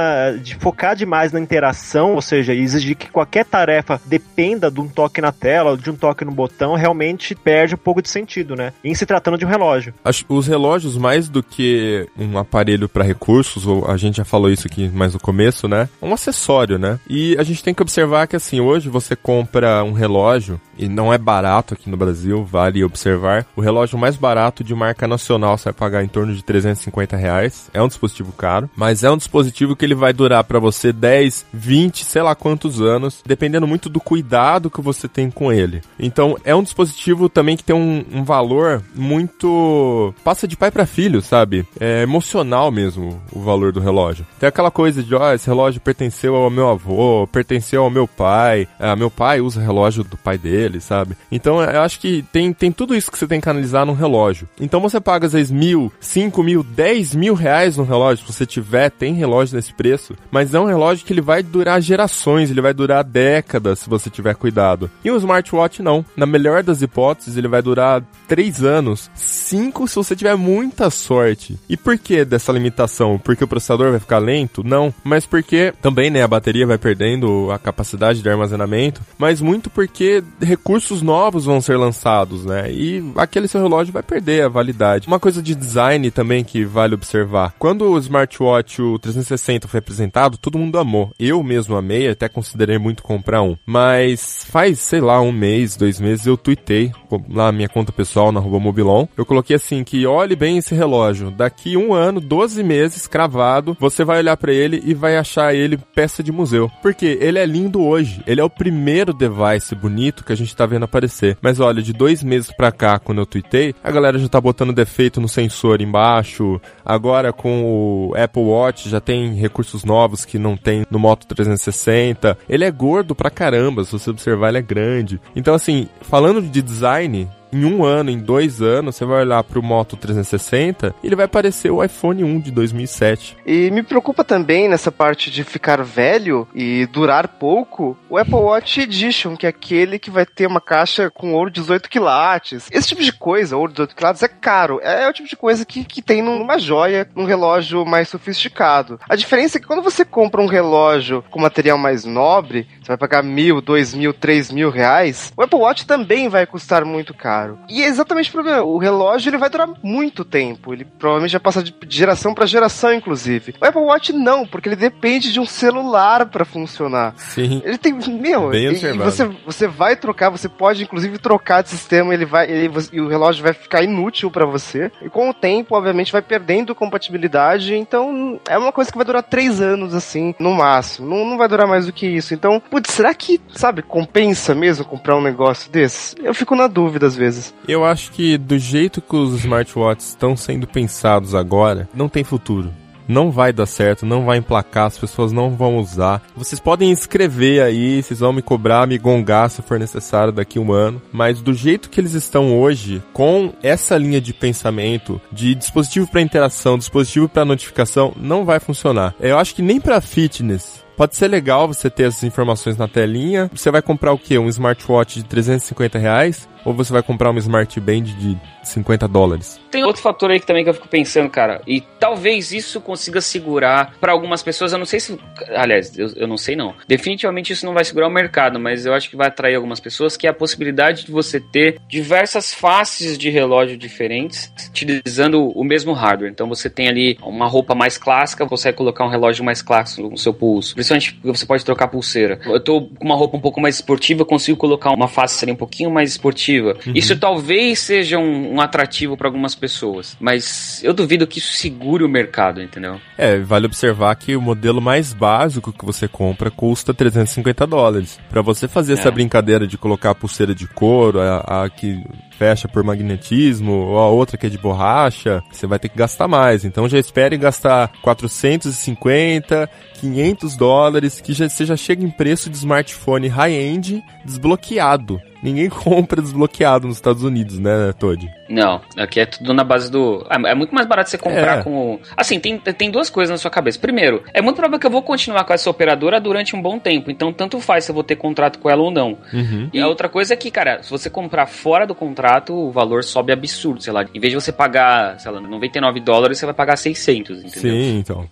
[0.43, 5.21] de focar demais na interação, ou seja, exigir que qualquer tarefa dependa de um toque
[5.21, 8.73] na tela ou de um toque no botão, realmente perde um pouco de sentido, né?
[8.85, 9.95] Em se tratando de um relógio.
[10.29, 14.67] Os relógios, mais do que um aparelho para recursos, ou a gente já falou isso
[14.67, 15.89] aqui mais no começo, né?
[16.01, 16.99] Um acessório, né?
[17.09, 21.13] E a gente tem que observar que assim, hoje você compra um relógio e não
[21.13, 23.47] é barato aqui no Brasil, vale observar.
[23.57, 27.71] O relógio mais barato de marca nacional você vai pagar em torno de 350 reais.
[27.73, 31.47] É um dispositivo caro, mas é um dispositivo que ele vai durar para você 10,
[31.53, 35.83] 20, sei lá quantos anos, dependendo muito do cuidado que você tem com ele.
[35.99, 40.15] Então é um dispositivo também que tem um, um valor muito.
[40.25, 41.67] passa de pai para filho, sabe?
[41.79, 44.27] É emocional mesmo o valor do relógio.
[44.39, 48.07] Tem aquela coisa de, ó, oh, esse relógio pertenceu ao meu avô, pertenceu ao meu
[48.07, 51.17] pai, ah, meu pai usa relógio do pai dele, sabe?
[51.31, 54.49] Então eu acho que tem, tem tudo isso que você tem que analisar num relógio.
[54.61, 58.47] Então você paga às vezes mil, cinco mil, dez mil reais no relógio, se você
[58.47, 62.61] tiver, tem relógio nesse preço, mas é um relógio que ele vai durar gerações, ele
[62.61, 64.91] vai durar décadas se você tiver cuidado.
[65.05, 66.05] E o smartwatch não.
[66.17, 71.59] Na melhor das hipóteses, ele vai durar três anos, cinco se você tiver muita sorte.
[71.69, 73.19] E por que dessa limitação?
[73.19, 74.63] Porque o processador vai ficar lento?
[74.65, 74.93] Não.
[75.05, 80.23] Mas porque também, né, a bateria vai perdendo a capacidade de armazenamento, mas muito porque
[80.57, 82.73] recursos novos vão ser lançados, né?
[82.73, 85.07] E aquele seu relógio vai perder a validade.
[85.07, 87.55] Uma coisa de design também que vale observar.
[87.59, 91.13] Quando o smartwatch o 360 foi apresentado, todo mundo amou.
[91.19, 93.57] Eu mesmo amei, até considerei muito comprar um.
[93.67, 96.91] Mas faz, sei lá, um mês, dois meses, eu tuitei
[97.29, 99.07] lá na minha conta pessoal, na rua Mobilon.
[99.17, 101.31] Eu coloquei assim que olhe bem esse relógio.
[101.31, 105.77] Daqui um ano, 12 meses, cravado, você vai olhar para ele e vai achar ele
[105.77, 106.71] peça de museu.
[106.81, 108.23] Porque ele é lindo hoje.
[108.27, 111.37] Ele é o primeiro device bonito que a gente tá vendo aparecer.
[111.41, 114.73] Mas olha, de dois meses pra cá, quando eu tuitei, a galera já tá botando
[114.73, 116.61] defeito no sensor embaixo.
[116.85, 122.39] Agora com o Apple Watch já tem recursos novos que não tem no Moto 360.
[122.49, 125.21] Ele é gordo pra caramba, se você observar, ele é grande.
[125.35, 129.63] Então, assim, falando de design, em um ano, em dois anos, você vai olhar pro
[129.63, 133.37] Moto 360 e ele vai parecer o iPhone 1 de 2007.
[133.47, 138.81] E me preocupa também nessa parte de ficar velho e durar pouco, o Apple Watch
[138.81, 142.69] Edition, que é aquele que vai ter uma caixa com ouro 18 quilates.
[142.71, 144.81] Esse tipo de coisa, ouro 18 quilates, é caro.
[144.83, 148.99] É o tipo de coisa que, que tem numa joia, num relógio mais sofisticado.
[149.09, 152.97] A diferença é que quando você compra um relógio com material mais nobre, você vai
[152.97, 157.36] pagar mil, dois mil, três mil reais, o Apple Watch também vai custar muito caro
[157.37, 157.59] caro.
[157.69, 158.63] E é exatamente o problema.
[158.63, 160.73] O relógio ele vai durar muito tempo.
[160.73, 163.55] Ele provavelmente vai passar de geração para geração, inclusive.
[163.61, 167.15] O Apple Watch não, porque ele depende de um celular para funcionar.
[167.17, 167.63] Sim.
[167.65, 167.93] Ele tem.
[167.93, 172.25] Meu, Bem e, e você, você vai trocar, você pode inclusive trocar de sistema, ele
[172.25, 172.51] vai.
[172.51, 174.91] Ele, e o relógio vai ficar inútil para você.
[175.03, 177.75] E com o tempo, obviamente, vai perdendo compatibilidade.
[177.75, 181.09] Então, é uma coisa que vai durar três anos, assim, no máximo.
[181.09, 182.35] Não, não vai durar mais do que isso.
[182.35, 186.17] Então, putz, será que, sabe, compensa mesmo comprar um negócio desse?
[186.23, 187.26] Eu fico na dúvida às vezes
[187.67, 192.73] Eu acho que do jeito que os smartwatches estão sendo pensados agora, não tem futuro
[193.09, 196.23] não vai dar certo, não vai emplacar, as pessoas não vão usar.
[196.37, 200.73] Vocês podem escrever aí, vocês vão me cobrar, me gongar se for necessário daqui um
[200.73, 206.09] ano, mas do jeito que eles estão hoje, com essa linha de pensamento, de dispositivo
[206.11, 209.15] para interação, dispositivo para notificação, não vai funcionar.
[209.21, 213.51] Eu acho que nem para fitness Pode ser legal você ter essas informações na telinha.
[213.55, 214.39] Você vai comprar o quê?
[214.39, 216.49] Um smartwatch de 350 reais?
[216.67, 219.61] Ou você vai comprar uma Smart Band de 50 dólares?
[219.71, 221.63] Tem outro fator aí que também que eu fico pensando, cara.
[221.67, 224.73] E talvez isso consiga segurar para algumas pessoas.
[224.73, 225.19] Eu não sei se.
[225.55, 226.75] Aliás, eu, eu não sei não.
[226.89, 230.17] Definitivamente isso não vai segurar o mercado, mas eu acho que vai atrair algumas pessoas.
[230.17, 235.93] Que é a possibilidade de você ter diversas faces de relógio diferentes utilizando o mesmo
[235.93, 236.31] hardware.
[236.31, 240.09] Então você tem ali uma roupa mais clássica, você vai colocar um relógio mais clássico
[240.09, 242.41] no seu pulso Principalmente você pode trocar pulseira.
[242.45, 245.57] Eu tô com uma roupa um pouco mais esportiva, consigo colocar uma face ali um
[245.57, 246.56] pouquinho mais esportiva.
[246.65, 246.93] Uhum.
[246.95, 252.05] Isso talvez seja um, um atrativo para algumas pessoas, mas eu duvido que isso segure
[252.05, 253.01] o mercado, entendeu?
[253.17, 258.19] É, vale observar que o modelo mais básico que você compra custa 350 dólares.
[258.29, 258.97] Para você fazer é.
[258.97, 262.03] essa brincadeira de colocar a pulseira de couro, a, a que
[262.39, 266.29] fecha por magnetismo, ou a outra que é de borracha, você vai ter que gastar
[266.29, 266.65] mais.
[266.65, 272.57] Então já espere gastar 450, 500 dólares, que já, você já chega em preço de
[272.57, 275.21] smartphone high-end desbloqueado.
[275.43, 278.29] Ninguém compra desbloqueado nos Estados Unidos, né, Todd?
[278.49, 280.27] Não, aqui é tudo na base do.
[280.31, 281.63] É, é muito mais barato você comprar é.
[281.63, 281.99] com.
[282.17, 283.79] Assim, tem, tem duas coisas na sua cabeça.
[283.79, 287.11] Primeiro, é muito provável que eu vou continuar com essa operadora durante um bom tempo.
[287.11, 289.19] Então, tanto faz se eu vou ter contrato com ela ou não.
[289.33, 289.69] Uhum.
[289.73, 293.03] E a outra coisa é que, cara, se você comprar fora do contrato, o valor
[293.03, 293.83] sobe absurdo.
[293.83, 297.45] Sei lá, em vez de você pagar, sei lá, 99 dólares, você vai pagar 600,
[297.45, 297.73] entendeu?
[297.73, 298.29] Sim, então.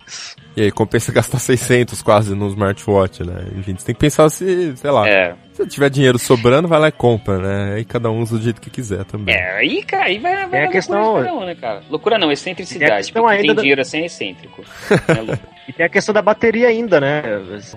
[0.55, 3.47] E aí compensa gastar 600 quase no smartwatch, né?
[3.55, 5.07] Enfim, você tem que pensar se, sei lá.
[5.07, 5.35] É.
[5.55, 7.75] Se tiver dinheiro sobrando, vai lá e compra, né?
[7.75, 9.33] Aí cada um usa do jeito que quiser também.
[9.33, 11.23] É, aí, cara, aí vai, vai é a questão...
[11.23, 11.81] Não, né, cara?
[11.89, 13.13] Loucura não, excentricidade.
[13.13, 13.61] Porque ainda tem da...
[13.61, 14.65] dinheiro assim é excêntrico.
[15.07, 15.54] é louco.
[15.67, 17.23] E tem a questão da bateria ainda, né?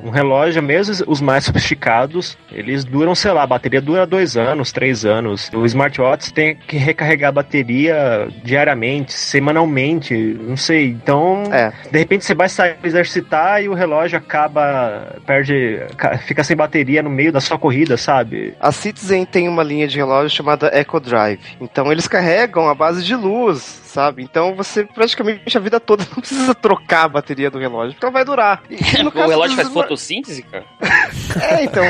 [0.03, 4.73] Um relógio, mesmo os mais sofisticados, eles duram, sei lá, a bateria dura dois anos,
[4.73, 5.51] três anos.
[5.55, 10.89] O smartwatch tem que recarregar a bateria diariamente, semanalmente, não sei.
[10.89, 11.73] Então, é.
[11.91, 15.81] de repente você vai sair exercitar e o relógio acaba, perde,
[16.27, 18.55] fica sem bateria no meio da sua corrida, sabe?
[18.61, 21.41] A Citizen tem uma linha de relógio chamada Eco Drive.
[21.61, 24.23] Então eles carregam a base de luz, sabe?
[24.23, 28.11] Então você praticamente a vida toda não precisa trocar a bateria do relógio relógio, então
[28.11, 28.63] vai durar.
[28.69, 28.77] E,
[29.07, 29.89] o relógio faz smart...
[29.89, 30.65] fotossíntese, cara?
[31.41, 31.85] é, então.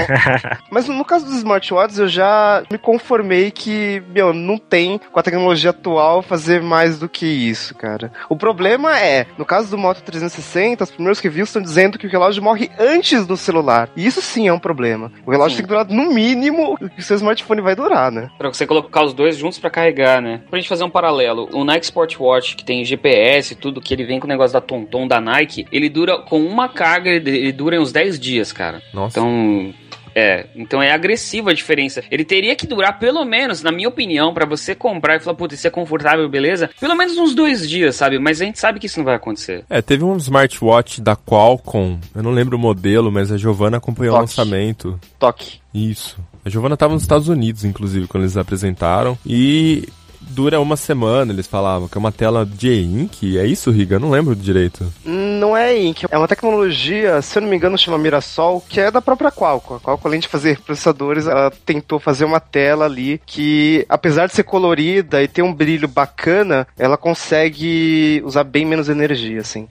[0.70, 5.22] Mas no caso dos smartwatches, eu já me conformei que, meu, não tem com a
[5.22, 8.12] tecnologia atual fazer mais do que isso, cara.
[8.28, 12.11] O problema é, no caso do Moto 360, os primeiros reviews estão dizendo que o
[12.11, 13.88] relógio morre antes do celular.
[13.96, 15.11] E isso sim é um problema.
[15.24, 15.62] O relógio sim.
[15.62, 18.28] tem que durar no mínimo o que o seu smartphone vai durar, né?
[18.36, 20.42] Pra você colocar os dois juntos para carregar, né?
[20.51, 23.93] Pra gente fazer um paralelo, o Nike Sport Watch, que tem GPS e tudo, que
[23.93, 27.53] ele vem com o negócio da Tonton da Nike, ele dura com uma carga, ele
[27.53, 28.82] dura uns 10 dias, cara.
[28.93, 29.18] Nossa.
[29.18, 29.74] Então,
[30.14, 32.03] É, então é agressiva a diferença.
[32.11, 35.55] Ele teria que durar pelo menos, na minha opinião, pra você comprar e falar, putz,
[35.55, 36.68] isso é confortável, beleza?
[36.80, 38.18] Pelo menos uns dois dias, sabe?
[38.18, 39.64] Mas a gente sabe que isso não vai acontecer.
[39.70, 44.16] É, teve um smartwatch da Qualcomm, eu não lembro o modelo, mas a Giovanna acompanhou
[44.16, 44.30] o Toque.
[44.39, 44.99] lançamento.
[45.20, 45.61] Toque.
[45.72, 46.18] Isso.
[46.45, 49.16] A Giovanna tava nos Estados Unidos, inclusive, quando eles apresentaram.
[49.24, 49.86] E
[50.29, 53.39] dura uma semana, eles falavam, que é uma tela de ink.
[53.39, 53.97] É isso, Riga?
[53.97, 54.93] Eu não lembro direito.
[55.05, 58.91] Não é Ink, é uma tecnologia, se eu não me engano, chama Mirasol, que é
[58.91, 59.76] da própria Qualcomm.
[59.76, 64.35] A Qualcomm, além de fazer processadores, ela tentou fazer uma tela ali que, apesar de
[64.35, 69.68] ser colorida e ter um brilho bacana, ela consegue usar bem menos energia, assim.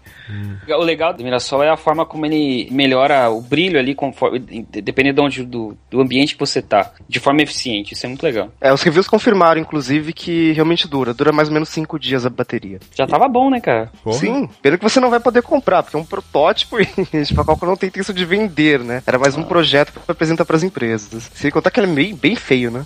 [0.70, 5.16] O legal do Mirassol é a forma como ele melhora o brilho ali, conforme, dependendo
[5.16, 7.94] de onde, do, do ambiente que você tá, de forma eficiente.
[7.94, 8.50] Isso é muito legal.
[8.60, 11.14] É, os reviews confirmaram, inclusive, que realmente dura.
[11.14, 12.80] Dura mais ou menos 5 dias a bateria.
[12.96, 13.92] Já tava bom, né, cara?
[14.04, 14.18] Porra.
[14.18, 16.86] Sim, pena que você não vai poder comprar, porque é um protótipo e
[17.26, 19.04] tipo, a Qualcomm não tem intenção de vender, né?
[19.06, 21.30] Era mais um projeto pra apresentar pras empresas.
[21.34, 22.86] Se contar que ele é meio, bem feio, né?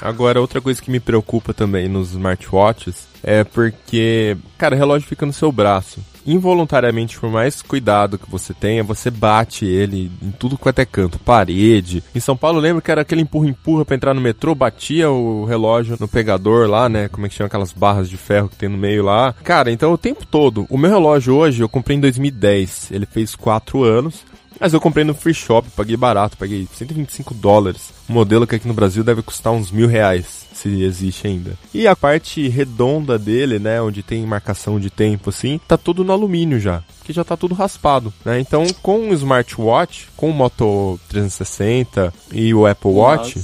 [0.00, 5.26] Agora, outra coisa que me preocupa também nos smartwatches é porque, cara, o relógio fica
[5.26, 6.00] no seu braço.
[6.26, 11.18] Involuntariamente, por mais cuidado que você tenha, você bate ele em tudo quanto é canto,
[11.18, 12.04] parede.
[12.14, 15.96] Em São Paulo, lembro que era aquele empurra-empurra pra entrar no metrô, batia o relógio
[15.98, 17.08] no pegador lá, né?
[17.08, 19.34] Como é que chama aquelas barras de ferro que tem no meio lá.
[19.42, 20.66] Cara, então o tempo todo.
[20.68, 24.24] O meu relógio hoje eu comprei em 2010, ele fez 4 anos.
[24.60, 27.94] Mas eu comprei no free shop, paguei barato, paguei 125 dólares.
[28.08, 31.58] Um modelo que aqui no Brasil deve custar uns mil reais, se existe ainda.
[31.72, 36.12] E a parte redonda dele, né, onde tem marcação de tempo assim, tá tudo no
[36.12, 36.82] alumínio já.
[37.04, 38.38] Que já tá tudo raspado, né?
[38.38, 43.40] Então, com o smartwatch, com o Moto 360 e o Apple Watch,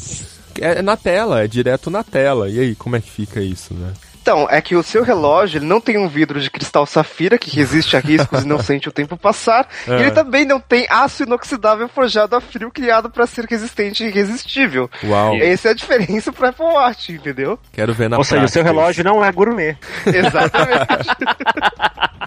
[0.60, 2.48] é na tela, é direto na tela.
[2.48, 3.92] E aí, como é que fica isso, né?
[4.26, 7.48] Então, é que o seu relógio ele não tem um vidro de cristal safira que
[7.54, 9.68] resiste a riscos e não sente o tempo passar.
[9.86, 10.00] E É.
[10.00, 14.90] ele também não tem aço inoxidável forjado a frio criado para ser resistente e irresistível.
[15.04, 17.56] Uau, Essa é a diferença pro Apple Watch, entendeu?
[17.72, 19.78] quero ver na Ou seja, o seu relógio não é gourmet.
[20.04, 21.06] Exatamente.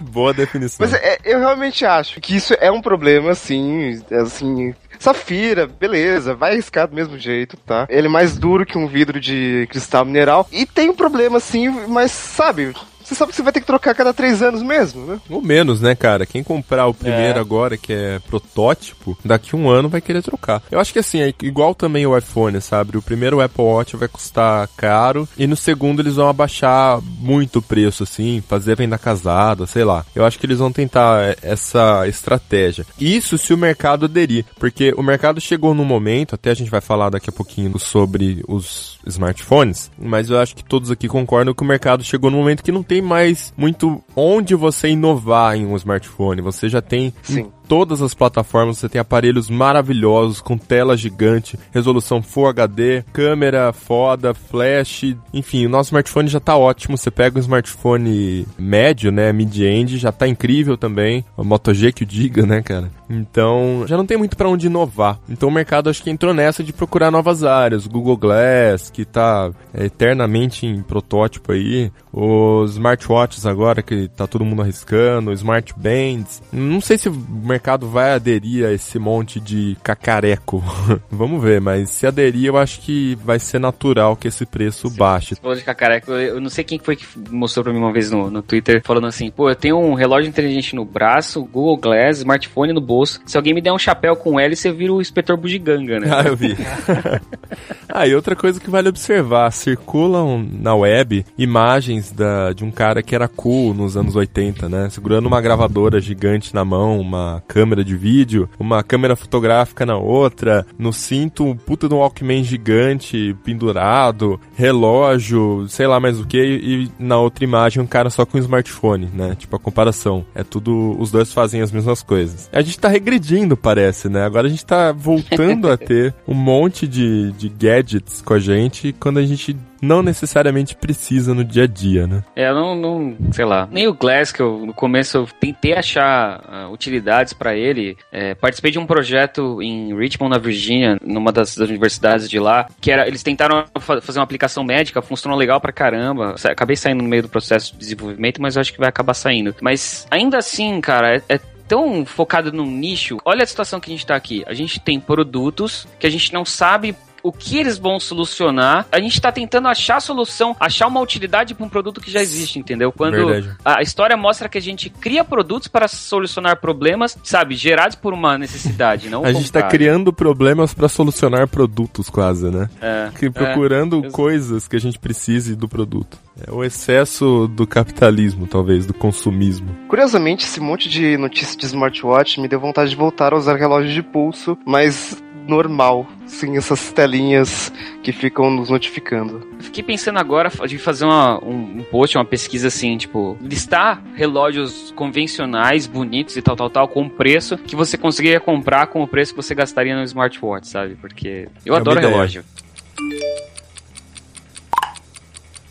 [0.10, 0.78] Boa definição.
[0.80, 4.74] Mas é, eu realmente acho que isso é um problema, assim, assim.
[5.00, 7.86] Safira, beleza, vai arriscar do mesmo jeito, tá?
[7.88, 10.46] Ele é mais duro que um vidro de cristal mineral.
[10.52, 12.74] E tem um problema, sim, mas sabe,
[13.10, 15.20] você sabe que você vai ter que trocar a cada três anos mesmo, né?
[15.28, 16.24] Ou menos, né, cara?
[16.24, 17.40] Quem comprar o primeiro É.
[17.40, 20.62] agora, que é protótipo, daqui um ano vai querer trocar.
[20.70, 22.96] Eu acho que assim, é igual também o iPhone, sabe?
[22.96, 27.62] O primeiro Apple Watch vai custar caro e no segundo eles vão abaixar muito o
[27.62, 30.04] preço, assim, fazer venda casada, sei lá.
[30.14, 32.86] Eu acho que eles vão tentar é, essa estratégia.
[32.98, 36.80] Isso se o mercado aderir, porque o mercado chegou num momento, até a gente vai
[36.80, 41.62] falar daqui a pouquinho sobre os smartphones, mas eu acho que todos aqui concordam que
[41.62, 45.76] o mercado chegou num momento que não tem mais muito onde você inovar em um
[45.76, 46.40] smartphone.
[46.40, 47.50] Você já tem Sim.
[47.70, 54.34] Todas as plataformas, você tem aparelhos maravilhosos com tela gigante, resolução Full HD, câmera foda,
[54.34, 56.98] flash, enfim, o nosso smartphone já tá ótimo.
[56.98, 61.24] Você pega um smartphone médio, né, mid-end, já tá incrível também.
[61.36, 62.90] O Moto G que o diga, né, cara?
[63.08, 65.18] Então, já não tem muito pra onde inovar.
[65.28, 67.86] Então o mercado acho que entrou nessa de procurar novas áreas.
[67.86, 71.90] Google Glass, que tá é, eternamente em protótipo aí.
[72.12, 75.32] Os smartwatches agora, que tá todo mundo arriscando.
[75.32, 76.40] Smart Bands.
[76.52, 80.62] Não sei se o mercado vai aderir a esse monte de cacareco.
[81.10, 85.34] Vamos ver, mas se aderir, eu acho que vai ser natural que esse preço baixe.
[85.34, 87.92] Você falou de cacareco, eu eu não sei quem foi que mostrou pra mim uma
[87.92, 91.76] vez no, no Twitter, falando assim, pô, eu tenho um relógio inteligente no braço, Google
[91.76, 95.00] Glass, smartphone no bolso, se alguém me der um chapéu com L, você vira o
[95.00, 96.10] inspetor bugiganga, né?
[96.20, 96.54] Ah, eu vi.
[97.88, 103.02] ah, e outra coisa que vale observar, circulam na web imagens da, de um cara
[103.02, 104.90] que era cool nos anos 80, né?
[104.90, 110.64] Segurando uma gravadora gigante na mão, uma câmera de vídeo, uma câmera fotográfica na outra,
[110.78, 116.38] no cinto um puta de um Walkman gigante pendurado, relógio, sei lá mais o que,
[116.38, 119.34] e na outra imagem um cara só com um smartphone, né?
[119.34, 120.24] Tipo a comparação.
[120.32, 122.48] É tudo, os dois fazem as mesmas coisas.
[122.52, 124.24] A gente tá regredindo, parece, né?
[124.24, 128.92] Agora a gente tá voltando a ter um monte de, de gadgets com a gente
[128.92, 132.22] quando a gente não necessariamente precisa no dia a dia, né?
[132.36, 133.68] É, não, não, sei lá.
[133.70, 137.96] Nem o Glass, que eu no começo eu tentei achar ah, utilidades pra ele.
[138.12, 142.66] É, participei de um projeto em Richmond, na Virgínia, numa das, das universidades de lá,
[142.80, 146.34] que era, eles tentaram fa- fazer uma aplicação médica, funcionou legal pra caramba.
[146.44, 149.54] Acabei saindo no meio do processo de desenvolvimento, mas eu acho que vai acabar saindo.
[149.60, 153.18] Mas ainda assim, cara, é, é tão focado num nicho.
[153.24, 154.42] Olha a situação que a gente tá aqui.
[154.46, 158.86] A gente tem produtos que a gente não sabe o que eles vão solucionar.
[158.90, 162.20] A gente tá tentando achar a solução, achar uma utilidade para um produto que já
[162.20, 162.92] existe, entendeu?
[162.92, 163.56] Quando Verdade.
[163.64, 168.38] a história mostra que a gente cria produtos para solucionar problemas, sabe, gerados por uma
[168.38, 169.70] necessidade, não A gente tá contrário.
[169.70, 172.68] criando problemas pra solucionar produtos quase, né?
[172.80, 174.12] É, Que procurando exato.
[174.12, 176.18] coisas que a gente precise do produto.
[176.46, 179.68] É o excesso do capitalismo, talvez, do consumismo.
[179.88, 183.92] Curiosamente, esse monte de notícia de smartwatch me deu vontade de voltar a usar relógio
[183.92, 187.72] de pulso, mas normal, sem essas telinhas
[188.02, 189.46] que ficam nos notificando.
[189.58, 194.92] Fiquei pensando agora de fazer uma- um, um post, uma pesquisa assim, tipo, listar relógios
[194.96, 199.34] convencionais, bonitos e tal, tal, tal, com preço que você conseguiria comprar com o preço
[199.34, 200.94] que você gastaria no smartwatch, sabe?
[200.94, 202.42] Porque eu É adoro relógio.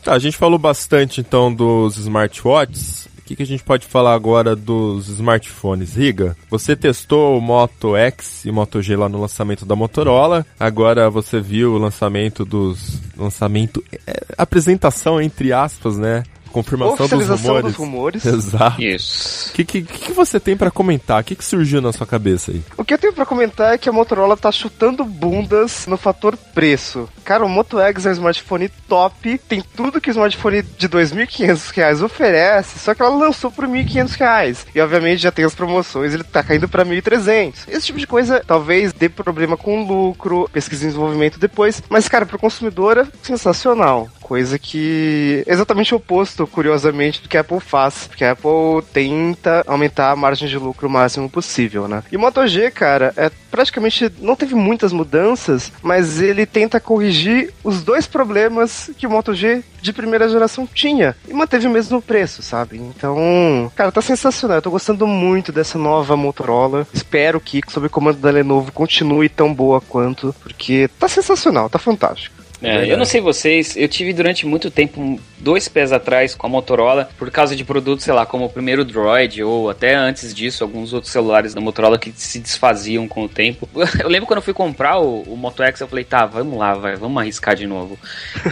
[0.04, 3.09] Tá, a gente falou bastante então dos smartwatches.
[3.30, 5.96] O que, que a gente pode falar agora dos smartphones?
[5.96, 10.44] Riga, você testou o Moto X e Moto G lá no lançamento da Motorola.
[10.60, 13.00] Agora você viu o lançamento dos.
[13.16, 13.84] Lançamento.
[14.08, 16.24] é, apresentação, entre aspas, né?
[16.52, 17.64] Confirmação dos rumores.
[17.64, 18.26] dos rumores.
[18.28, 18.82] Exato.
[18.82, 19.50] Isso.
[19.50, 21.22] O que, que, que você tem pra comentar?
[21.22, 22.62] O que, que surgiu na sua cabeça aí?
[22.78, 26.36] O que eu tenho pra comentar é que a Motorola tá chutando bundas no fator
[26.38, 27.08] preço.
[27.24, 31.72] Cara, o Moto X é um smartphone top, tem tudo que o smartphone de 2.500
[31.74, 34.68] reais oferece, só que ela lançou por 1.500 reais.
[34.74, 37.68] E obviamente já tem as promoções, ele tá caindo pra 1.300.
[37.68, 42.26] Esse tipo de coisa talvez dê problema com lucro, pesquisa e desenvolvimento depois, mas cara,
[42.26, 44.10] pro consumidor é sensacional.
[44.30, 48.06] Coisa que é exatamente o oposto, curiosamente, do que a Apple faz.
[48.08, 52.04] Porque a Apple tenta aumentar a margem de lucro o máximo possível, né?
[52.12, 57.52] E o Moto G, cara, é praticamente não teve muitas mudanças, mas ele tenta corrigir
[57.64, 62.00] os dois problemas que o Moto G de primeira geração tinha e manteve o mesmo
[62.00, 62.78] preço, sabe?
[62.78, 64.58] Então, cara, tá sensacional.
[64.58, 66.88] Eu tô gostando muito dessa nova Motorola.
[66.94, 71.80] Espero que, sob o comando da Lenovo, continue tão boa quanto, porque tá sensacional, tá
[71.80, 72.39] fantástico.
[72.62, 76.50] É, eu não sei vocês, eu tive durante muito tempo dois pés atrás com a
[76.50, 80.64] Motorola por causa de produtos, sei lá, como o primeiro Droid ou até antes disso,
[80.64, 83.68] alguns outros celulares da Motorola que se desfaziam com o tempo.
[84.00, 86.74] Eu lembro quando eu fui comprar o, o Moto X, eu falei, tá, vamos lá,
[86.74, 87.98] vai, vamos arriscar de novo.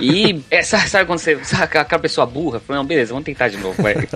[0.01, 2.59] E é, sabe, sabe quando você, sabe aquela pessoa burra?
[2.59, 3.95] Falei, não, beleza, vamos tentar de novo, vai.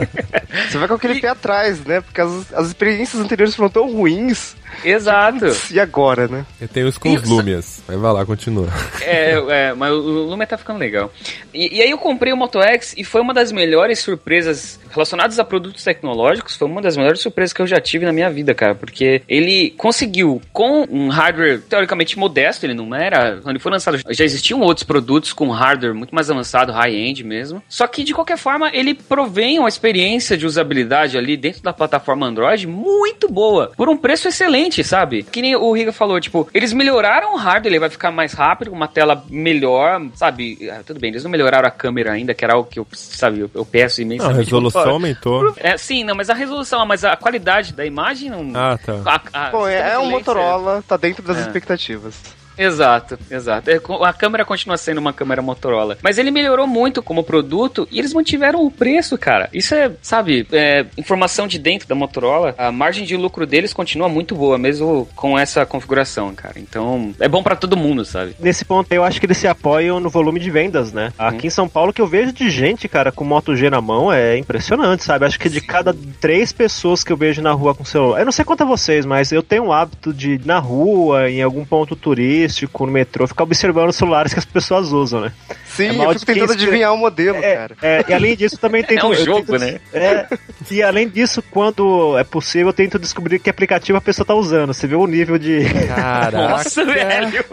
[0.69, 2.01] Você vai com aquele pé atrás, né?
[2.01, 4.55] Porque as, as experiências anteriores foram tão ruins.
[4.83, 5.39] Exato.
[5.39, 6.45] Putz, E agora, né?
[6.59, 7.27] Eu tenho isso com os.
[7.27, 7.81] Lumias.
[7.87, 8.67] Vai vai lá, continua.
[9.01, 11.11] É, é, mas o Lumen tá ficando legal.
[11.53, 15.39] E, e aí eu comprei o Moto X e foi uma das melhores surpresas relacionadas
[15.39, 16.55] a produtos tecnológicos.
[16.55, 18.75] Foi uma das melhores surpresas que eu já tive na minha vida, cara.
[18.75, 23.37] Porque ele conseguiu, com um hardware teoricamente modesto, ele não era.
[23.37, 27.61] Quando ele foi lançado, já existiam outros produtos com hardware muito mais avançado, high-end mesmo.
[27.67, 32.25] Só que, de qualquer forma, ele provém uma experiência de usabilidade ali dentro da plataforma
[32.25, 35.23] Android muito boa, por um preço excelente, sabe?
[35.23, 38.69] Que nem o Riga falou, tipo, eles melhoraram o hardware, ele vai ficar mais rápido,
[38.69, 40.69] com uma tela melhor, sabe?
[40.69, 43.39] Ah, tudo bem, eles não melhoraram a câmera ainda, que era algo que eu, sabe,
[43.39, 44.49] eu, eu peço Não, a imensamente.
[44.83, 45.53] Resolução aumentou.
[45.57, 48.51] É, sim, não, mas a resolução, mas a qualidade da imagem não.
[48.55, 48.93] Ah, tá.
[49.05, 51.41] A- a- Bom, é, é um Motorola, tá dentro das É.
[51.41, 52.15] expectativas.
[52.61, 53.69] Exato, exato.
[53.69, 55.97] É, A câmera continua sendo uma câmera Motorola.
[56.01, 59.49] Mas ele melhorou muito como produto e eles mantiveram o preço, cara.
[59.53, 62.53] Isso é, sabe, é, informação de dentro da Motorola.
[62.57, 66.59] A margem de lucro deles continua muito boa, mesmo com essa configuração, cara.
[66.59, 68.35] Então, é bom pra todo mundo, sabe?
[68.39, 71.11] Nesse ponto aí, eu acho que eles se apoiam no volume de vendas, né?
[71.17, 74.11] Aqui em São Paulo, que eu vejo de gente, cara, com Moto G na mão
[74.11, 75.25] é impressionante, sabe?
[75.25, 78.19] Acho que de cada três pessoas que eu vejo na rua com celular.
[78.19, 81.29] Eu não sei quanto a vocês, mas eu tenho o hábito de, ir na rua,
[81.29, 82.50] em algum ponto turístico,
[82.85, 85.31] no metrô, ficar observando os celulares que as pessoas usam, né?
[85.65, 87.75] Sim, É mal eu fico tentando inspira- adivinhar o modelo, É, cara.
[87.81, 89.05] é, e além disso, também tento.
[89.05, 89.79] É um jogo, tento- né?
[89.93, 90.27] É,
[90.69, 94.73] e além disso, quando é possível, eu tento descobrir que aplicativo a pessoa tá usando.
[94.73, 95.61] Você vê o nível de.
[95.87, 96.31] Caraca.
[96.49, 97.45] Nossa, velho!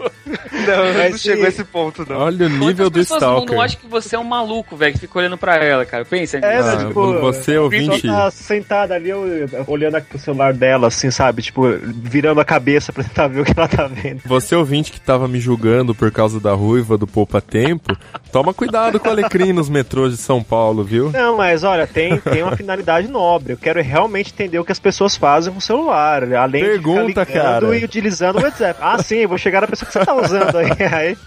[0.67, 2.17] Não, Mas não chegou a esse ponto, não.
[2.17, 3.65] Olha o nível Quantas do pessoas no mundo Stalker.
[3.65, 6.05] acham que você é um maluco, velho, que fica olhando pra ela, cara?
[6.05, 6.47] Pensa nisso.
[6.49, 9.19] É, Ah, né, tipo, você, a ouvinte- pessoa tá sentada ali, eu-
[9.67, 11.41] olhando pro celular dela, assim, sabe?
[11.41, 14.21] Tipo, virando a cabeça pra tentar ver o que ela tá vendo.
[14.25, 17.97] Você ouvinte que tava me julgando por causa da ruiva do Poupa Tempo,
[18.31, 21.11] toma cuidado com o alecrim nos metrôs de São Paulo, viu?
[21.11, 23.53] Não, mas olha, tem, tem uma finalidade nobre.
[23.53, 26.23] Eu quero realmente entender o que as pessoas fazem com o celular.
[26.33, 27.77] Além Pergunta, de ficar ligando cara.
[27.77, 28.79] e utilizando o WhatsApp.
[28.81, 30.69] Ah, sim, vou chegar na pessoa que você tá usando aí.
[30.93, 31.17] aí...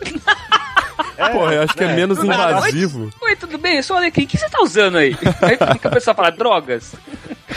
[1.16, 1.97] É, Porra, eu acho que é né?
[1.97, 3.11] menos invasivo.
[3.20, 3.76] Oi, oi, tudo bem?
[3.76, 4.24] Eu sou o Alecrim.
[4.24, 5.16] O que você tá usando aí?
[5.40, 6.95] Aí fica a pessoa fala, drogas.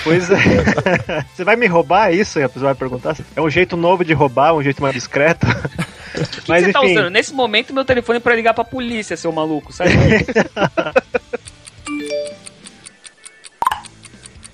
[0.03, 0.35] Pois é.
[1.33, 2.37] Você vai me roubar é isso?
[2.43, 3.15] A pessoa vai perguntar.
[3.35, 5.47] É um jeito novo de roubar, um jeito mais discreto.
[5.47, 6.91] O que Mas você tá enfim.
[6.97, 7.09] usando?
[7.09, 9.91] Nesse momento, meu telefone é pra ligar pra polícia, seu maluco, sabe?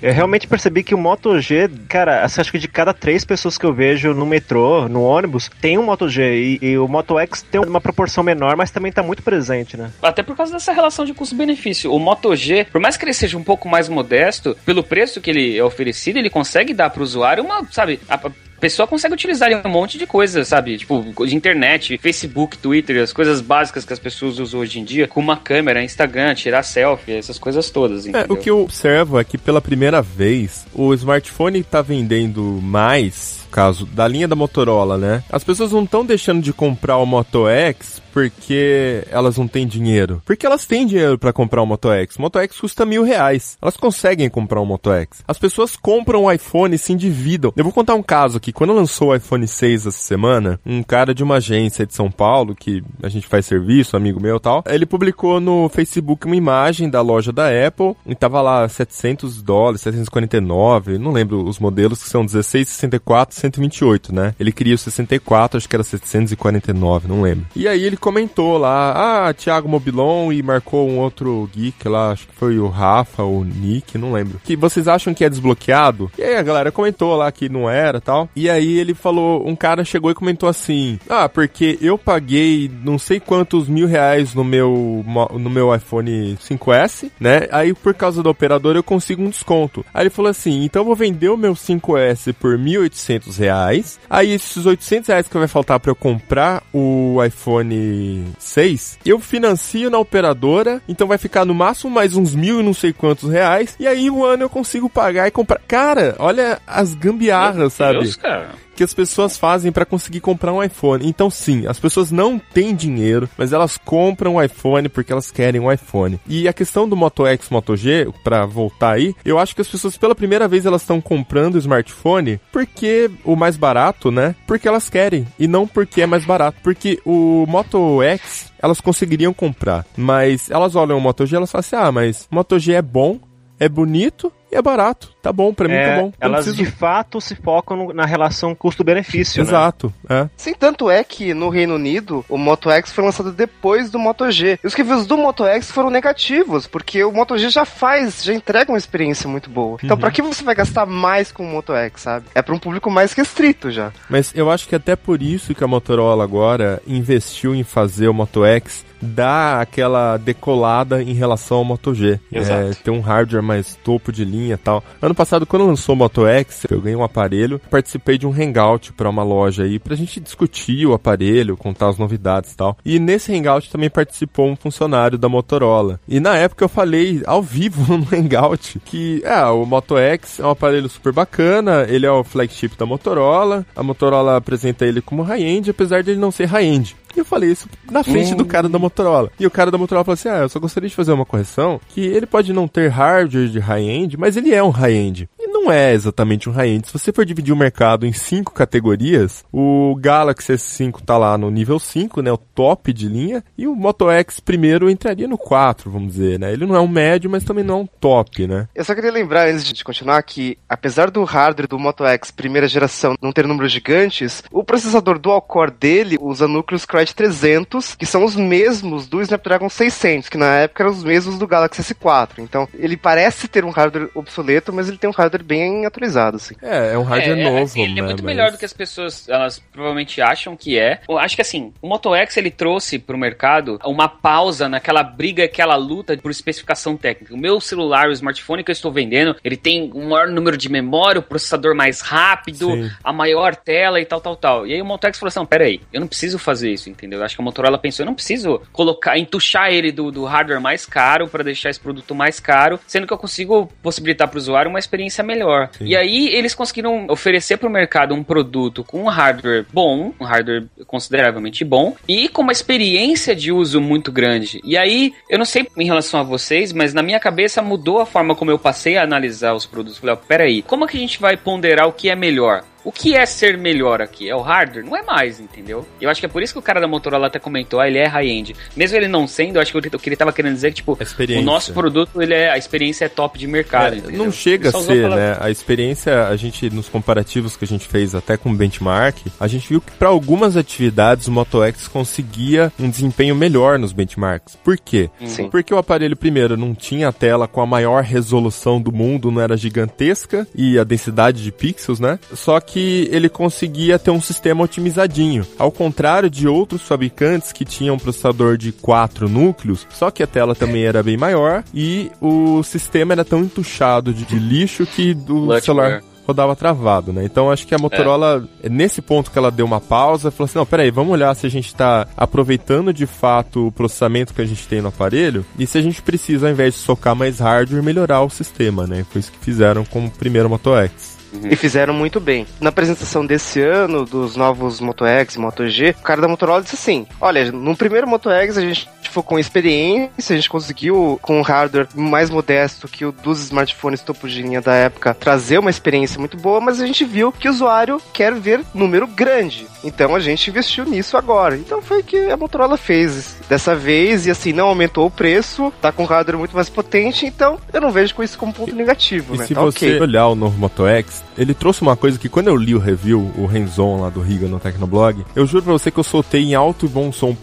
[0.01, 3.57] Eu realmente percebi que o Moto G, cara, assim, acho que de cada três pessoas
[3.57, 6.21] que eu vejo no metrô, no ônibus, tem um Moto G.
[6.35, 9.91] E, e o Moto X tem uma proporção menor, mas também tá muito presente, né?
[10.01, 11.93] Até por causa dessa relação de custo-benefício.
[11.93, 15.29] O Moto G, por mais que ele seja um pouco mais modesto, pelo preço que
[15.29, 18.19] ele é oferecido, ele consegue dar pro usuário uma, sabe, a,
[18.61, 20.77] pessoa consegue utilizar um monte de coisas, sabe?
[20.77, 25.07] Tipo, de internet, Facebook, Twitter, as coisas básicas que as pessoas usam hoje em dia,
[25.07, 28.05] com uma câmera, Instagram, tirar selfie, essas coisas todas.
[28.05, 33.41] É, o que eu observo é que pela primeira vez o smartphone tá vendendo mais
[33.51, 35.23] caso da linha da Motorola, né?
[35.29, 40.21] As pessoas não estão deixando de comprar o Moto X porque elas não têm dinheiro.
[40.25, 42.15] Porque elas têm dinheiro para comprar o Moto X.
[42.15, 43.57] O Moto X custa mil reais.
[43.61, 45.23] Elas conseguem comprar o Moto X.
[45.27, 47.53] As pessoas compram o iPhone e se endividam.
[47.55, 48.51] Eu vou contar um caso aqui.
[48.51, 52.55] Quando lançou o iPhone 6 essa semana, um cara de uma agência de São Paulo,
[52.55, 56.89] que a gente faz serviço, amigo meu e tal, ele publicou no Facebook uma imagem
[56.89, 62.09] da loja da Apple e tava lá 700 dólares, 749, não lembro os modelos que
[62.09, 64.35] são 16, 64, 128, né?
[64.39, 67.45] Ele queria o 64, acho que era 749, não lembro.
[67.55, 72.27] E aí ele comentou lá, ah, Thiago Mobilon e marcou um outro geek lá, acho
[72.27, 74.41] que foi o Rafa ou o Nick, não lembro.
[74.43, 76.11] Que vocês acham que é desbloqueado?
[76.17, 78.27] E aí a galera comentou lá que não era tal.
[78.35, 82.97] E aí ele falou, um cara chegou e comentou assim: Ah, porque eu paguei não
[82.97, 87.47] sei quantos mil reais no meu, no meu iPhone 5S, né?
[87.51, 89.85] Aí por causa do operador eu consigo um desconto.
[89.93, 93.99] Aí ele falou assim: então eu vou vender o meu 5S por 1.800 reais.
[94.09, 97.90] Aí esses 800 reais que vai faltar para eu comprar o iPhone
[98.37, 102.73] 6, eu financio na operadora, então vai ficar no máximo mais uns mil e não
[102.73, 105.59] sei quantos reais, e aí um ano eu consigo pagar e comprar.
[105.67, 107.99] Cara, olha as gambiarras, Meu sabe?
[107.99, 108.49] Deus, cara
[108.81, 111.07] que as pessoas fazem para conseguir comprar um iPhone.
[111.07, 115.61] Então, sim, as pessoas não têm dinheiro, mas elas compram um iPhone porque elas querem
[115.61, 116.19] um iPhone.
[116.27, 119.67] E a questão do Moto X, Moto G, para voltar aí, eu acho que as
[119.67, 124.33] pessoas pela primeira vez elas estão comprando o smartphone porque o mais barato, né?
[124.47, 126.57] Porque elas querem e não porque é mais barato.
[126.63, 131.51] Porque o Moto X elas conseguiriam comprar, mas elas olham o Moto G e elas
[131.51, 133.19] falam assim: ah, mas Moto G é bom,
[133.59, 135.13] é bonito e é barato.
[135.21, 136.13] Tá bom, pra mim é, tá bom.
[136.19, 136.63] elas preciso...
[136.63, 139.43] de fato se focam no, na relação custo-benefício.
[139.43, 139.49] Né?
[139.49, 140.21] Exato, né?
[140.23, 140.29] é.
[140.35, 144.29] Sim, tanto é que no Reino Unido o Moto X foi lançado depois do Moto
[144.31, 144.59] G.
[144.63, 148.33] E os reviews do Moto X foram negativos, porque o Moto G já faz, já
[148.33, 149.77] entrega uma experiência muito boa.
[149.83, 150.01] Então, uhum.
[150.01, 152.25] pra que você vai gastar mais com o Moto X, sabe?
[152.33, 153.91] É pra um público mais restrito já.
[154.09, 158.13] Mas eu acho que até por isso que a Motorola agora investiu em fazer o
[158.13, 162.19] Moto X dar aquela decolada em relação ao Moto G.
[162.31, 162.71] Exato.
[162.71, 164.83] É, ter um hardware mais topo de linha e tal.
[165.11, 168.93] Ano passado, quando lançou o Moto X, eu ganhei um aparelho, participei de um hangout
[168.93, 172.77] para uma loja aí, pra gente discutir o aparelho, contar as novidades e tal.
[172.85, 175.99] E nesse hangout também participou um funcionário da Motorola.
[176.07, 180.45] E na época eu falei ao vivo no hangout que, é, o Moto X é
[180.45, 185.23] um aparelho super bacana, ele é o flagship da Motorola, a Motorola apresenta ele como
[185.23, 186.95] high-end, apesar de ele não ser high-end.
[187.15, 189.31] E eu falei isso na frente do cara da Motorola.
[189.39, 191.79] E o cara da Motorola falou assim: Ah, eu só gostaria de fazer uma correção.
[191.89, 195.29] Que ele pode não ter hardware de high-end, mas ele é um high-end
[195.61, 196.87] não é exatamente um high-end.
[196.87, 201.51] Se você for dividir o mercado em cinco categorias, o Galaxy S5 tá lá no
[201.51, 205.89] nível 5, né, o top de linha, e o Moto X primeiro entraria no 4,
[205.89, 206.51] vamos dizer, né?
[206.51, 208.67] Ele não é um médio, mas também não é um top, né?
[208.73, 212.67] Eu só queria lembrar, antes de continuar, que apesar do hardware do Moto X primeira
[212.67, 218.23] geração não ter números gigantes, o processador dual-core dele usa núcleos Crytek 300, que são
[218.23, 222.39] os mesmos do Snapdragon 600, que na época eram os mesmos do Galaxy S4.
[222.39, 226.55] Então, ele parece ter um hardware obsoleto, mas ele tem um hardware bem atualizado, assim.
[226.61, 228.33] É, é um hardware é, é novo, assim, Ele é muito mas...
[228.33, 231.01] melhor do que as pessoas, elas provavelmente acham que é.
[231.09, 235.43] Eu acho que assim, o Moto X, ele trouxe pro mercado uma pausa naquela briga,
[235.43, 237.33] aquela luta por especificação técnica.
[237.33, 240.69] O meu celular, o smartphone que eu estou vendendo, ele tem um maior número de
[240.69, 242.89] memória, o processador mais rápido, Sim.
[243.03, 244.65] a maior tela e tal, tal, tal.
[244.65, 246.89] E aí o Moto X falou assim, não, pera aí, eu não preciso fazer isso,
[246.89, 247.19] entendeu?
[247.19, 250.61] Eu acho que a Motorola pensou, eu não preciso colocar, entuchar ele do, do hardware
[250.61, 254.39] mais caro para deixar esse produto mais caro, sendo que eu consigo possibilitar para o
[254.39, 255.69] usuário uma experiência melhor melhor.
[255.77, 255.85] Sim.
[255.85, 260.23] E aí eles conseguiram oferecer para o mercado um produto com um hardware bom, um
[260.23, 264.61] hardware consideravelmente bom e com uma experiência de uso muito grande.
[264.63, 268.05] E aí, eu não sei em relação a vocês, mas na minha cabeça mudou a
[268.05, 269.97] forma como eu passei a analisar os produtos.
[269.97, 272.63] Falei, ó, peraí, como é que a gente vai ponderar o que é melhor?
[272.83, 274.29] O que é ser melhor aqui?
[274.29, 274.85] É o hardware?
[274.85, 275.87] Não é mais, entendeu?
[275.99, 277.99] Eu acho que é por isso que o cara da Motorola até comentou, ah, ele
[277.99, 278.55] é high-end.
[278.75, 280.77] Mesmo ele não sendo, eu acho que o que ele tava querendo dizer é que,
[280.77, 280.97] tipo,
[281.37, 284.81] o nosso produto, ele é, a experiência é top de mercado, é, Não chega a
[284.81, 285.37] ser, né?
[285.39, 289.47] A experiência, a gente, nos comparativos que a gente fez até com o benchmark, a
[289.47, 294.55] gente viu que para algumas atividades o Moto X conseguia um desempenho melhor nos benchmarks.
[294.55, 295.09] Por quê?
[295.25, 295.49] Sim.
[295.49, 299.41] Porque o aparelho, primeiro, não tinha a tela com a maior resolução do mundo, não
[299.41, 302.19] era gigantesca, e a densidade de pixels, né?
[302.33, 305.45] Só que ele conseguia ter um sistema otimizadinho.
[305.57, 310.27] Ao contrário de outros fabricantes que tinham um processador de quatro núcleos, só que a
[310.27, 315.13] tela também era bem maior e o sistema era tão entuchado de, de lixo que
[315.13, 317.23] do celular rodava travado, né?
[317.23, 318.69] Então acho que a Motorola, é.
[318.69, 321.49] nesse ponto que ela deu uma pausa, falou assim: não, peraí, vamos olhar se a
[321.49, 325.77] gente está aproveitando de fato o processamento que a gente tem no aparelho e se
[325.77, 329.05] a gente precisa, ao invés de socar mais hardware, melhorar o sistema, né?
[329.09, 331.20] Foi isso que fizeram com o primeiro Moto X.
[331.33, 331.49] Uhum.
[331.49, 332.45] E fizeram muito bem.
[332.59, 336.61] Na apresentação desse ano, dos novos Moto X e Moto G, o cara da Motorola
[336.61, 341.19] disse assim: Olha, no primeiro Moto X a gente ficou com experiência, a gente conseguiu,
[341.21, 345.59] com um hardware mais modesto que o dos smartphones topo de linha da época, trazer
[345.59, 349.67] uma experiência muito boa, mas a gente viu que o usuário quer ver número grande.
[349.83, 351.55] Então a gente investiu nisso agora.
[351.55, 355.73] Então foi o que a Motorola fez dessa vez e assim, não aumentou o preço,
[355.81, 358.75] tá com um hardware muito mais potente, então eu não vejo com isso como ponto
[358.75, 359.45] negativo, e né?
[359.45, 359.99] Se tá você okay.
[359.99, 363.31] olhar o novo Moto X, ele trouxe uma coisa que quando eu li o review,
[363.37, 366.55] o Renzon lá do Riga no Tecnoblog, eu juro pra você que eu soltei em
[366.55, 367.35] alto e bom som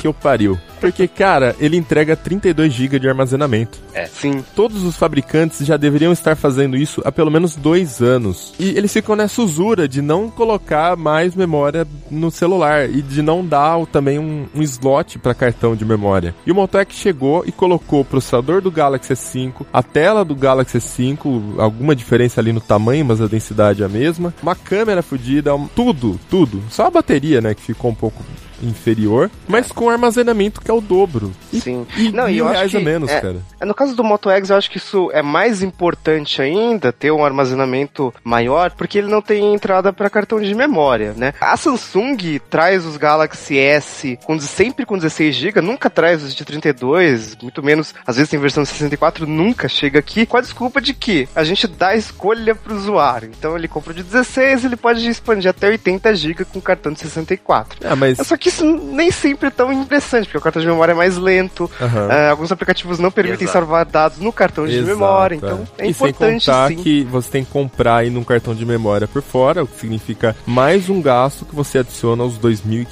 [0.00, 0.58] que eu pariu.
[0.80, 3.78] Porque, cara, ele entrega 32 GB de armazenamento.
[3.92, 4.06] É.
[4.06, 4.44] Sim.
[4.54, 8.54] Todos os fabricantes já deveriam estar fazendo isso há pelo menos dois anos.
[8.58, 13.44] E eles ficam nessa usura de não colocar mais memória no celular e de não
[13.44, 16.34] dar também um, um slot para cartão de memória.
[16.46, 20.78] E o Motec chegou e colocou o processador do Galaxy S5, a tela do Galaxy
[20.78, 25.50] S5, alguma diferença ali no tamanho, mas a densidade é a mesma, uma câmera fodida,
[25.74, 26.62] tudo, tudo.
[26.70, 28.22] Só a bateria, né, que ficou um pouco
[28.62, 31.32] inferior, mas com armazenamento que é o dobro.
[31.52, 31.86] E, Sim.
[31.96, 33.42] E não, mil reais a menos, é, cara.
[33.60, 37.24] No caso do Moto X, eu acho que isso é mais importante ainda, ter um
[37.24, 41.32] armazenamento maior, porque ele não tem entrada para cartão de memória, né?
[41.40, 46.44] A Samsung traz os Galaxy S com, sempre com 16 GB, nunca traz os de
[46.44, 50.80] 32, muito menos, às vezes tem versão de 64, nunca chega aqui, com a desculpa
[50.80, 53.30] de que a gente dá escolha pro usuário.
[53.36, 57.86] Então ele compra de 16, ele pode expandir até 80 GB com cartão de 64.
[57.86, 58.18] É, mas...
[58.18, 61.16] Só que isso nem sempre é tão interessante, porque o cartão de memória é mais
[61.16, 62.06] lento, uhum.
[62.06, 63.58] uh, alguns aplicativos não permitem Exato.
[63.58, 66.76] salvar dados no cartão de Exato, memória, então é, é importante sem contar sim.
[66.76, 70.34] que você tem que comprar aí num cartão de memória por fora, o que significa
[70.46, 72.86] mais um gasto que você adiciona aos 2.500,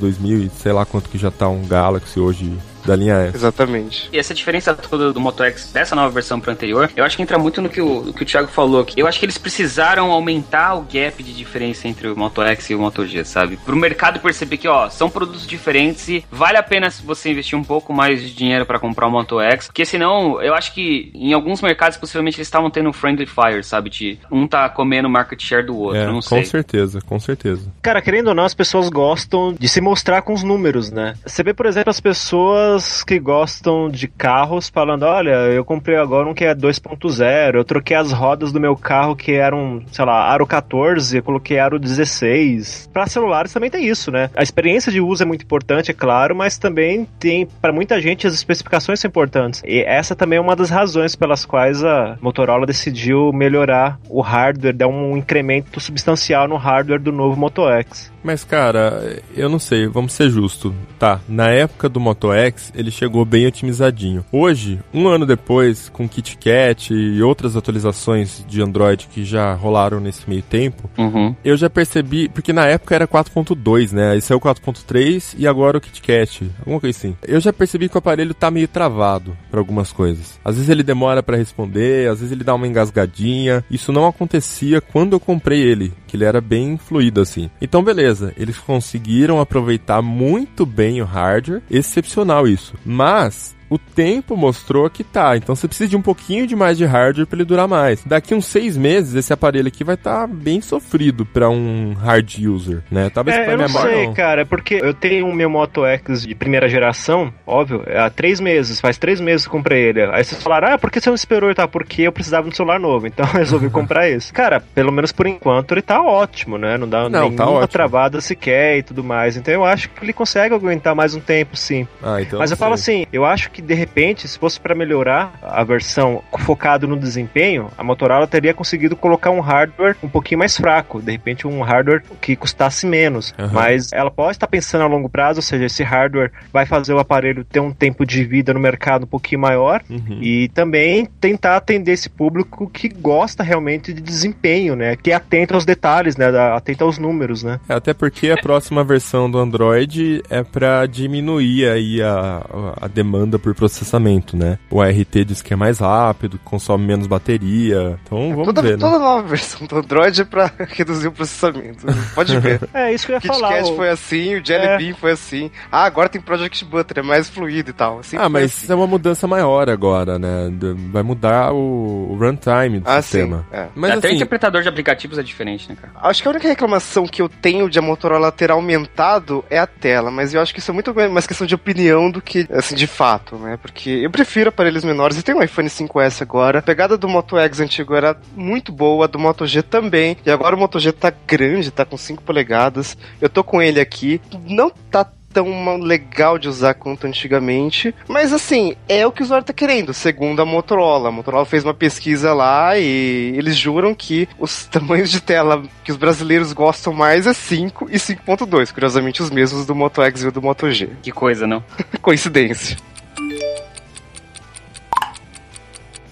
[0.00, 2.52] 2.000 e sei lá quanto que já tá um Galaxy hoje
[2.84, 3.36] da linha S.
[3.36, 4.08] Exatamente.
[4.12, 7.22] E essa diferença toda do Moto X dessa nova versão para anterior, eu acho que
[7.22, 9.00] entra muito no que o, no que o Thiago falou aqui.
[9.00, 12.74] Eu acho que eles precisaram aumentar o gap de diferença entre o Moto X e
[12.74, 13.56] o Moto G, sabe?
[13.56, 17.64] Pro mercado perceber que, ó, são produtos diferentes e vale a pena você investir um
[17.64, 21.32] pouco mais de dinheiro para comprar o Moto X, porque senão, eu acho que em
[21.32, 23.90] alguns mercados possivelmente eles estavam tendo friendly fire, sabe?
[23.90, 26.38] De um tá comendo market share do outro, é, não com sei.
[26.38, 27.72] Com certeza, com certeza.
[27.80, 31.14] Cara, querendo ou não, as pessoas gostam de se mostrar com os números, né?
[31.24, 32.71] Você vê, por exemplo, as pessoas
[33.06, 37.64] que gostam gostam de carros falando: olha, eu comprei agora um que é 2.0, eu
[37.64, 41.78] troquei as rodas do meu carro que eram, sei lá, aro 14, eu coloquei aro
[41.78, 42.90] 16.
[42.92, 44.30] Para celulares também tem isso, né?
[44.36, 48.26] A experiência de uso é muito importante, é claro, mas também tem, para muita gente,
[48.26, 49.62] as especificações são importantes.
[49.64, 54.76] E essa também é uma das razões pelas quais a Motorola decidiu melhorar o hardware,
[54.76, 58.11] dar um incremento substancial no hardware do novo Moto X.
[58.22, 60.72] Mas, cara, eu não sei, vamos ser justos.
[60.98, 64.24] Tá, na época do Moto X, ele chegou bem otimizadinho.
[64.30, 70.28] Hoje, um ano depois, com KitKat e outras atualizações de Android que já rolaram nesse
[70.28, 71.34] meio tempo, uhum.
[71.44, 74.12] eu já percebi, porque na época era 4.2, né?
[74.12, 77.16] Aí saiu 4.3 e agora o KitKat, alguma coisa assim.
[77.26, 80.38] Eu já percebi que o aparelho tá meio travado para algumas coisas.
[80.44, 83.64] Às vezes ele demora para responder, às vezes ele dá uma engasgadinha.
[83.70, 87.48] Isso não acontecia quando eu comprei ele, que ele era bem fluido assim.
[87.58, 92.74] Então, beleza beleza, eles conseguiram aproveitar muito bem o hardware, excepcional isso.
[92.84, 95.34] Mas o tempo mostrou que tá.
[95.34, 98.04] Então você precisa de um pouquinho de mais de hardware para ele durar mais.
[98.04, 102.38] Daqui uns seis meses, esse aparelho aqui vai estar tá bem sofrido para um hard
[102.38, 103.08] user, né?
[103.08, 104.14] Talvez é, eu não sei, não.
[104.14, 108.78] cara, porque eu tenho o meu Moto X de primeira geração, óbvio, há três meses,
[108.78, 110.02] faz três meses que comprei ele.
[110.02, 111.54] Aí vocês falaram, ah, por que você não esperou?
[111.54, 114.30] Tá, porque eu precisava de um celular novo, então eu resolvi comprar esse.
[114.34, 116.76] Cara, pelo menos por enquanto ele tá ótimo, né?
[116.76, 119.34] Não dá não, nenhuma tá travada sequer e tudo mais.
[119.34, 121.88] Então eu acho que ele consegue aguentar mais um tempo, sim.
[122.02, 122.60] Ah, então Mas eu sei.
[122.60, 126.86] falo assim, eu acho que que de repente, se fosse para melhorar a versão focado
[126.86, 131.46] no desempenho, a Motorola teria conseguido colocar um hardware um pouquinho mais fraco, de repente
[131.46, 133.32] um hardware que custasse menos.
[133.38, 133.48] Uhum.
[133.52, 136.98] Mas ela pode estar pensando a longo prazo, ou seja, esse hardware vai fazer o
[136.98, 140.18] aparelho ter um tempo de vida no mercado um pouquinho maior Uhum.
[140.20, 144.96] e também tentar atender esse público que gosta realmente de desempenho, né?
[144.96, 146.26] Que é atento aos detalhes, né?
[146.54, 147.60] Atento aos números, né?
[147.68, 152.42] É, Até porque a próxima versão do Android é pra diminuir aí a,
[152.80, 154.58] a demanda por processamento, né?
[154.70, 157.98] O ART diz que é mais rápido, consome menos bateria.
[158.04, 158.76] Então vamos toda, ver, né?
[158.78, 161.86] toda nova versão do Android é pra reduzir o processamento.
[162.14, 162.60] Pode ver.
[162.74, 163.48] É isso que eu ia Kit falar.
[163.54, 164.78] Kat o- foi assim, o Jelly É.
[164.78, 165.50] Bean foi assim.
[165.70, 167.98] Ah, agora tem Project Butter, é mais fluido e tal.
[167.98, 168.62] Assim Ah, mas assim.
[168.64, 170.50] isso é uma mudança maior agora, né?
[170.90, 173.46] Vai mudar o, o runtime do Ah, sistema.
[173.50, 173.56] sim.
[173.56, 173.66] É.
[173.74, 175.92] Mas Até o assim, interpretador de aplicativos é diferente, né, cara?
[176.08, 179.66] Acho que a única reclamação que eu tenho de a Motorola ter aumentado é a
[179.66, 182.74] tela, mas eu acho que isso é muito mais questão de opinião do que, assim,
[182.74, 183.56] de fato, né?
[183.56, 186.58] Porque eu prefiro aparelhos menores e tem um iPhone 5S agora.
[186.58, 190.16] A pegada do Moto X antigo era muito boa, do Moto G também.
[190.24, 192.96] E agora o Moto G tá grande, tá com 5 polegadas.
[193.20, 194.20] Eu tô com ele aqui.
[194.46, 197.94] Não tá tão legal de usar quanto antigamente.
[198.06, 201.08] Mas assim, é o que o usuário tá querendo, segundo a Motorola.
[201.08, 205.90] A Motorola fez uma pesquisa lá e eles juram que os tamanhos de tela que
[205.90, 208.72] os brasileiros gostam mais é 5 e 5.2.
[208.72, 210.90] Curiosamente, os mesmos do Moto X e do Moto G.
[211.02, 211.64] Que coisa, não?
[212.02, 212.76] Coincidência.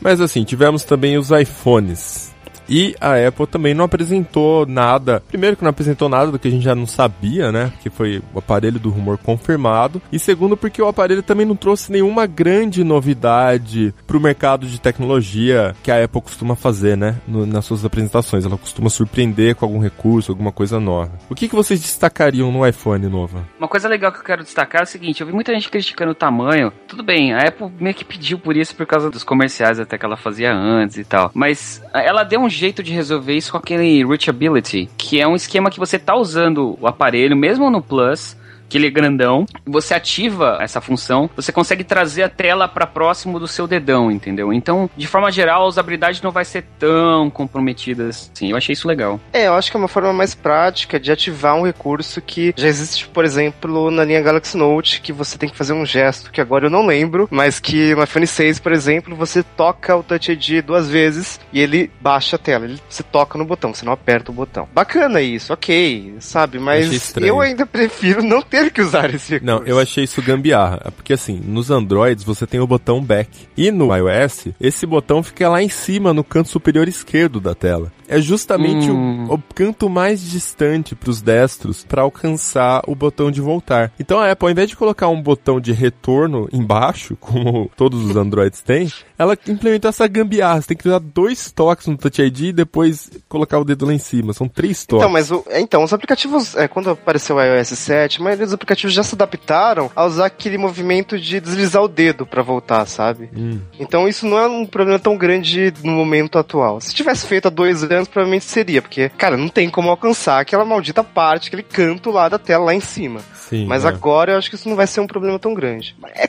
[0.01, 2.30] Mas assim, tivemos também os iPhones.
[2.71, 5.21] E a Apple também não apresentou nada.
[5.29, 7.73] Primeiro que não apresentou nada do que a gente já não sabia, né?
[7.83, 10.01] Que foi o aparelho do rumor confirmado.
[10.13, 15.75] E segundo porque o aparelho também não trouxe nenhuma grande novidade pro mercado de tecnologia
[15.83, 17.17] que a Apple costuma fazer, né?
[17.27, 18.45] No- nas suas apresentações.
[18.45, 21.11] Ela costuma surpreender com algum recurso, alguma coisa nova.
[21.29, 23.45] O que, que vocês destacariam no iPhone novo?
[23.59, 26.13] Uma coisa legal que eu quero destacar é o seguinte: eu vi muita gente criticando
[26.13, 26.73] o tamanho.
[26.87, 30.05] Tudo bem, a Apple meio que pediu por isso por causa dos comerciais até que
[30.07, 31.31] ela fazia antes e tal.
[31.35, 35.71] Mas ela deu um jeito de resolver isso com aquele Reachability, que é um esquema
[35.71, 38.37] que você tá usando o aparelho, mesmo no Plus.
[38.71, 43.39] Que ele é grandão, você ativa essa função, você consegue trazer a tela para próximo
[43.39, 44.53] do seu dedão, entendeu?
[44.53, 48.51] Então, de forma geral, a usabilidade não vai ser tão comprometida assim.
[48.51, 49.21] Eu achei isso legal.
[49.33, 52.69] É, eu acho que é uma forma mais prática de ativar um recurso que já
[52.69, 56.41] existe, por exemplo, na linha Galaxy Note, que você tem que fazer um gesto que
[56.41, 60.31] agora eu não lembro, mas que no iPhone 6, por exemplo, você toca o Touch
[60.31, 62.65] ID duas vezes e ele baixa a tela.
[62.67, 64.69] Ele, você toca no botão, você não aperta o botão.
[64.73, 66.59] Bacana isso, ok, sabe?
[66.59, 69.47] Mas eu ainda prefiro não ter que usar esse recurso.
[69.47, 70.83] Não, eu achei isso gambiarra.
[70.85, 73.31] É Porque assim, nos Androids você tem o botão back.
[73.57, 77.93] E no iOS, esse botão fica lá em cima, no canto superior esquerdo da tela.
[78.11, 79.27] É justamente Hum.
[79.29, 83.93] o, o canto mais distante para os destros para alcançar o botão de voltar.
[83.99, 88.17] Então a Apple, ao invés de colocar um botão de retorno embaixo, como todos os
[88.17, 90.61] Androids têm, ela implementou essa gambiarra.
[90.61, 93.95] Você tem que dar dois toques no Touch ID e depois colocar o dedo lá
[93.95, 94.33] em cima.
[94.33, 95.03] São três toques.
[95.05, 98.47] Então, mas o, é, então, os aplicativos, é, quando apareceu o iOS 7, a maioria
[98.47, 102.85] dos aplicativos já se adaptaram a usar aquele movimento de deslizar o dedo pra voltar,
[102.87, 103.31] sabe?
[103.37, 103.61] Hum.
[103.79, 106.81] Então isso não é um problema tão grande no momento atual.
[106.81, 110.65] Se tivesse feito há dois anos, provavelmente seria, porque, cara, não tem como alcançar aquela
[110.65, 113.21] maldita parte, aquele canto lá da tela lá em cima.
[113.35, 113.89] Sim, Mas é.
[113.89, 115.97] agora eu acho que isso não vai ser um problema tão grande.
[116.15, 116.29] É,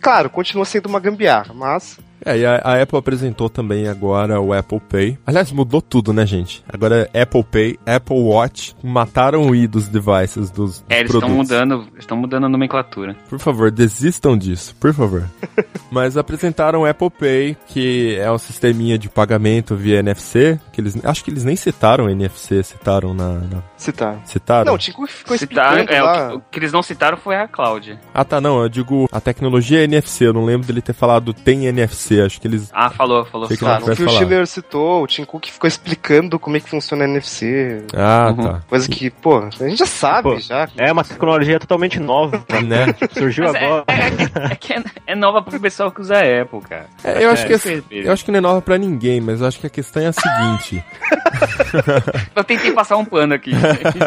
[0.00, 4.52] claro, continua sendo uma gambiarra, mas É, e a, a Apple apresentou também agora o
[4.52, 5.18] Apple Pay.
[5.26, 6.62] Aliás, mudou tudo, né, gente?
[6.68, 11.12] Agora é Apple Pay, Apple Watch, mataram o i dos devices dos, dos É, eles
[11.12, 13.16] estão mudando, estão mudando a nomenclatura.
[13.28, 15.28] Por favor, desistam disso, por favor.
[15.90, 20.96] Mas apresentaram o Apple Pay, que é um sisteminha de pagamento via NFC, que eles
[21.04, 24.20] acho que eles nem citaram NFC, citaram na, na- citar.
[24.24, 24.66] citaram.
[24.66, 26.26] Não, o Tico ficou Citar, explicando é, lá.
[26.26, 27.98] o, que, o que eles não citaram foi a Cloud.
[28.14, 31.34] Ah, tá, não, eu digo a tecnologia é NFC, eu não lembro dele ter falado
[31.34, 33.46] tem NFC, acho que eles Ah, falou, falou.
[33.48, 34.08] Sei que Ah, não no vai que o.
[34.08, 37.84] Schiller citou, o Tim Cook ficou explicando como é que funciona a NFC.
[37.94, 38.44] Ah, Uhum.
[38.44, 38.60] tá.
[38.68, 40.68] Coisa que, pô, a gente já sabe Pô, já.
[40.76, 42.42] É uma tecnologia totalmente nova.
[42.62, 42.94] Né?
[43.12, 43.84] Surgiu Mas é, agora.
[43.88, 46.86] é, é que é, é nova pro pessoal que usa Apple, cara.
[47.02, 47.82] É, eu acho que É, aí.
[48.06, 50.06] eu acho que não é nova pra ninguém, mas eu acho que a questão é
[50.06, 50.84] a seguinte.
[52.34, 53.50] Eu tentei passar um pano aqui.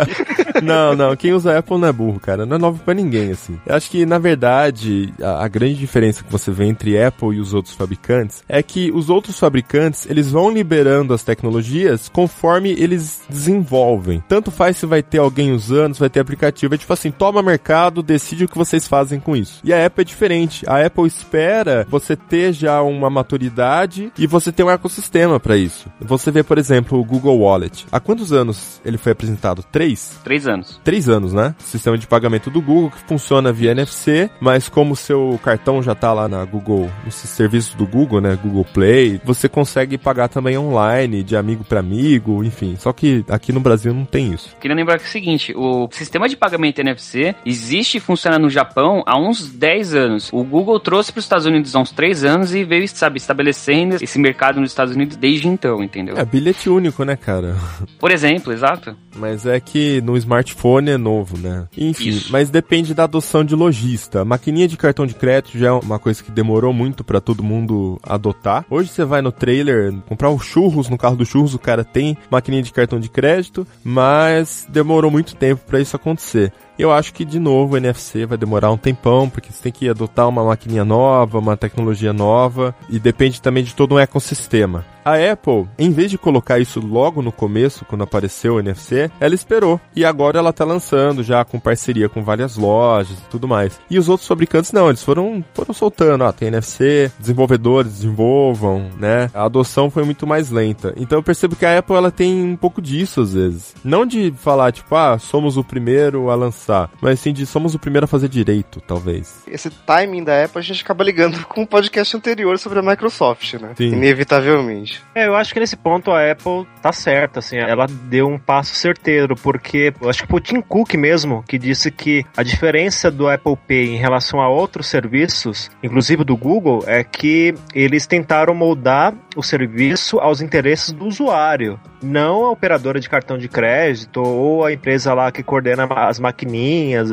[0.64, 2.46] não, não, quem usa Apple não é burro, cara.
[2.46, 3.60] Não é novo pra ninguém, assim.
[3.66, 7.40] Eu acho que, na verdade, a, a grande diferença que você vê entre Apple e
[7.40, 12.72] os outros fabricantes fabricantes é que os outros fabricantes, eles vão liberando as tecnologias conforme
[12.72, 14.24] eles desenvolvem.
[14.28, 17.42] Tanto faz se vai ter alguém usando, se vai ter aplicativo, é tipo assim, toma
[17.42, 19.60] mercado, decide o que vocês fazem com isso.
[19.64, 20.66] E a Apple é diferente.
[20.68, 25.88] A Apple espera você ter já uma maturidade e você ter um ecossistema para isso.
[26.00, 27.86] Você vê, por exemplo, o Google Wallet.
[27.92, 29.64] Há quantos anos ele foi apresentado?
[29.64, 30.20] Três?
[30.24, 30.80] Três anos.
[30.84, 31.56] Três anos, né?
[31.60, 36.14] Sistema de pagamento do Google que funciona via NFC, mas como seu cartão já tá
[36.14, 38.38] lá na Google, no serviço do Google, né?
[38.42, 42.76] Google Play, você consegue pagar também online, de amigo para amigo, enfim.
[42.78, 44.56] Só que aqui no Brasil não tem isso.
[44.60, 48.50] Queria lembrar que é o seguinte, o sistema de pagamento NFC existe e funciona no
[48.50, 50.30] Japão há uns 10 anos.
[50.32, 53.96] O Google trouxe para os Estados Unidos há uns 3 anos e veio, sabe, estabelecendo
[54.02, 56.18] esse mercado nos Estados Unidos desde então, entendeu?
[56.18, 57.56] É bilhete único, né, cara?
[58.00, 58.96] Por exemplo, exato.
[59.16, 61.68] Mas é que no smartphone é novo, né?
[61.78, 62.32] Enfim, Isso.
[62.32, 64.26] mas depende da adoção de lojista.
[64.26, 67.75] Maquininha de cartão de crédito já é uma coisa que demorou muito para todo mundo
[68.04, 68.66] adotar.
[68.70, 72.18] Hoje você vai no trailer comprar o churros, no carro do churros o cara tem
[72.30, 76.52] maquininha de cartão de crédito, mas demorou muito tempo para isso acontecer.
[76.78, 79.90] Eu acho que, de novo, o NFC vai demorar um tempão, porque você tem que
[79.90, 84.86] adotar uma maquininha nova, uma tecnologia nova, e depende também de todo um ecossistema.
[85.06, 89.36] A Apple, em vez de colocar isso logo no começo, quando apareceu o NFC, ela
[89.36, 89.80] esperou.
[89.96, 93.80] E agora ela tá lançando já com parceria com várias lojas e tudo mais.
[93.88, 99.30] E os outros fabricantes não, eles foram, foram soltando, ó, tem NFC, desenvolvedores desenvolvam, né?
[99.32, 100.92] A adoção foi muito mais lenta.
[100.98, 103.76] Então eu percebo que a Apple ela tem um pouco disso às vezes.
[103.84, 106.65] Não de falar, tipo, ah, somos o primeiro a lançar,
[107.02, 109.44] mas sim de somos o primeiro a fazer direito, talvez.
[109.48, 113.54] Esse timing da Apple a gente acaba ligando com o podcast anterior sobre a Microsoft,
[113.56, 113.74] né?
[113.76, 113.94] Sim.
[113.94, 115.02] Inevitavelmente.
[115.14, 118.76] É, eu acho que nesse ponto a Apple tá certa, assim, ela deu um passo
[118.76, 123.12] certeiro, porque eu acho que foi o Tim Cook mesmo que disse que a diferença
[123.12, 128.54] do Apple Pay em relação a outros serviços, inclusive do Google, é que eles tentaram
[128.54, 134.64] moldar o serviço aos interesses do usuário, não a operadora de cartão de crédito ou
[134.64, 136.55] a empresa lá que coordena as maquininhas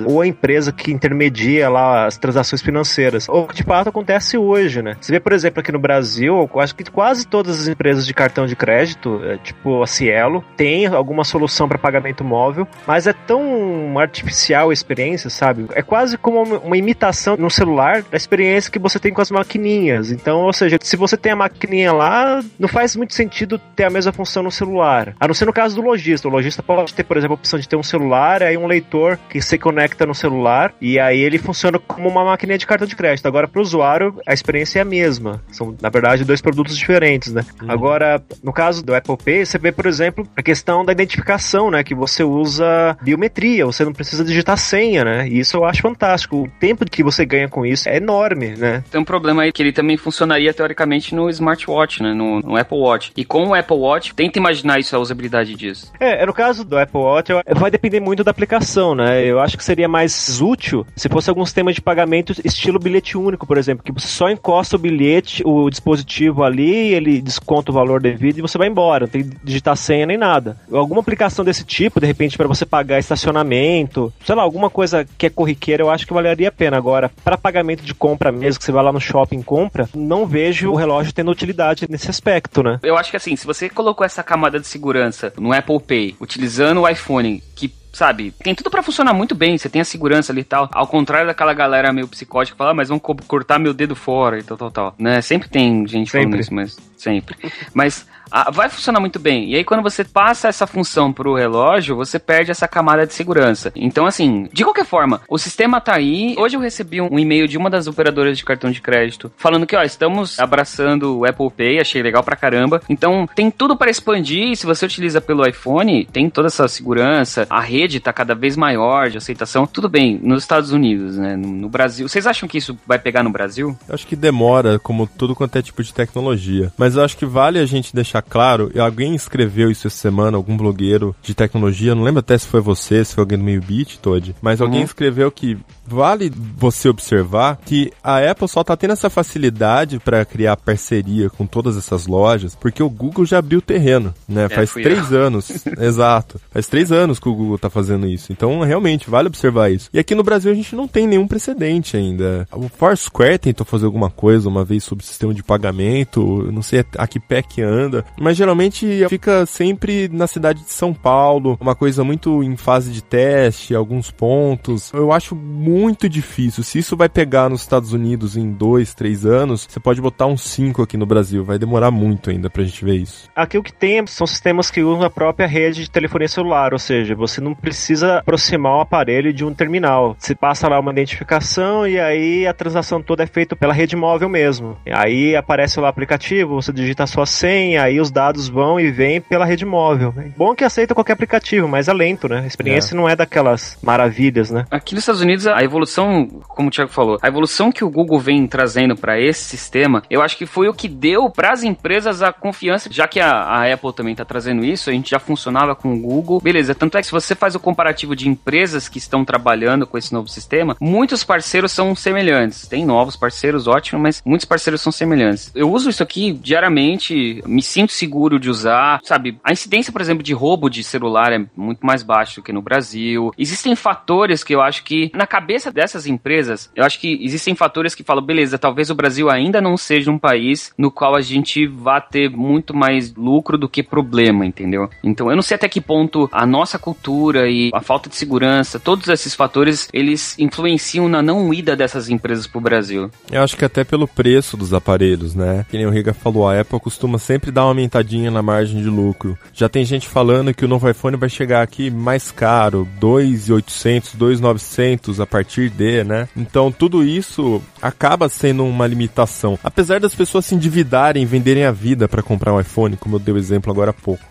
[0.07, 3.29] ou a empresa que intermedia lá as transações financeiras.
[3.29, 4.97] O que de fato acontece hoje, né?
[5.01, 8.47] Você vê, por exemplo, aqui no Brasil, acho que quase todas as empresas de cartão
[8.47, 13.99] de crédito, é, tipo a Cielo, tem alguma solução para pagamento móvel, mas é tão
[13.99, 15.67] artificial a experiência, sabe?
[15.75, 20.11] É quase como uma imitação no celular da experiência que você tem com as maquininhas.
[20.11, 23.91] Então, ou seja, se você tem a maquininha lá, não faz muito sentido ter a
[23.91, 25.15] mesma função no celular.
[25.19, 26.29] A não ser no caso do lojista.
[26.29, 29.19] O lojista pode ter, por exemplo, a opção de ter um celular, aí um leitor
[29.33, 32.95] que se conecta no celular e aí ele funciona como uma maquininha de cartão de
[32.95, 33.25] crédito.
[33.25, 35.43] Agora, para o usuário, a experiência é a mesma.
[35.51, 37.43] São, na verdade, dois produtos diferentes, né?
[37.63, 37.71] Uhum.
[37.71, 41.83] Agora, no caso do Apple Pay, você vê, por exemplo, a questão da identificação, né?
[41.83, 45.27] Que você usa biometria, você não precisa digitar senha, né?
[45.27, 46.43] E isso eu acho fantástico.
[46.43, 48.85] O tempo que você ganha com isso é enorme, né?
[48.91, 52.13] Tem um problema aí que ele também funcionaria teoricamente no smartwatch, né?
[52.13, 53.13] No, no Apple Watch.
[53.17, 55.91] E com o Apple Watch, tenta imaginar isso, a usabilidade disso.
[55.99, 59.22] É, no caso do Apple Watch, vai depender muito da aplicação, né?
[59.25, 63.47] Eu acho que seria mais útil se fosse algum sistema de pagamento estilo bilhete único,
[63.47, 68.01] por exemplo, que você só encosta o bilhete, o dispositivo ali, ele desconta o valor
[68.01, 70.57] devido e você vai embora, não tem que digitar senha nem nada.
[70.73, 75.27] Alguma aplicação desse tipo, de repente, para você pagar estacionamento, sei lá, alguma coisa que
[75.27, 76.77] é corriqueira, eu acho que valeria a pena.
[76.77, 80.27] Agora, para pagamento de compra mesmo, que você vai lá no shopping e compra, não
[80.27, 82.79] vejo o relógio tendo utilidade nesse aspecto, né?
[82.83, 86.83] Eu acho que assim, se você colocou essa camada de segurança no Apple Pay, utilizando
[86.83, 90.41] o iPhone, que sabe, tem tudo para funcionar muito bem, você tem a segurança ali
[90.41, 90.69] e tal.
[90.73, 94.39] Ao contrário daquela galera meio psicótica que fala, ah, mas vão cortar meu dedo fora
[94.39, 94.95] e tal, tal, tal.
[94.99, 95.21] Né?
[95.21, 96.25] Sempre tem gente sempre.
[96.25, 97.37] falando isso, mas sempre.
[97.75, 99.51] mas ah, vai funcionar muito bem.
[99.51, 103.73] E aí, quando você passa essa função pro relógio, você perde essa camada de segurança.
[103.77, 106.35] Então, assim, de qualquer forma, o sistema tá aí.
[106.39, 109.77] Hoje eu recebi um e-mail de uma das operadoras de cartão de crédito falando que,
[109.77, 112.81] ó, estamos abraçando o Apple Pay, achei legal pra caramba.
[112.89, 114.57] Então, tem tudo para expandir.
[114.57, 117.47] Se você utiliza pelo iPhone, tem toda essa segurança.
[117.51, 119.67] A rede tá cada vez maior de aceitação.
[119.67, 121.37] Tudo bem, nos Estados Unidos, né?
[121.37, 122.09] No Brasil.
[122.09, 123.77] Vocês acham que isso vai pegar no Brasil?
[123.89, 126.73] Eu acho que demora, como tudo quanto é tipo de tecnologia.
[126.77, 130.37] Mas eu acho que vale a gente deixar claro, e alguém escreveu isso essa semana,
[130.37, 133.63] algum blogueiro de tecnologia, não lembro até se foi você, se foi alguém do meio
[133.63, 134.85] beat, Todd, mas alguém uhum.
[134.85, 135.57] escreveu que
[135.87, 141.47] vale você observar que a Apple só tá tendo essa facilidade para criar parceria com
[141.47, 144.45] todas essas lojas, porque o Google já abriu terreno, né?
[144.45, 145.23] É, Faz três eu.
[145.23, 146.41] anos, exato.
[146.51, 148.33] Faz três anos que o Google tá fazendo isso.
[148.33, 149.91] Então, realmente, vale observar isso.
[149.93, 152.47] E aqui no Brasil a gente não tem nenhum precedente ainda.
[152.53, 156.85] O Foursquare tentou fazer alguma coisa uma vez sobre o sistema de pagamento, não sei
[156.97, 161.75] a que pé que anda, mas geralmente fica sempre na cidade de São Paulo, uma
[161.75, 164.93] coisa muito em fase de teste, alguns pontos.
[164.93, 166.63] Eu acho muito muito difícil.
[166.63, 170.37] Se isso vai pegar nos Estados Unidos em dois, três anos, você pode botar um
[170.37, 171.45] 5 aqui no Brasil.
[171.45, 173.31] Vai demorar muito ainda pra gente ver isso.
[173.35, 176.79] Aqui o que tem são sistemas que usam a própria rede de telefonia celular, ou
[176.79, 180.15] seja, você não precisa aproximar o aparelho de um terminal.
[180.19, 184.29] Você passa lá uma identificação e aí a transação toda é feita pela rede móvel
[184.29, 184.77] mesmo.
[184.87, 188.91] Aí aparece lá o aplicativo, você digita a sua senha, aí os dados vão e
[188.91, 190.15] vêm pela rede móvel.
[190.37, 192.41] Bom que aceita qualquer aplicativo, mas é lento, né?
[192.41, 192.97] A experiência é.
[192.97, 194.65] não é daquelas maravilhas, né?
[194.71, 198.19] Aqui nos Estados Unidos, a evolução, como o Thiago falou, a evolução que o Google
[198.19, 202.23] vem trazendo para esse sistema, eu acho que foi o que deu para as empresas
[202.23, 205.75] a confiança, já que a, a Apple também tá trazendo isso, a gente já funcionava
[205.75, 206.41] com o Google.
[206.41, 209.99] Beleza, tanto é que se você faz o comparativo de empresas que estão trabalhando com
[209.99, 212.67] esse novo sistema, muitos parceiros são semelhantes.
[212.67, 215.51] Tem novos parceiros, ótimo, mas muitos parceiros são semelhantes.
[215.55, 219.39] Eu uso isso aqui diariamente, me sinto seguro de usar, sabe?
[219.45, 222.63] A incidência, por exemplo, de roubo de celular é muito mais baixa do que no
[222.63, 223.33] Brasil.
[223.39, 227.95] Existem fatores que eu acho que, na cabeça dessas empresas, eu acho que existem fatores
[227.95, 231.67] que falam, beleza, talvez o Brasil ainda não seja um país no qual a gente
[231.67, 234.89] vá ter muito mais lucro do que problema, entendeu?
[235.03, 238.79] Então eu não sei até que ponto a nossa cultura e a falta de segurança,
[238.79, 243.11] todos esses fatores, eles influenciam na não ida dessas empresas pro Brasil.
[243.31, 245.67] Eu acho que até pelo preço dos aparelhos, né?
[245.71, 248.89] Que nem o Riga falou, a Apple costuma sempre dar uma aumentadinha na margem de
[248.89, 249.39] lucro.
[249.53, 255.21] Já tem gente falando que o novo iPhone vai chegar aqui mais caro, 2.800, 2.900
[255.21, 256.29] a partir de, né?
[256.37, 259.59] Então tudo isso acaba sendo uma limitação.
[259.63, 263.35] Apesar das pessoas se endividarem, venderem a vida para comprar um iPhone, como eu dei
[263.35, 264.25] o exemplo agora há pouco.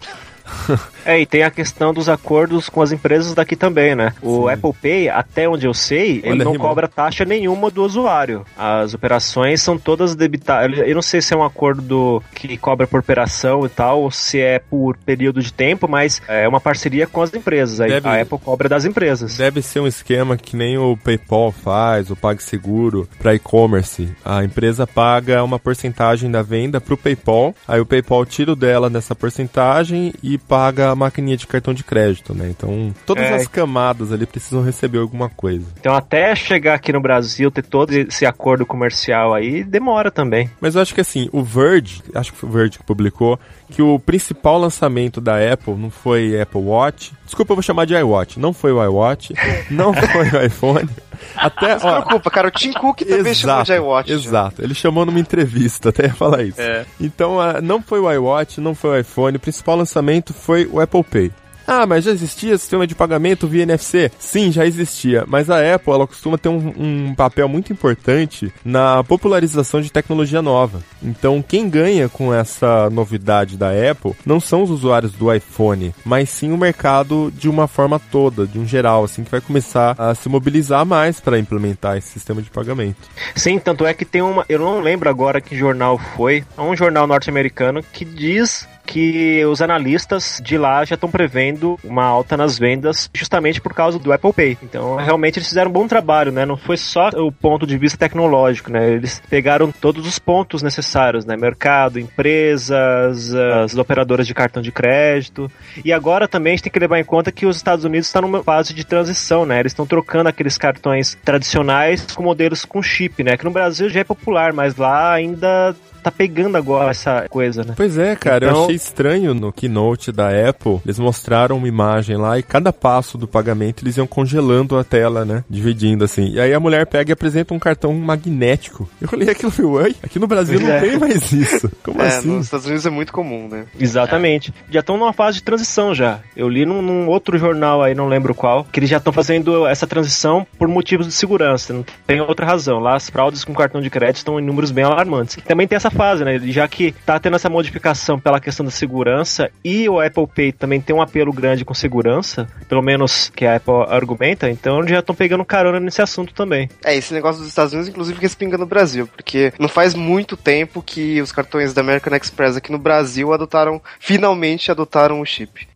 [1.05, 4.13] é, e tem a questão dos acordos com as empresas daqui também, né?
[4.21, 4.53] O Sim.
[4.53, 6.67] Apple Pay, até onde eu sei, Olha, ele não rimou.
[6.67, 8.45] cobra taxa nenhuma do usuário.
[8.57, 10.79] As operações são todas debitadas.
[10.79, 14.39] Eu não sei se é um acordo que cobra por operação e tal, ou se
[14.39, 17.77] é por período de tempo, mas é uma parceria com as empresas.
[17.77, 19.37] Deve, a Apple cobra das empresas.
[19.37, 24.09] Deve ser um esquema que nem o PayPal faz, o PagSeguro, para e-commerce.
[24.23, 28.89] A empresa paga uma porcentagem da venda pro PayPal, aí o PayPal tira o dela
[28.89, 32.49] nessa porcentagem e paga a maquininha de cartão de crédito, né?
[32.49, 33.35] Então, todas é.
[33.35, 35.65] as camadas ali precisam receber alguma coisa.
[35.79, 40.49] Então, até chegar aqui no Brasil, ter todo esse acordo comercial aí, demora também.
[40.59, 43.39] Mas eu acho que assim, o Verge, acho que foi o Verge que publicou,
[43.69, 47.13] que o principal lançamento da Apple não foi Apple Watch.
[47.25, 48.37] Desculpa, eu vou chamar de iWatch.
[48.37, 49.31] Não foi o iWatch,
[49.71, 50.89] não foi o iPhone.
[51.35, 54.11] Até, não se preocupa, cara, o Tim Cook também exato, chamou de iWatch.
[54.11, 56.61] Exato, ele chamou numa entrevista, até ia falar isso.
[56.61, 56.85] É.
[56.99, 60.79] Então, uh, não foi o iWatch, não foi o iPhone, o principal lançamento foi o
[60.79, 61.31] Apple Pay.
[61.67, 64.11] Ah, mas já existia sistema de pagamento via NFC?
[64.19, 69.03] Sim, já existia, mas a Apple ela costuma ter um, um, papel muito importante na
[69.03, 70.81] popularização de tecnologia nova.
[71.01, 76.29] Então, quem ganha com essa novidade da Apple não são os usuários do iPhone, mas
[76.29, 80.13] sim o mercado de uma forma toda, de um geral, assim, que vai começar a
[80.15, 83.09] se mobilizar mais para implementar esse sistema de pagamento.
[83.35, 86.75] Sim, tanto é que tem uma, eu não lembro agora que jornal foi, é um
[86.75, 92.57] jornal norte-americano que diz que os analistas de lá já estão prevendo uma alta nas
[92.57, 94.57] vendas justamente por causa do Apple Pay.
[94.63, 96.45] Então, realmente eles fizeram um bom trabalho, né?
[96.45, 98.91] Não foi só o ponto de vista tecnológico, né?
[98.91, 101.35] Eles pegaram todos os pontos necessários, né?
[101.37, 105.49] Mercado, empresas, as operadoras de cartão de crédito.
[105.83, 108.23] E agora também a gente tem que levar em conta que os Estados Unidos estão
[108.23, 109.59] numa fase de transição, né?
[109.59, 113.37] Eles estão trocando aqueles cartões tradicionais com modelos com chip, né?
[113.37, 117.73] Que no Brasil já é popular, mas lá ainda tá pegando agora essa coisa, né?
[117.75, 118.57] Pois é, cara, então...
[118.57, 123.17] eu achei estranho no keynote da Apple, eles mostraram uma imagem lá e cada passo
[123.17, 125.43] do pagamento eles iam congelando a tela, né?
[125.49, 126.31] Dividindo assim.
[126.31, 128.89] E aí a mulher pega e apresenta um cartão magnético.
[128.99, 130.79] Eu olhei aquilo e falei, aqui no Brasil não é.
[130.79, 131.71] tem mais isso.
[131.83, 132.29] Como é, assim?
[132.29, 133.65] Nos Estados Unidos é muito comum, né?
[133.79, 134.53] Exatamente.
[134.69, 134.73] É.
[134.73, 136.19] Já estão numa fase de transição já.
[136.35, 139.67] Eu li num, num, outro jornal aí, não lembro qual, que eles já estão fazendo
[139.67, 141.73] essa transição por motivos de segurança.
[141.73, 142.79] Não tem outra razão.
[142.79, 145.37] Lá as fraudes com cartão de crédito estão em números bem alarmantes.
[145.45, 146.39] Também tem essa fase, né?
[146.45, 150.81] Já que tá tendo essa modificação pela questão da segurança e o Apple Pay também
[150.81, 155.15] tem um apelo grande com segurança, pelo menos que a Apple argumenta, então já estão
[155.15, 156.69] pegando carona nesse assunto também.
[156.83, 160.81] É, esse negócio dos Estados Unidos, inclusive, respinga no Brasil, porque não faz muito tempo
[160.81, 165.67] que os cartões da American Express aqui no Brasil adotaram, finalmente adotaram o chip.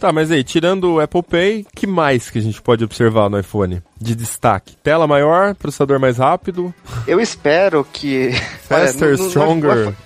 [0.00, 3.38] Tá, mas aí, tirando o Apple Pay, que mais que a gente pode observar no
[3.38, 3.82] iPhone?
[4.00, 4.74] De destaque?
[4.82, 6.72] Tela maior, processador mais rápido?
[7.06, 8.32] Eu espero que...
[8.66, 9.76] Faster, no, stronger...
[9.86, 9.96] No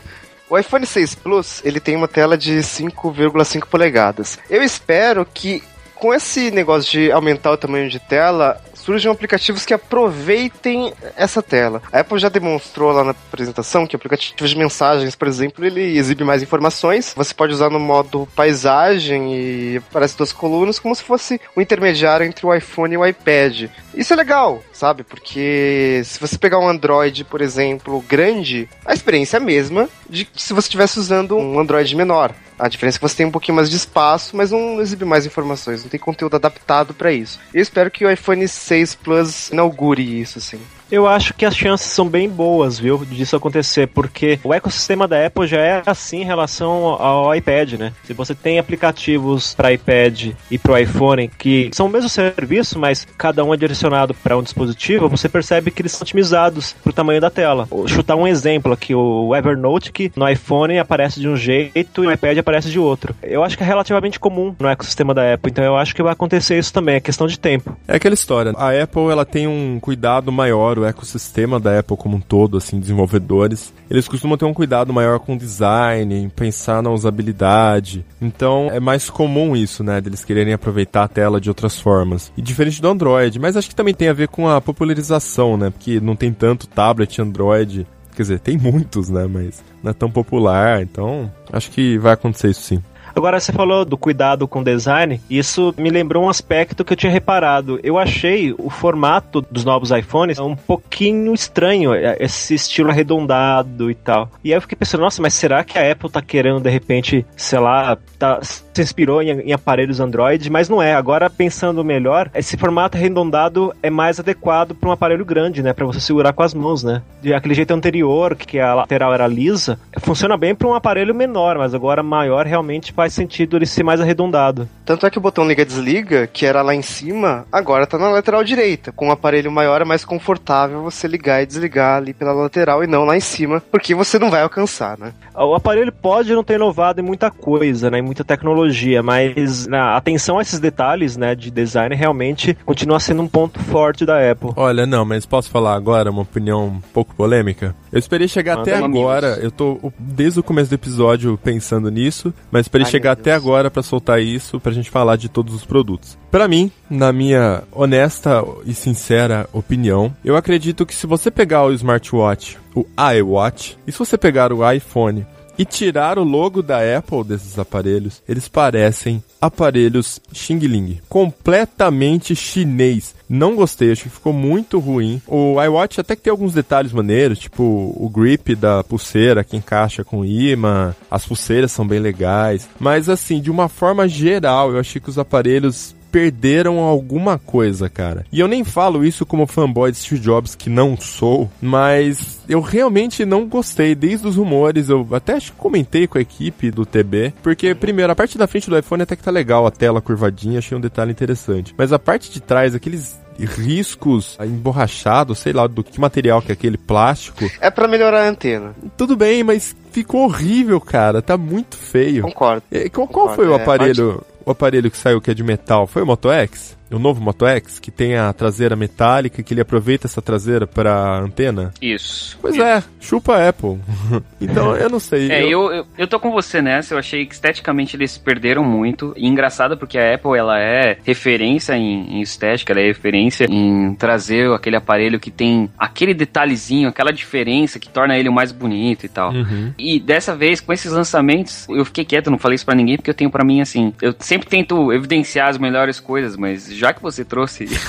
[0.50, 4.38] o iPhone 6 Plus, ele tem uma tela de 5,5 polegadas.
[4.50, 5.62] Eu espero que
[5.94, 11.82] com esse negócio de aumentar o tamanho de tela, surgem aplicativos que aproveitem essa tela.
[11.90, 15.96] A Apple já demonstrou lá na apresentação que o aplicativo de mensagens, por exemplo, ele
[15.96, 17.14] exibe mais informações.
[17.16, 21.62] Você pode usar no modo paisagem e aparece duas colunas como se fosse o um
[21.62, 23.70] intermediário entre o iPhone e o iPad.
[23.94, 25.02] Isso é legal, sabe?
[25.02, 30.28] Porque se você pegar um Android, por exemplo, grande, a experiência é a mesma de
[30.36, 32.34] se você estivesse usando um Android menor.
[32.58, 35.26] A diferença é que você tem um pouquinho mais de espaço, mas não exibe mais
[35.26, 37.40] informações, não tem conteúdo adaptado para isso.
[37.52, 40.60] Eu espero que o iPhone 6 Plus inaugure isso, assim.
[40.94, 45.26] Eu acho que as chances são bem boas, viu, disso acontecer, porque o ecossistema da
[45.26, 47.92] Apple já é assim em relação ao iPad, né?
[48.04, 53.04] Se você tem aplicativos para iPad e para iPhone que são o mesmo serviço, mas
[53.18, 57.20] cada um é direcionado para um dispositivo, você percebe que eles são otimizados pro tamanho
[57.20, 57.64] da tela.
[57.64, 62.06] Vou chutar um exemplo aqui, o Evernote, que no iPhone aparece de um jeito e
[62.06, 63.16] no iPad aparece de outro.
[63.20, 66.12] Eu acho que é relativamente comum no ecossistema da Apple, então eu acho que vai
[66.12, 67.76] acontecer isso também, é questão de tempo.
[67.88, 72.20] É aquela história, a Apple ela tem um cuidado maior, ecossistema da Apple como um
[72.20, 78.04] todo, assim, desenvolvedores, eles costumam ter um cuidado maior com o design, pensar na usabilidade.
[78.20, 82.32] Então é mais comum isso, né, deles quererem aproveitar a tela de outras formas.
[82.36, 85.70] E diferente do Android, mas acho que também tem a ver com a popularização, né,
[85.70, 87.86] porque não tem tanto tablet Android.
[88.14, 92.50] Quer dizer, tem muitos, né, mas não é tão popular, então acho que vai acontecer
[92.50, 92.82] isso sim.
[93.16, 97.12] Agora, você falou do cuidado com design, isso me lembrou um aspecto que eu tinha
[97.12, 97.78] reparado.
[97.82, 103.94] Eu achei o formato dos novos iPhones um pouquinho estranho, é, esse estilo arredondado e
[103.94, 104.30] tal.
[104.42, 107.24] E aí eu fiquei pensando, nossa, mas será que a Apple tá querendo, de repente,
[107.36, 110.50] sei lá, tá, se inspirou em, em aparelhos Android?
[110.50, 110.94] Mas não é.
[110.94, 115.72] Agora, pensando melhor, esse formato arredondado é mais adequado para um aparelho grande, né?
[115.72, 117.02] Para você segurar com as mãos, né?
[117.22, 121.58] De aquele jeito anterior, que a lateral era lisa, funciona bem para um aparelho menor,
[121.58, 124.66] mas agora maior realmente faz sentido ele ser mais arredondado.
[124.82, 128.42] Tanto é que o botão liga-desliga, que era lá em cima, agora tá na lateral
[128.42, 128.92] direita.
[128.92, 132.86] Com um aparelho maior é mais confortável você ligar e desligar ali pela lateral e
[132.86, 135.12] não lá em cima, porque você não vai alcançar, né?
[135.34, 139.96] O aparelho pode não ter inovado em muita coisa, né, em muita tecnologia, mas na
[139.96, 144.52] atenção a esses detalhes, né, de design realmente continua sendo um ponto forte da Apple.
[144.56, 147.74] Olha, não, mas posso falar agora uma opinião um pouco polêmica?
[147.92, 149.44] Eu esperei chegar Manda até agora, amigos.
[149.44, 153.70] eu tô desde o começo do episódio pensando nisso, mas esperei Ai, chegar até agora
[153.70, 156.16] para soltar isso, pra gente falar de todos os produtos.
[156.30, 161.72] Para mim, na minha honesta e sincera opinião, eu acredito que se você pegar o
[161.72, 165.26] smartwatch, o iWatch, e se você pegar o iPhone
[165.58, 173.14] e tirar o logo da Apple desses aparelhos, eles parecem aparelhos Xing Ling, completamente chinês.
[173.28, 175.20] Não gostei, acho que ficou muito ruim.
[175.26, 180.02] O iWatch até que tem alguns detalhes maneiros, tipo o grip da pulseira que encaixa
[180.02, 184.78] com o imã, as pulseiras são bem legais, mas assim, de uma forma geral, eu
[184.78, 188.24] achei que os aparelhos perderam alguma coisa, cara.
[188.30, 192.60] E eu nem falo isso como fanboy de Steve Jobs, que não sou, mas eu
[192.60, 194.88] realmente não gostei desde os rumores.
[194.88, 198.46] Eu até acho que comentei com a equipe do TB, porque, primeiro, a parte da
[198.46, 201.74] frente do iPhone até que tá legal, a tela curvadinha, achei um detalhe interessante.
[201.76, 206.54] Mas a parte de trás, aqueles riscos emborrachados, sei lá do que material que é
[206.54, 207.44] aquele plástico.
[207.60, 208.74] É para melhorar a antena.
[208.96, 211.20] Tudo bem, mas ficou horrível, cara.
[211.20, 212.22] Tá muito feio.
[212.22, 212.62] Concordo.
[212.70, 213.34] E, qual, qual Concordo.
[213.34, 214.24] foi o é, aparelho?
[214.30, 216.76] É, o aparelho que saiu que é de metal foi o Moto X?
[216.94, 221.18] O novo Moto X, que tem a traseira metálica, que ele aproveita essa traseira para
[221.18, 221.72] antena?
[221.80, 222.38] Isso.
[222.40, 222.64] Pois isso.
[222.64, 223.78] é, chupa a Apple.
[224.40, 225.30] então, eu não sei.
[225.30, 225.54] É, eu...
[225.54, 229.14] Eu, eu, eu, tô com você nessa, eu achei que esteticamente eles perderam muito.
[229.16, 233.94] E engraçado porque a Apple, ela é referência em, em estética, ela é referência em
[233.94, 239.08] trazer aquele aparelho que tem aquele detalhezinho, aquela diferença que torna ele mais bonito e
[239.08, 239.32] tal.
[239.32, 239.72] Uhum.
[239.78, 243.10] E dessa vez, com esses lançamentos, eu fiquei quieto, não falei isso pra ninguém, porque
[243.10, 247.00] eu tenho para mim assim, eu sempre tento evidenciar as melhores coisas, mas já que
[247.00, 247.88] você trouxe isso,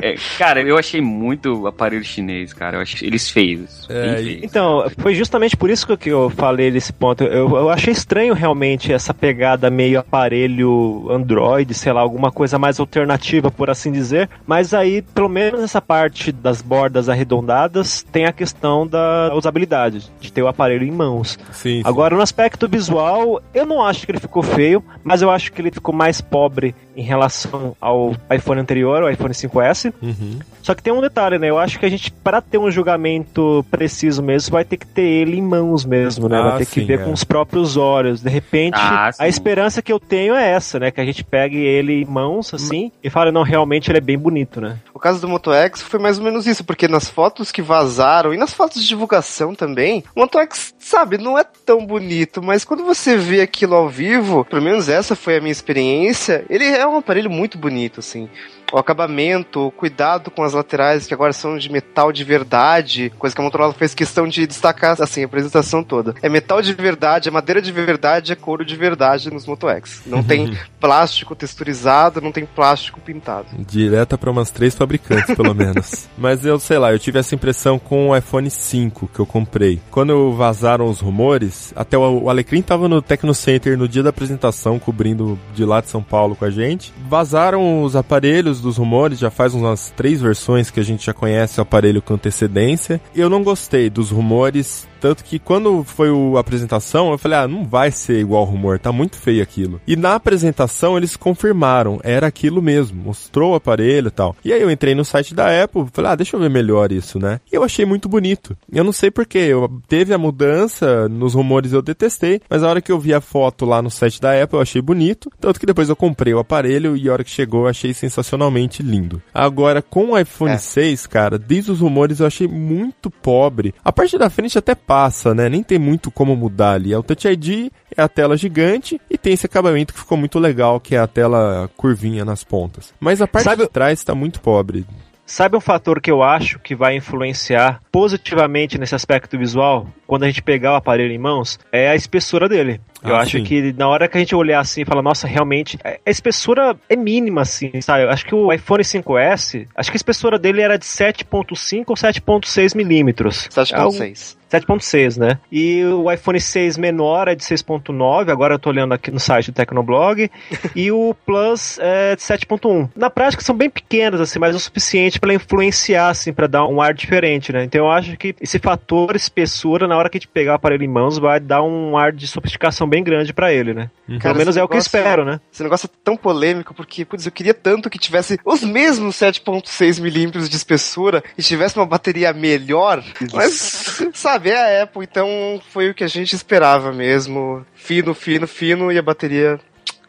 [0.00, 2.78] é, cara, eu achei muito aparelho chinês, cara.
[2.78, 3.86] Eu achei eles feios.
[3.90, 4.42] É, feios.
[4.42, 7.22] Então, foi justamente por isso que eu falei desse ponto.
[7.22, 12.80] Eu, eu achei estranho realmente essa pegada meio aparelho Android, sei lá, alguma coisa mais
[12.80, 14.30] alternativa, por assim dizer.
[14.46, 20.32] Mas aí, pelo menos essa parte das bordas arredondadas, tem a questão da usabilidade, de
[20.32, 21.38] ter o aparelho em mãos.
[21.52, 21.82] Sim, sim.
[21.84, 25.60] Agora, no aspecto visual, eu não acho que ele ficou feio, mas eu acho que
[25.60, 29.92] ele ficou mais pobre em relação ao iPhone anterior, o iPhone 5S.
[30.02, 30.38] Uhum.
[30.62, 31.50] Só que tem um detalhe, né?
[31.50, 35.02] Eu acho que a gente, para ter um julgamento preciso mesmo, vai ter que ter
[35.02, 36.38] ele em mãos mesmo, né?
[36.38, 37.04] Ah, vai ter sim, que ver é.
[37.04, 38.22] com os próprios olhos.
[38.22, 40.90] De repente, ah, a esperança que eu tenho é essa, né?
[40.90, 42.92] Que a gente pegue ele em mãos, assim, Mas...
[43.02, 44.78] e fale, não, realmente ele é bem bonito, né?
[44.94, 48.32] O caso do Moto X foi mais ou menos isso, porque nas fotos que vazaram
[48.32, 52.64] e nas fotos de divulgação também, o Moto X, sabe, não é tão bonito, mas
[52.64, 56.81] quando você vê aquilo ao vivo, pelo menos essa foi a minha experiência, ele é
[56.82, 58.28] é um aparelho muito bonito, assim.
[58.72, 63.36] O acabamento, o cuidado com as laterais, que agora são de metal de verdade, coisa
[63.36, 66.14] que a Motorola fez questão de destacar, assim, a apresentação toda.
[66.22, 70.02] É metal de verdade, é madeira de verdade, é couro de verdade nos Moto X.
[70.06, 73.46] Não tem plástico texturizado, não tem plástico pintado.
[73.58, 76.08] Direta para umas três fabricantes, pelo menos.
[76.16, 79.80] Mas eu sei lá, eu tive essa impressão com o iPhone 5 que eu comprei.
[79.90, 84.78] Quando vazaram os rumores, até o, Alecrim tava no Tecno Center no dia da apresentação,
[84.78, 86.92] cobrindo de lá de São Paulo com a gente.
[87.06, 91.58] Vazaram os aparelhos dos rumores, já faz umas três versões que a gente já conhece
[91.58, 93.00] o aparelho com antecedência.
[93.14, 97.64] Eu não gostei dos rumores tanto que quando foi a apresentação, eu falei, ah, não
[97.64, 99.80] vai ser igual o rumor, tá muito feio aquilo.
[99.84, 104.36] E na apresentação eles confirmaram, era aquilo mesmo, mostrou o aparelho e tal.
[104.44, 107.18] E aí eu entrei no site da Apple, falei, ah, deixa eu ver melhor isso,
[107.18, 107.40] né?
[107.52, 108.56] E eu achei muito bonito.
[108.72, 112.80] Eu não sei porquê, eu teve a mudança, nos rumores eu detestei, mas a hora
[112.80, 115.66] que eu vi a foto lá no site da Apple eu achei bonito, tanto que
[115.66, 119.20] depois eu comprei o aparelho e a hora que chegou eu achei sensacionalmente lindo.
[119.34, 120.58] Agora, com o iPhone É.
[120.58, 123.74] 6, cara, desde os rumores eu achei muito pobre.
[123.84, 124.91] A parte da frente até passa,
[125.34, 125.48] né?
[125.48, 126.92] Nem tem muito como mudar ali.
[126.92, 130.38] É o Touch ID, é a tela gigante e tem esse acabamento que ficou muito
[130.38, 132.92] legal, que é a tela curvinha nas pontas.
[133.00, 134.84] Mas a parte Sabe- de trás tá muito pobre.
[135.24, 140.26] Sabe um fator que eu acho que vai influenciar positivamente nesse aspecto visual, quando a
[140.26, 142.80] gente pegar o aparelho em mãos, é a espessura dele.
[143.04, 143.44] Eu Ah, acho sim.
[143.44, 146.76] que na hora que a gente olhar assim e falar, nossa, realmente, a a espessura
[146.88, 148.04] é mínima, assim, sabe?
[148.04, 151.96] Eu acho que o iPhone 5S, acho que a espessura dele era de 7.5 ou
[151.96, 153.48] 7.6 milímetros.
[153.74, 154.36] Algo- 7.6.
[154.52, 155.38] 7.6, né?
[155.50, 159.50] E o iPhone 6 menor é de 6.9, agora eu tô olhando aqui no site
[159.50, 160.30] do Tecnoblog,
[160.76, 162.90] e o Plus é de 7.1.
[162.94, 166.82] Na prática são bem pequenos, assim, mas o suficiente para influenciar, assim, para dar um
[166.82, 167.64] ar diferente, né?
[167.64, 170.84] Então eu acho que esse fator espessura, na hora que a gente pegar o aparelho
[170.84, 173.90] em mãos, vai dar um ar de sofisticação bem grande para ele, né?
[174.06, 174.18] Uhum.
[174.18, 175.40] Cara, Pelo menos é o que eu espero, né?
[175.50, 179.98] Esse negócio é tão polêmico porque, putz, eu queria tanto que tivesse os mesmos 7.6
[179.98, 183.02] milímetros de espessura e tivesse uma bateria melhor,
[183.32, 187.64] mas, sabe, é a Apple, então foi o que a gente esperava mesmo.
[187.74, 189.58] Fino, fino, fino e a bateria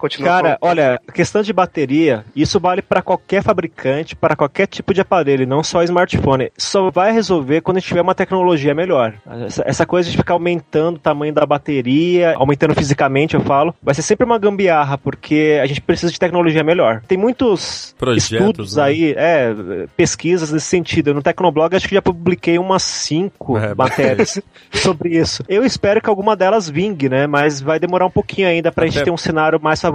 [0.04, 4.68] continua Cara, com- olha, a questão de bateria, isso vale para qualquer fabricante, para qualquer
[4.68, 6.52] tipo de aparelho, não só smartphone.
[6.58, 9.14] Só vai resolver quando a gente tiver uma tecnologia melhor.
[9.46, 13.96] Essa, essa coisa de ficar aumentando o tamanho da bateria, aumentando fisicamente, eu falo, vai
[13.96, 17.02] ser sempre uma gambiarra, porque a gente precisa de tecnologia melhor.
[17.08, 18.84] Tem muitos Projetos, estudos né?
[18.84, 19.56] aí, é,
[19.96, 21.14] pesquisas nesse sentido.
[21.14, 24.42] No Tecnoblog acho que já publiquei umas cinco É, matérias
[24.74, 25.44] sobre isso.
[25.48, 27.26] Eu espero que alguma delas vingue, né?
[27.26, 29.93] Mas vai demorar um pouquinho ainda pra gente Até- ter um cenário mais favorável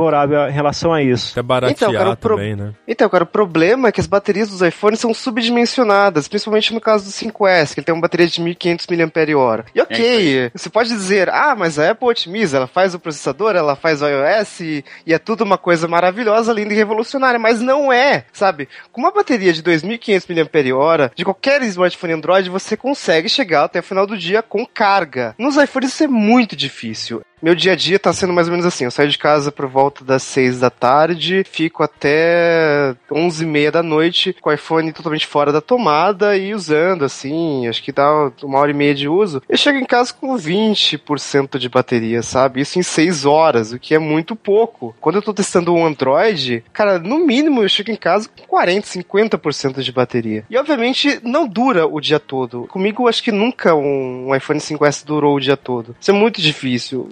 [0.48, 1.32] em relação a isso.
[1.32, 2.72] Até baratear Então, cara, pro- também, né?
[2.86, 7.04] Então, cara, o problema é que as baterias dos iPhones são subdimensionadas, principalmente no caso
[7.04, 9.64] do 5S, que ele tem uma bateria de 1500 mAh.
[9.74, 13.74] E ok, você pode dizer, ah, mas a Apple otimiza, ela faz o processador, ela
[13.76, 17.92] faz o iOS e, e é tudo uma coisa maravilhosa, linda e revolucionária, mas não
[17.92, 18.68] é, sabe?
[18.92, 23.82] Com uma bateria de 2500 mAh, de qualquer smartphone Android, você consegue chegar até o
[23.82, 25.34] final do dia com carga.
[25.38, 27.20] Nos iPhones isso é muito difícil.
[27.40, 28.84] Meu dia a dia tá sendo mais ou menos assim.
[28.84, 33.70] Eu saio de casa por volta das 6 da tarde, fico até 11 e meia
[33.70, 38.30] da noite com o iPhone totalmente fora da tomada e usando, assim, acho que dá
[38.42, 39.40] uma hora e meia de uso.
[39.48, 42.60] Eu chego em casa com 20% de bateria, sabe?
[42.60, 44.94] Isso em 6 horas, o que é muito pouco.
[45.00, 48.86] Quando eu tô testando o Android, cara, no mínimo eu chego em casa com 40,
[48.88, 50.44] 50% de bateria.
[50.50, 52.66] E obviamente não dura o dia todo.
[52.66, 55.94] Comigo, acho que nunca um iPhone 5S durou o dia todo.
[56.00, 57.08] Isso é muito difícil.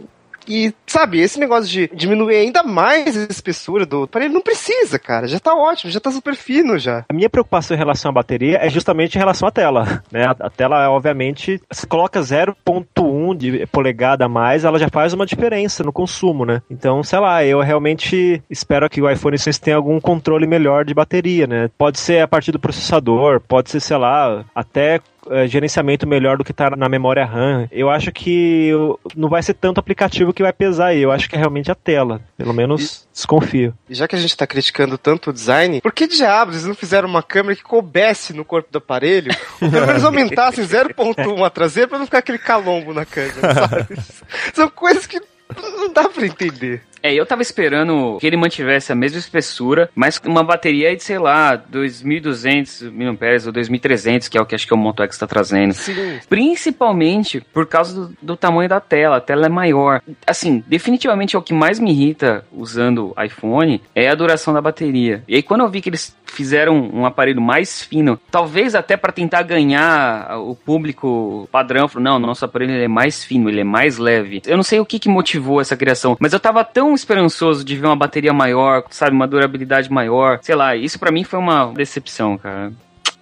[0.49, 5.27] E, sabe, esse negócio de diminuir ainda mais a espessura do aparelho, não precisa, cara.
[5.27, 7.05] Já tá ótimo, já tá super fino já.
[7.09, 10.27] A minha preocupação em relação à bateria é justamente em relação à tela, né?
[10.27, 15.27] A, a tela, obviamente, se coloca 0.1 de polegada a mais, ela já faz uma
[15.27, 16.63] diferença no consumo, né?
[16.71, 20.95] Então, sei lá, eu realmente espero que o iPhone 6 tenha algum controle melhor de
[20.95, 21.71] bateria, né?
[21.77, 25.01] Pode ser a partir do processador, pode ser, sei lá, até
[25.31, 27.69] eh, gerenciamento melhor do que tá na memória RAM.
[27.71, 28.71] Eu acho que
[29.17, 31.03] não vai ser tanto aplicativo que vai pesar aí.
[31.03, 32.21] Eu acho que é realmente a tela.
[32.37, 33.75] Pelo menos desconfio.
[33.89, 36.75] E já que a gente tá criticando tanto o design, por que diabos eles não
[36.75, 39.33] fizeram uma câmera que coubesse no corpo do aparelho?
[39.61, 43.87] Ou pelo menos aumentassem 0.1 a traseira pra não ficar aquele calombo na câmera, sabe?
[44.53, 45.21] São coisas que
[45.55, 46.83] não dá pra entender.
[47.07, 51.05] É, eu tava esperando que ele mantivesse a mesma espessura, mas com uma bateria de,
[51.05, 55.17] sei lá, 2.200 mAh ou 2.300, que é o que acho que o Moto X
[55.17, 55.73] tá trazendo.
[55.73, 56.19] Sim.
[56.29, 59.19] Principalmente por causa do, do tamanho da tela.
[59.19, 60.03] A tela é maior.
[60.27, 65.23] Assim, definitivamente é o que mais me irrita usando iPhone é a duração da bateria.
[65.29, 69.13] E aí quando eu vi que eles fizeram um aparelho mais fino, talvez até para
[69.13, 73.97] tentar ganhar o público padrão, falou, não, nosso aparelho é mais fino, ele é mais
[73.97, 74.43] leve.
[74.45, 77.77] Eu não sei o que, que motivou essa criação, mas eu tava tão esperançoso de
[77.77, 80.39] ver uma bateria maior, sabe, uma durabilidade maior.
[80.43, 82.73] Sei lá, isso para mim foi uma decepção, cara.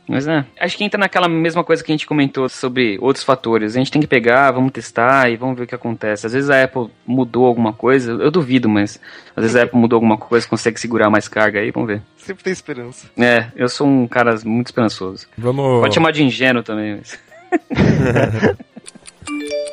[0.07, 3.75] Mas é, acho que entra naquela mesma coisa que a gente comentou sobre outros fatores.
[3.75, 6.27] A gente tem que pegar, vamos testar e vamos ver o que acontece.
[6.27, 9.01] Às vezes a Apple mudou alguma coisa, eu duvido, mas
[9.35, 12.03] às vezes a Apple mudou alguma coisa, consegue segurar mais carga aí, vamos ver.
[12.19, 13.07] Sempre tem esperança.
[13.17, 15.27] É, eu sou um cara muito esperançoso.
[15.39, 15.81] Vamos.
[15.81, 16.99] Pode chamar de ingênuo também.
[16.99, 17.19] Mas...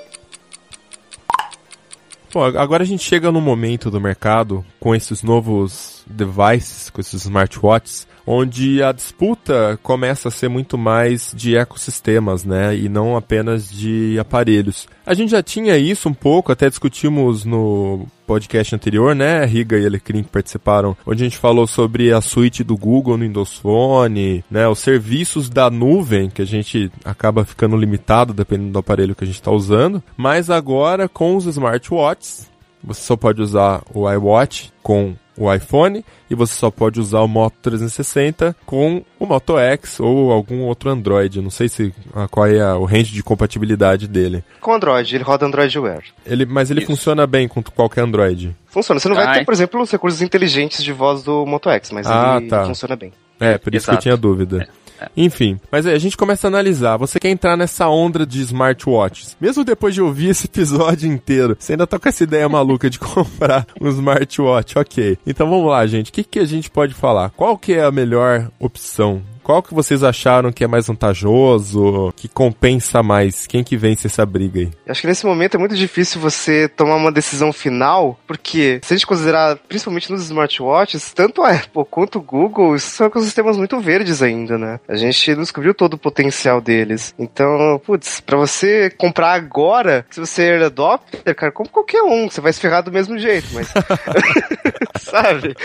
[2.33, 7.25] Bom, agora a gente chega no momento do mercado com esses novos devices, com esses
[7.25, 13.69] smartwatches, onde a disputa começa a ser muito mais de ecossistemas, né, e não apenas
[13.69, 14.87] de aparelhos.
[15.05, 19.85] A gente já tinha isso um pouco, até discutimos no podcast anterior, né, Riga e
[19.85, 24.45] Elecrim que participaram, onde a gente falou sobre a suíte do Google no Windows Phone,
[24.49, 29.23] né, os serviços da nuvem, que a gente acaba ficando limitado dependendo do aparelho que
[29.23, 32.49] a gente está usando, mas agora com os smartwatches,
[32.83, 37.27] você só pode usar o iWatch com o iPhone e você só pode usar o
[37.27, 41.41] Moto 360 com o Moto X ou algum outro Android.
[41.41, 44.43] Não sei se ah, qual é o range de compatibilidade dele.
[44.59, 46.03] Com Android, ele roda Android Wear.
[46.25, 46.87] Ele, mas ele Isso.
[46.91, 48.55] funciona bem com qualquer Android.
[48.67, 48.99] Funciona.
[48.99, 49.39] Você não vai Ai.
[49.39, 52.65] ter, por exemplo, os recursos inteligentes de voz do Moto X, mas Ah, ele tá.
[52.65, 53.11] funciona bem.
[53.39, 54.03] É, por isso que eu Exato.
[54.03, 54.67] tinha dúvida.
[55.15, 56.97] Enfim, mas a gente começa a analisar.
[56.97, 59.35] Você quer entrar nessa onda de smartwatches.
[59.39, 62.97] Mesmo depois de ouvir esse episódio inteiro, você ainda tá com essa ideia maluca de
[62.99, 64.77] comprar um smartwatch.
[64.77, 65.17] Ok.
[65.25, 66.09] Então vamos lá, gente.
[66.09, 67.29] O que, que a gente pode falar?
[67.31, 69.21] Qual que é a melhor opção?
[69.51, 73.45] Qual que vocês acharam que é mais vantajoso, que compensa mais?
[73.45, 74.71] Quem que vence essa briga aí?
[74.87, 78.95] Acho que nesse momento é muito difícil você tomar uma decisão final, porque se a
[78.95, 84.23] gente considerar, principalmente nos smartwatches, tanto a Apple quanto o Google são ecossistemas muito verdes
[84.23, 84.79] ainda, né?
[84.87, 87.13] A gente não descobriu todo o potencial deles.
[87.19, 92.39] Então, putz, pra você comprar agora, se você é adopter, cara, compra qualquer um, você
[92.39, 93.67] vai se ferrar do mesmo jeito, mas.
[94.97, 95.55] Sabe?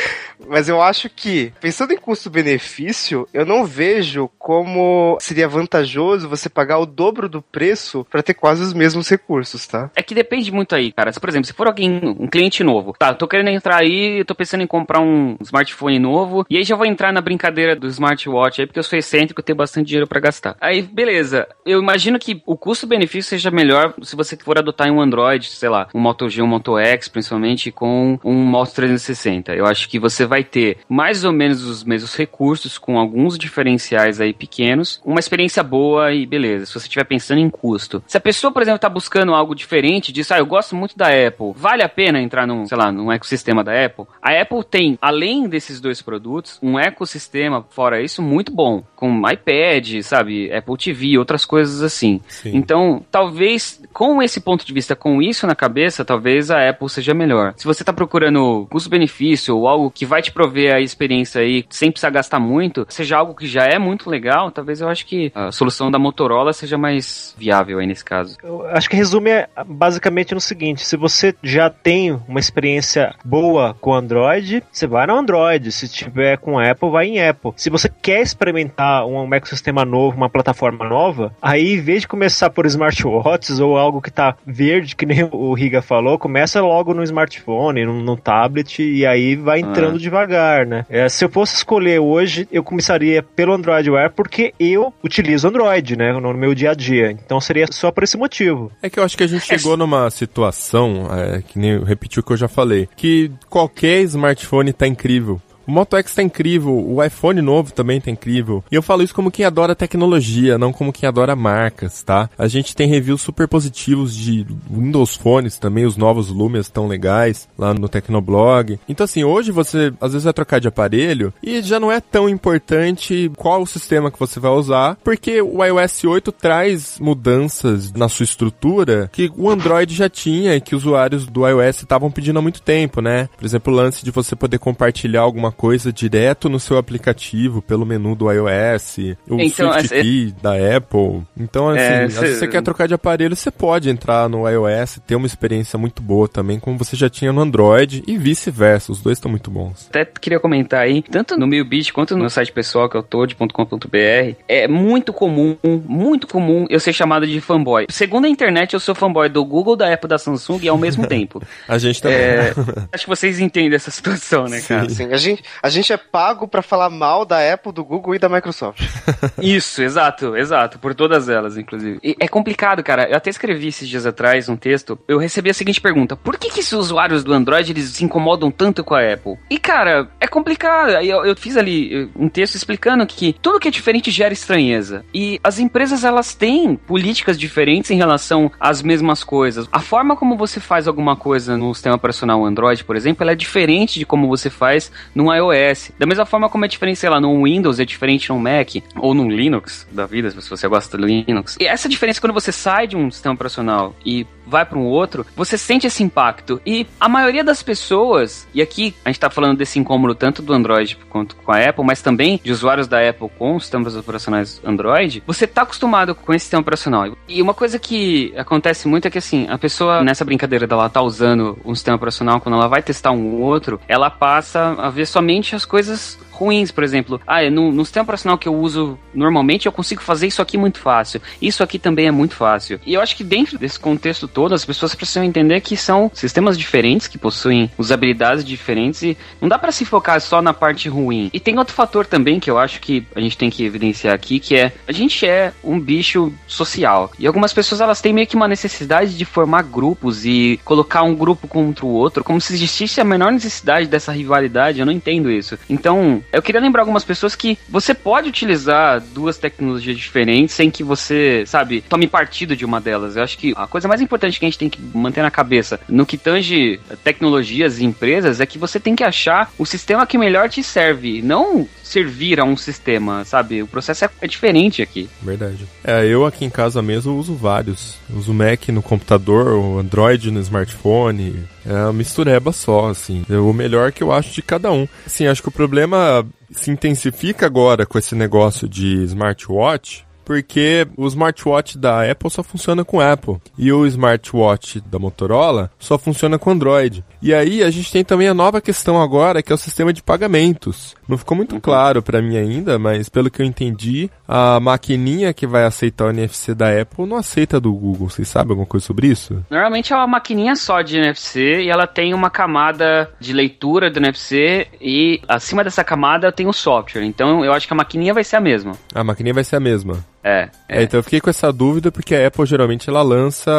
[0.47, 6.79] Mas eu acho que, pensando em custo-benefício, eu não vejo como seria vantajoso você pagar
[6.79, 9.91] o dobro do preço pra ter quase os mesmos recursos, tá?
[9.95, 11.13] É que depende muito aí, cara.
[11.13, 14.35] Se, por exemplo, se for alguém, um cliente novo, tá, tô querendo entrar aí, tô
[14.35, 18.63] pensando em comprar um smartphone novo, e aí já vou entrar na brincadeira do smartwatch
[18.63, 20.57] aí, porque eu sou excêntrico, eu tenho bastante dinheiro pra gastar.
[20.59, 21.47] Aí, beleza.
[21.67, 25.89] Eu imagino que o custo-benefício seja melhor se você for adotar um Android, sei lá,
[25.95, 29.55] um Moto G, um Moto X, principalmente, com um Moto 360.
[29.55, 34.21] Eu acho que você vai ter mais ou menos os mesmos recursos, com alguns diferenciais
[34.21, 36.67] aí pequenos, uma experiência boa e beleza.
[36.67, 38.03] Se você estiver pensando em custo.
[38.07, 41.07] Se a pessoa, por exemplo, tá buscando algo diferente, diz, ah, eu gosto muito da
[41.07, 44.05] Apple, vale a pena entrar num, sei lá, num ecossistema da Apple?
[44.21, 48.83] A Apple tem, além desses dois produtos, um ecossistema, fora isso, muito bom.
[48.95, 52.21] Com iPad, sabe, Apple TV, outras coisas assim.
[52.29, 52.57] Sim.
[52.57, 57.15] Então, talvez, com esse ponto de vista, com isso na cabeça, talvez a Apple seja
[57.15, 57.55] melhor.
[57.57, 61.91] Se você tá procurando custo-benefício ou algo que vai te prover a experiência aí sem
[61.91, 65.51] precisar gastar muito, seja algo que já é muito legal, talvez eu acho que a
[65.51, 68.37] solução da Motorola seja mais viável aí nesse caso.
[68.45, 73.75] Eu acho que resume é, basicamente no seguinte: se você já tem uma experiência boa
[73.81, 75.73] com Android, você vai no Android.
[75.73, 77.53] Se tiver com Apple, vai em Apple.
[77.57, 82.09] Se você quer experimentar um, um ecossistema novo, uma plataforma nova, aí em vez de
[82.09, 86.93] começar por smartwatches ou algo que tá verde, que nem o Riga falou, começa logo
[86.93, 90.85] no smartphone, no, no tablet e aí vai entrando devagar, né?
[90.89, 95.97] É, se eu fosse escolher hoje, eu começaria pelo Android Wear porque eu utilizo Android,
[95.97, 97.11] né, no meu dia a dia.
[97.11, 98.71] Então seria só por esse motivo.
[98.83, 102.21] É que eu acho que a gente chegou numa situação, é, que nem eu repeti
[102.21, 105.41] o que eu já falei, que qualquer smartphone tá incrível.
[105.67, 108.63] O Moto X tá incrível, o iPhone novo também tá incrível.
[108.71, 112.31] E eu falo isso como quem adora tecnologia, não como quem adora marcas, tá?
[112.39, 117.49] A gente tem reviews super positivos de Windows Phones também, os novos Lumias estão legais
[117.59, 118.79] lá no Tecnoblog.
[118.89, 122.29] Então assim, hoje você às vezes vai trocar de aparelho e já não é tão
[122.29, 128.09] importante qual o sistema que você vai usar, porque o iOS 8 traz mudanças na
[128.09, 132.43] sua estrutura que o Android já tinha e que usuários do iOS estavam pedindo há
[132.43, 133.29] muito tempo, né?
[133.37, 137.87] Por exemplo, o lance de você poder compartilhar alguma coisa direto no seu aplicativo pelo
[137.87, 141.23] menu do iOS, o Então, Swift é- Key da Apple.
[141.39, 145.15] Então, assim, É, cê- você quer trocar de aparelho, você pode entrar no iOS, ter
[145.17, 148.93] uma experiência muito boa também, como você já tinha no Android e vice-versa.
[148.93, 149.87] Os dois estão muito bons.
[149.89, 153.03] Até queria comentar aí, tanto no meu beat quanto no site pessoal que é o
[153.03, 155.57] toad.com.br, é muito comum,
[155.87, 157.87] muito comum eu ser chamado de fanboy.
[157.91, 161.07] Segundo a internet, eu sou fanboy do Google, da Apple, da Samsung e ao mesmo
[161.09, 161.43] tempo.
[161.69, 162.17] A gente também.
[162.19, 162.53] É,
[162.93, 164.87] acho que vocês entendem essa situação, né, cara?
[164.87, 168.19] Assim, a gente, a gente é pago pra falar mal da Apple, do Google e
[168.19, 168.81] da Microsoft.
[169.41, 170.79] Isso, exato, exato.
[170.79, 171.99] Por todas elas, inclusive.
[172.03, 173.09] E é complicado, cara.
[173.09, 174.99] Eu até escrevi esses dias atrás um texto.
[175.07, 178.51] Eu recebi a seguinte pergunta: Por que, que esses usuários do Android eles se incomodam
[178.51, 179.37] tanto com a Apple?
[179.51, 180.91] E, cara, é complicado.
[180.91, 185.05] Eu, eu fiz ali um texto explicando que tudo que é diferente gera estranheza.
[185.13, 189.69] E as empresas, elas têm políticas diferentes em relação às mesmas coisas.
[189.73, 193.35] A forma como você faz alguma coisa no sistema operacional Android, por exemplo, ela é
[193.37, 195.93] diferente de como você faz no iOS.
[195.99, 199.15] Da mesma forma como é diferente, sei lá, no Windows é diferente no Mac ou
[199.15, 201.57] no Linux da vida, se você gosta do Linux.
[201.61, 205.27] E essa diferença quando você sai de um sistema operacional e vai para um outro,
[205.35, 206.61] você sente esse impacto.
[206.65, 210.53] E a maioria das pessoas, e aqui a gente tá falando desse incômodo tanto do
[210.53, 215.23] Android quanto com a Apple, mas também de usuários da Apple com sistemas operacionais Android,
[215.27, 217.17] você tá acostumado com esse sistema operacional.
[217.29, 221.03] E uma coisa que acontece muito é que assim, a pessoa nessa brincadeira dela tá
[221.03, 225.55] usando um sistema operacional, quando ela vai testar um outro, ela passa a ver somente
[225.55, 227.21] as coisas ruins, por exemplo.
[227.27, 230.79] Ah, no, no sistema operacional que eu uso normalmente, eu consigo fazer isso aqui muito
[230.79, 231.21] fácil.
[231.41, 232.79] Isso aqui também é muito fácil.
[232.87, 236.59] E eu acho que dentro desse contexto todo, as pessoas precisam entender que são sistemas
[236.59, 241.31] diferentes, que possuem usabilidades diferentes e não dá para se focar só na parte ruim.
[241.33, 244.39] E tem outro fator também que eu acho que a gente tem que evidenciar aqui,
[244.39, 247.11] que é a gente é um bicho social.
[247.19, 251.15] E algumas pessoas elas têm meio que uma necessidade de formar grupos e colocar um
[251.15, 254.81] grupo contra o outro, como se existisse a menor necessidade dessa rivalidade.
[254.81, 255.59] Eu não entendo isso.
[255.69, 260.83] Então, eu queria lembrar algumas pessoas que você pode utilizar duas tecnologias diferentes sem que
[260.83, 263.17] você, sabe, tome partido de uma delas.
[263.17, 265.81] Eu acho que a coisa mais importante que a gente tem que manter na cabeça
[265.89, 270.19] no que tange tecnologias e empresas é que você tem que achar o sistema que
[270.19, 273.63] melhor te serve, não servir a um sistema, sabe?
[273.63, 275.09] O processo é, é diferente aqui.
[275.23, 275.67] Verdade.
[275.85, 277.97] É, eu aqui em casa mesmo uso vários.
[278.11, 281.45] Uso Mac no computador, o Android no smartphone.
[281.65, 283.25] É uma mistureba só, assim.
[283.29, 284.87] É o melhor que eu acho de cada um.
[285.05, 286.16] Assim, acho que o problema
[286.51, 292.85] se intensifica agora com esse negócio de smartwatch, porque o smartwatch da Apple só funciona
[292.85, 297.05] com Apple e o smartwatch da Motorola só funciona com Android.
[297.23, 300.03] E aí a gente tem também a nova questão agora, que é o sistema de
[300.03, 300.97] pagamentos.
[301.09, 305.47] Não ficou muito claro para mim ainda, mas pelo que eu entendi, a maquininha que
[305.47, 308.09] vai aceitar o NFC da Apple não aceita do Google.
[308.09, 309.45] Vocês sabem alguma coisa sobre isso?
[309.51, 313.99] Normalmente é uma maquininha só de NFC e ela tem uma camada de leitura do
[313.99, 317.05] NFC e acima dessa camada tem o software.
[317.05, 318.73] Então eu acho que a maquininha vai ser a mesma.
[318.95, 320.05] A maquininha vai ser a mesma.
[320.23, 323.53] É, É, então eu fiquei com essa dúvida porque a Apple geralmente ela lança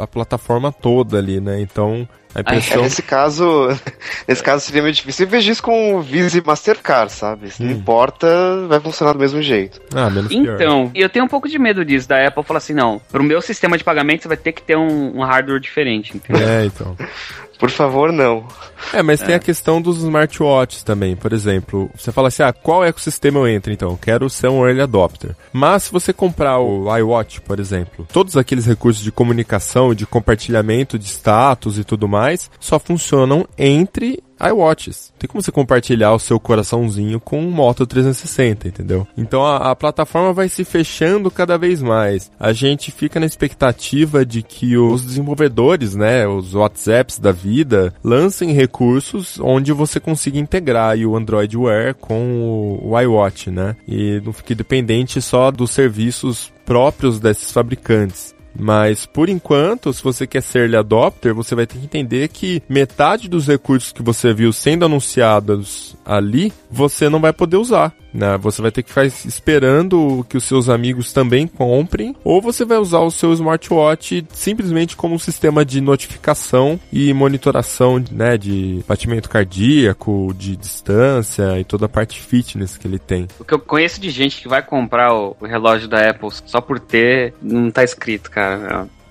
[0.00, 1.60] a plataforma toda ali, né?
[1.60, 3.68] Então a É, nesse caso,
[4.26, 5.26] nesse caso seria meio difícil.
[5.26, 7.50] Vejo isso com o Visa e Mastercard, sabe?
[7.50, 9.80] Se não importa, vai funcionar do mesmo jeito.
[9.94, 10.54] Ah, menos pior.
[10.54, 13.40] Então, eu tenho um pouco de medo disso, da Apple falar assim, não, pro meu
[13.40, 16.48] sistema de pagamento você vai ter que ter um, um hardware diferente, entendeu?
[16.48, 16.96] É, então.
[17.62, 18.44] Por favor, não.
[18.92, 21.14] É, mas tem a questão dos smartwatches também.
[21.14, 23.96] Por exemplo, você fala assim: ah, qual ecossistema eu entro então?
[23.96, 25.36] Quero ser um early adopter.
[25.52, 30.98] Mas se você comprar o iWatch, por exemplo, todos aqueles recursos de comunicação, de compartilhamento
[30.98, 35.12] de status e tudo mais, só funcionam entre iWatches.
[35.18, 39.06] Tem como você compartilhar o seu coraçãozinho com um Moto 360, entendeu?
[39.16, 42.30] Então a, a plataforma vai se fechando cada vez mais.
[42.38, 48.52] A gente fica na expectativa de que os desenvolvedores, né, os WhatsApps da vida, lancem
[48.52, 53.76] recursos onde você consiga integrar o Android Wear com o, o iWatch, né?
[53.86, 58.34] E não fique dependente só dos serviços próprios desses fabricantes.
[58.58, 62.62] Mas por enquanto, se você quer ser early adopter, você vai ter que entender que
[62.68, 67.94] metade dos recursos que você viu sendo anunciados ali, você não vai poder usar.
[68.12, 68.36] Né?
[68.38, 72.78] Você vai ter que ficar esperando que os seus amigos também comprem, ou você vai
[72.78, 79.28] usar o seu smartwatch simplesmente como um sistema de notificação e monitoração né, de batimento
[79.30, 83.26] cardíaco, de distância e toda a parte fitness que ele tem.
[83.38, 86.78] O que eu conheço de gente que vai comprar o, relógio da Apple só por
[86.78, 88.41] ter, não tá escrito, cara.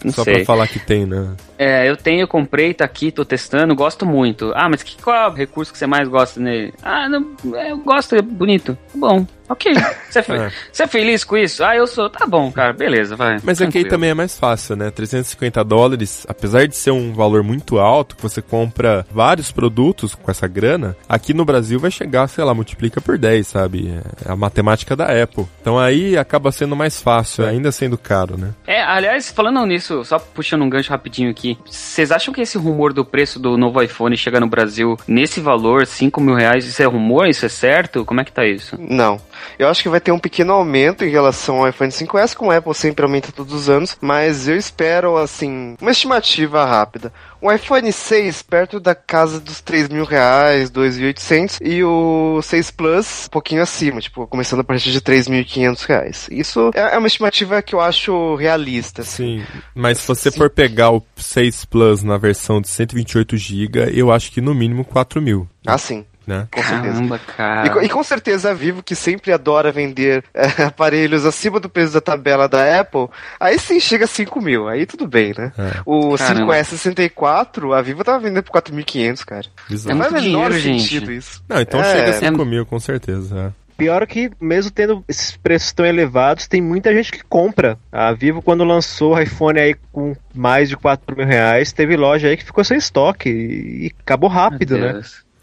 [0.04, 0.38] Não Só sei.
[0.38, 1.36] pra falar que tem, né?
[1.58, 4.52] É, eu tenho, comprei, tá aqui, tô testando, gosto muito.
[4.56, 6.74] Ah, mas que, qual é o recurso que você mais gosta nele?
[6.82, 8.76] Ah, não, é, eu gosto, é bonito.
[8.96, 9.74] Bom, ok.
[10.10, 10.52] Você é, fe- É.
[10.84, 11.64] é feliz com isso?
[11.64, 12.10] Ah, eu sou.
[12.10, 13.38] Tá bom, cara, beleza, vai.
[13.44, 13.90] Mas aqui tranquilo.
[13.90, 14.92] também é mais fácil, né?
[14.92, 20.30] 350 dólares, apesar de ser um valor muito alto, que você compra vários produtos com
[20.30, 23.94] essa grana, aqui no Brasil vai chegar, sei lá, multiplica por 10, sabe?
[24.26, 25.46] É a matemática da Apple.
[25.62, 28.50] Então aí acaba sendo mais fácil, ainda sendo caro, né?
[28.68, 32.94] É, aliás, falando nisso, só puxando um gancho rapidinho aqui, vocês acham que esse rumor
[32.94, 36.86] do preço do novo iPhone chegar no Brasil nesse valor, 5 mil reais, isso é
[36.86, 37.28] rumor?
[37.28, 38.04] Isso é certo?
[38.06, 38.78] Como é que tá isso?
[38.80, 39.20] Não.
[39.58, 42.58] Eu acho que vai ter um pequeno aumento em relação ao iPhone 5S, como a
[42.58, 47.12] Apple sempre aumenta todos os anos, mas eu espero, assim, uma estimativa rápida.
[47.42, 53.26] Um iPhone 6 perto da casa dos 3 mil reais, 2.800, e o 6 Plus
[53.26, 56.28] um pouquinho acima, tipo, começando a partir de 3.500 reais.
[56.32, 59.02] Isso é é uma estimativa que eu acho realista.
[59.02, 59.40] assim.
[59.40, 60.38] Sim, mas se você Sim.
[60.38, 64.84] for pegar o 6 Plus na versão de 128 GB, eu acho que no mínimo
[64.84, 66.48] 4 mil, Ah, sim, né?
[66.52, 66.94] com certeza.
[66.94, 67.70] Caramba, E, cara.
[67.70, 71.94] co- e com certeza a Vivo, que sempre adora vender eh, aparelhos acima do preço
[71.94, 73.08] da tabela da Apple,
[73.40, 75.52] aí sim chega a 5 mil, aí tudo bem, né?
[75.58, 75.82] É.
[75.86, 76.54] O Caramba.
[76.54, 79.46] 5S64, a Vivo tava vendendo por 4.500, cara.
[79.70, 79.92] Bizarro.
[79.92, 80.84] É Não muito menor dinheiro, gente.
[80.84, 81.44] sentido isso.
[81.48, 83.54] Não, então É, chega a é 5 mil, com certeza.
[83.58, 83.62] é.
[83.78, 87.80] Pior que, mesmo tendo esses preços tão elevados, tem muita gente que compra.
[87.92, 92.28] A Vivo, quando lançou o iPhone aí com mais de 4 mil reais, teve loja
[92.28, 95.02] aí que ficou sem estoque e, e acabou rápido, né?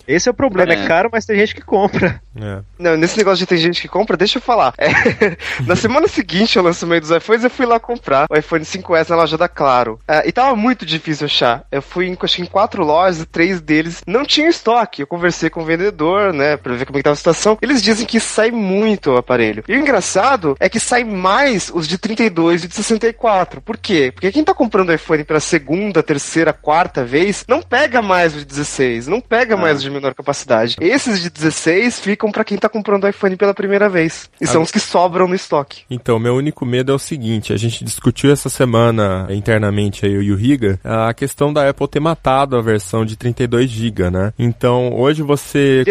[0.09, 0.85] Esse é o problema, é.
[0.85, 0.87] É.
[0.87, 2.21] caro, mas tem gente que compra.
[2.41, 2.61] É.
[2.79, 4.73] Não, nesse negócio de ter gente que compra, deixa eu falar.
[4.79, 4.89] É,
[5.67, 9.17] na semana seguinte ao lançamento dos iPhones, eu fui lá comprar o iPhone 5S na
[9.17, 9.99] loja da Claro.
[10.07, 11.65] Ah, e tava muito difícil achar.
[11.71, 15.03] Eu fui em, acho que em quatro lojas, e três deles não tinham estoque.
[15.03, 17.59] Eu conversei com o vendedor, né, pra ver como é que tava a situação.
[17.61, 19.65] Eles dizem que sai muito o aparelho.
[19.69, 23.61] E o engraçado é que sai mais os de 32 e de 64.
[23.61, 24.13] Por quê?
[24.15, 28.45] Porque quem tá comprando iPhone pela segunda, terceira, quarta vez, não pega mais o de
[28.45, 30.77] 16, não pega mais o de menor capacidade.
[30.81, 34.31] Esses de 16 ficam pra quem tá comprando o iPhone pela primeira vez.
[34.41, 34.65] E são Ah.
[34.65, 35.83] os que sobram no estoque.
[35.91, 40.23] Então, meu único medo é o seguinte, a gente discutiu essa semana internamente aí, eu
[40.23, 44.33] e o Riga, a questão da Apple ter matado a versão de 32 GB, né?
[44.39, 45.85] Então, hoje você...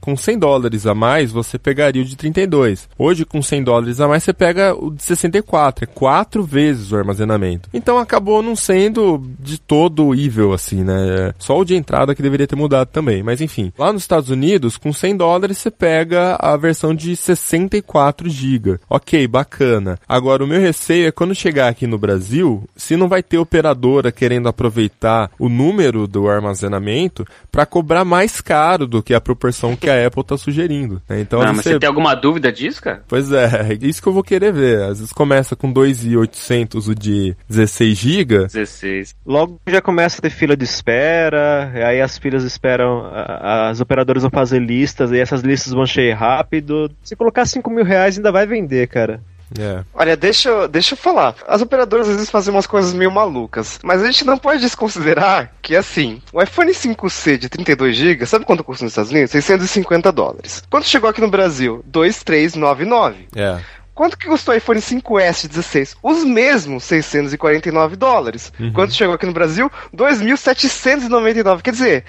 [0.00, 2.88] Com- com 100 dólares a mais, você pegaria o de 32.
[2.98, 5.84] Hoje, com 100 dólares a mais, você pega o de 64.
[5.84, 7.68] É quatro vezes o armazenamento.
[7.72, 11.32] Então, acabou não sendo de todo evil, assim, né?
[11.38, 13.22] Só o de entrada que deveria ter mudado também.
[13.28, 13.70] Mas, enfim.
[13.78, 18.78] Lá nos Estados Unidos, com 100 dólares, você pega a versão de 64 GB.
[18.88, 19.98] Ok, bacana.
[20.08, 24.10] Agora, o meu receio é quando chegar aqui no Brasil, se não vai ter operadora
[24.10, 29.90] querendo aproveitar o número do armazenamento para cobrar mais caro do que a proporção que
[29.90, 31.02] a Apple está sugerindo.
[31.06, 31.20] né?
[31.20, 33.02] Então, Ah, mas você tem alguma dúvida disso, cara?
[33.06, 34.80] Pois é, é isso que eu vou querer ver.
[34.84, 38.38] Às vezes começa com 2.800 o de 16 GB.
[38.46, 39.14] 16.
[39.26, 44.30] Logo já começa a ter fila de espera, aí as filas esperam, as operadoras vão
[44.30, 46.90] fazer listas, e essas listas vão cheio rápido.
[47.02, 49.20] Se colocar 5 mil reais ainda vai vender, cara.
[49.58, 49.82] É.
[49.94, 51.34] Olha, deixa, eu- deixa eu falar.
[51.48, 53.78] As operadoras às vezes fazem umas coisas meio malucas.
[53.82, 58.62] Mas a gente não pode desconsiderar que, assim, o iPhone 5C de 32GB, sabe quanto
[58.62, 59.30] custa nos Estados Unidos?
[59.30, 60.62] 650 dólares.
[60.68, 61.82] Quanto chegou aqui no Brasil?
[61.86, 63.26] 2,399.
[63.34, 63.58] É.
[63.94, 65.96] Quanto que custou o iPhone 5S 16?
[66.02, 68.52] Os mesmos 649 dólares.
[68.60, 68.72] Uhum.
[68.72, 69.72] Quanto chegou aqui no Brasil?
[69.96, 71.62] 2.799.
[71.62, 72.04] Quer dizer,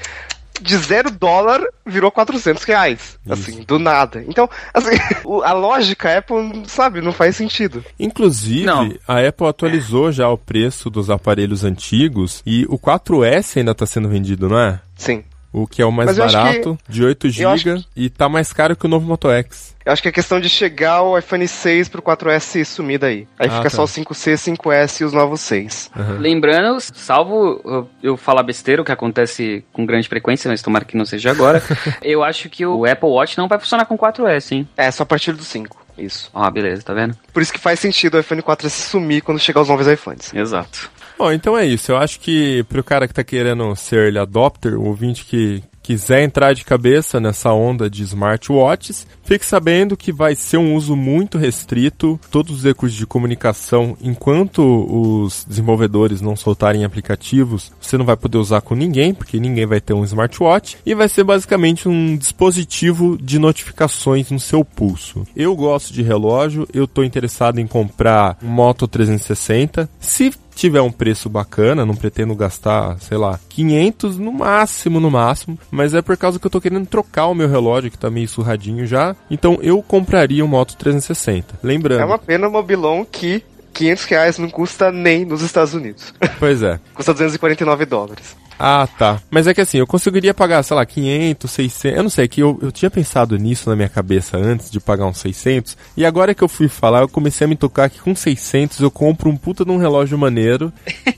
[0.62, 3.20] de zero dólar virou 400 reais.
[3.30, 4.24] Assim, do nada.
[4.28, 4.96] Então, assim,
[5.44, 7.84] a lógica Apple, sabe, não faz sentido.
[8.00, 8.94] Inclusive, Não.
[9.08, 14.10] a Apple atualizou já o preço dos aparelhos antigos e o 4S ainda está sendo
[14.10, 14.80] vendido, não é?
[14.96, 15.24] Sim.
[15.52, 18.54] O que é o mais Mas barato, de 8 eu acho GB, e tá mais
[18.54, 19.76] caro que o novo Moto X.
[19.84, 23.28] Eu acho que é questão de chegar o iPhone 6 pro 4S e sumir daí.
[23.40, 23.70] Aí Ah, fica tá.
[23.72, 25.90] só o 5C, 5S e os novos 6.
[26.20, 30.96] Lembrando, salvo eu- eu falar besteira, o que acontece com grande frequência, mas tomara que
[30.96, 31.60] não seja agora,
[32.04, 34.70] eu acho que o Apple Watch não vai funcionar com 4S, hein?
[34.78, 35.76] É, só a partir do 5.
[36.00, 36.30] Isso.
[36.34, 37.18] Ah, beleza, tá vendo?
[37.34, 40.34] Por isso que faz sentido o iPhone 4S sumir quando chegar os novos iPhones.
[40.34, 40.90] Exato.
[41.18, 41.92] Bom, então é isso.
[41.92, 46.22] Eu acho que pro cara que tá querendo ser early adopter, o ouvinte que quiser
[46.22, 51.36] entrar de cabeça nessa onda de smartwatches, fique sabendo que vai ser um uso muito
[51.36, 52.20] restrito.
[52.30, 58.38] Todos os recursos de comunicação, enquanto os desenvolvedores não soltarem aplicativos, você não vai poder
[58.38, 60.78] usar com ninguém, porque ninguém vai ter um smartwatch.
[60.86, 65.26] E vai ser basicamente um dispositivo de notificações no seu pulso.
[65.36, 69.90] Eu gosto de relógio, eu tô interessado em comprar um Moto 360.
[70.00, 75.58] Se tiver um preço bacana, não pretendo gastar, sei lá, 500 no máximo, no máximo,
[75.72, 78.28] mas é por causa que eu tô querendo trocar o meu relógio que tá meio
[78.28, 79.16] surradinho já.
[79.32, 81.60] Então eu compraria um Moto 360.
[81.64, 82.02] Lembrando.
[82.02, 86.14] É uma pena, Mobilon, que 500 reais não custa nem nos Estados Unidos.
[86.38, 86.80] Pois é.
[86.94, 88.36] custa 249 dólares.
[88.60, 89.22] Ah, tá.
[89.32, 91.98] Mas é que assim, eu conseguiria pagar, sei lá, 500, 600.
[91.98, 94.80] Eu não sei, é que eu, eu tinha pensado nisso na minha cabeça antes de
[94.82, 95.78] pagar uns 600.
[95.96, 98.92] E agora que eu fui falar, eu comecei a me tocar que com 600 eu
[98.92, 100.74] compro um puta de um relógio maneiro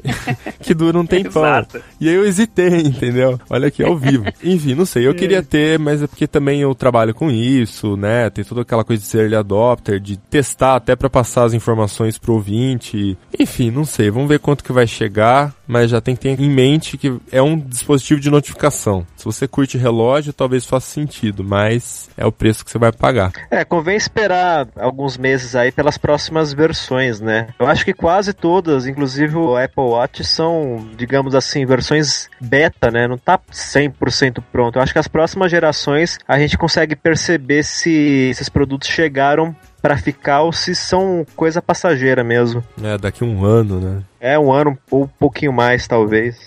[0.62, 1.44] que dura um tempão.
[1.44, 1.82] Exato.
[2.00, 3.40] E aí eu hesitei, entendeu?
[3.50, 4.26] Olha aqui ao vivo.
[4.44, 8.30] Enfim, não sei, eu queria ter, mas é porque também eu trabalho com isso, né?
[8.30, 12.18] Tem toda aquela coisa de ser early adopter, de testar até pra passar as informações
[12.18, 13.18] pro ouvinte.
[13.40, 16.50] Enfim, não sei, vamos ver quanto que vai chegar, mas já tem que ter em
[16.50, 19.06] mente que é um dispositivo de notificação.
[19.16, 23.32] Se você curte relógio, talvez faça sentido, mas é o preço que você vai pagar.
[23.50, 27.48] É, convém esperar alguns meses aí pelas próximas versões, né?
[27.60, 33.08] Eu acho que quase todas, inclusive o Apple Watch, são, digamos assim, versões beta, né?
[33.08, 34.78] Não tá 100% pronto.
[34.78, 39.98] Eu acho que as próximas gerações a gente consegue perceber se esses produtos chegaram para
[39.98, 42.64] ficar ou se são coisa passageira mesmo.
[42.84, 44.04] É, daqui um ano, né?
[44.20, 46.38] É, um ano ou um pouquinho mais, talvez.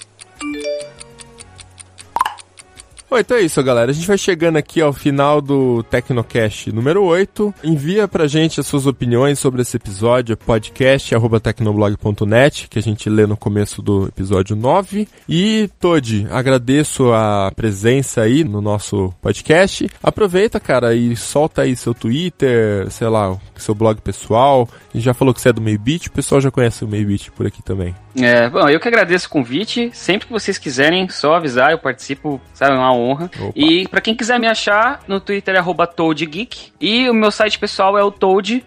[3.15, 3.93] Bom, então é isso, galera.
[3.93, 7.55] A gente vai chegando aqui ao final do Tecnocast número 8.
[7.63, 13.37] Envia pra gente as suas opiniões sobre esse episódio, podcast.tecnoblog.net, que a gente lê no
[13.37, 15.07] começo do episódio 9.
[15.29, 19.89] E, Todd, agradeço a presença aí no nosso podcast.
[20.03, 24.69] Aproveita, cara, e solta aí seu Twitter, sei lá, seu blog pessoal.
[24.93, 27.31] A gente já falou que você é do Maybit, o pessoal já conhece o Maybit
[27.31, 27.95] por aqui também.
[28.21, 29.91] É, bom, eu que agradeço o convite.
[29.93, 33.31] Sempre que vocês quiserem, só avisar, eu participo, sabe, é uma honra.
[33.41, 33.53] Opa.
[33.55, 36.73] E pra quem quiser me achar, no Twitter é arroba ToadGeek.
[36.81, 38.65] E o meu site pessoal é o toad.com.br,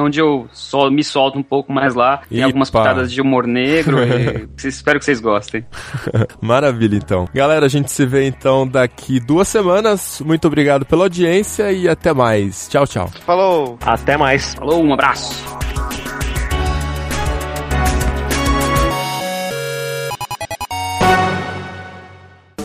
[0.00, 2.20] onde eu só me solto um pouco mais lá.
[2.28, 2.46] Tem Epa.
[2.46, 3.98] algumas pitadas de humor negro.
[4.02, 5.64] e espero que vocês gostem.
[6.40, 7.28] Maravilha, então.
[7.34, 10.20] Galera, a gente se vê então daqui duas semanas.
[10.24, 12.68] Muito obrigado pela audiência e até mais.
[12.68, 13.08] Tchau, tchau.
[13.24, 13.78] Falou!
[13.80, 14.54] Até mais.
[14.54, 15.63] Falou, um abraço.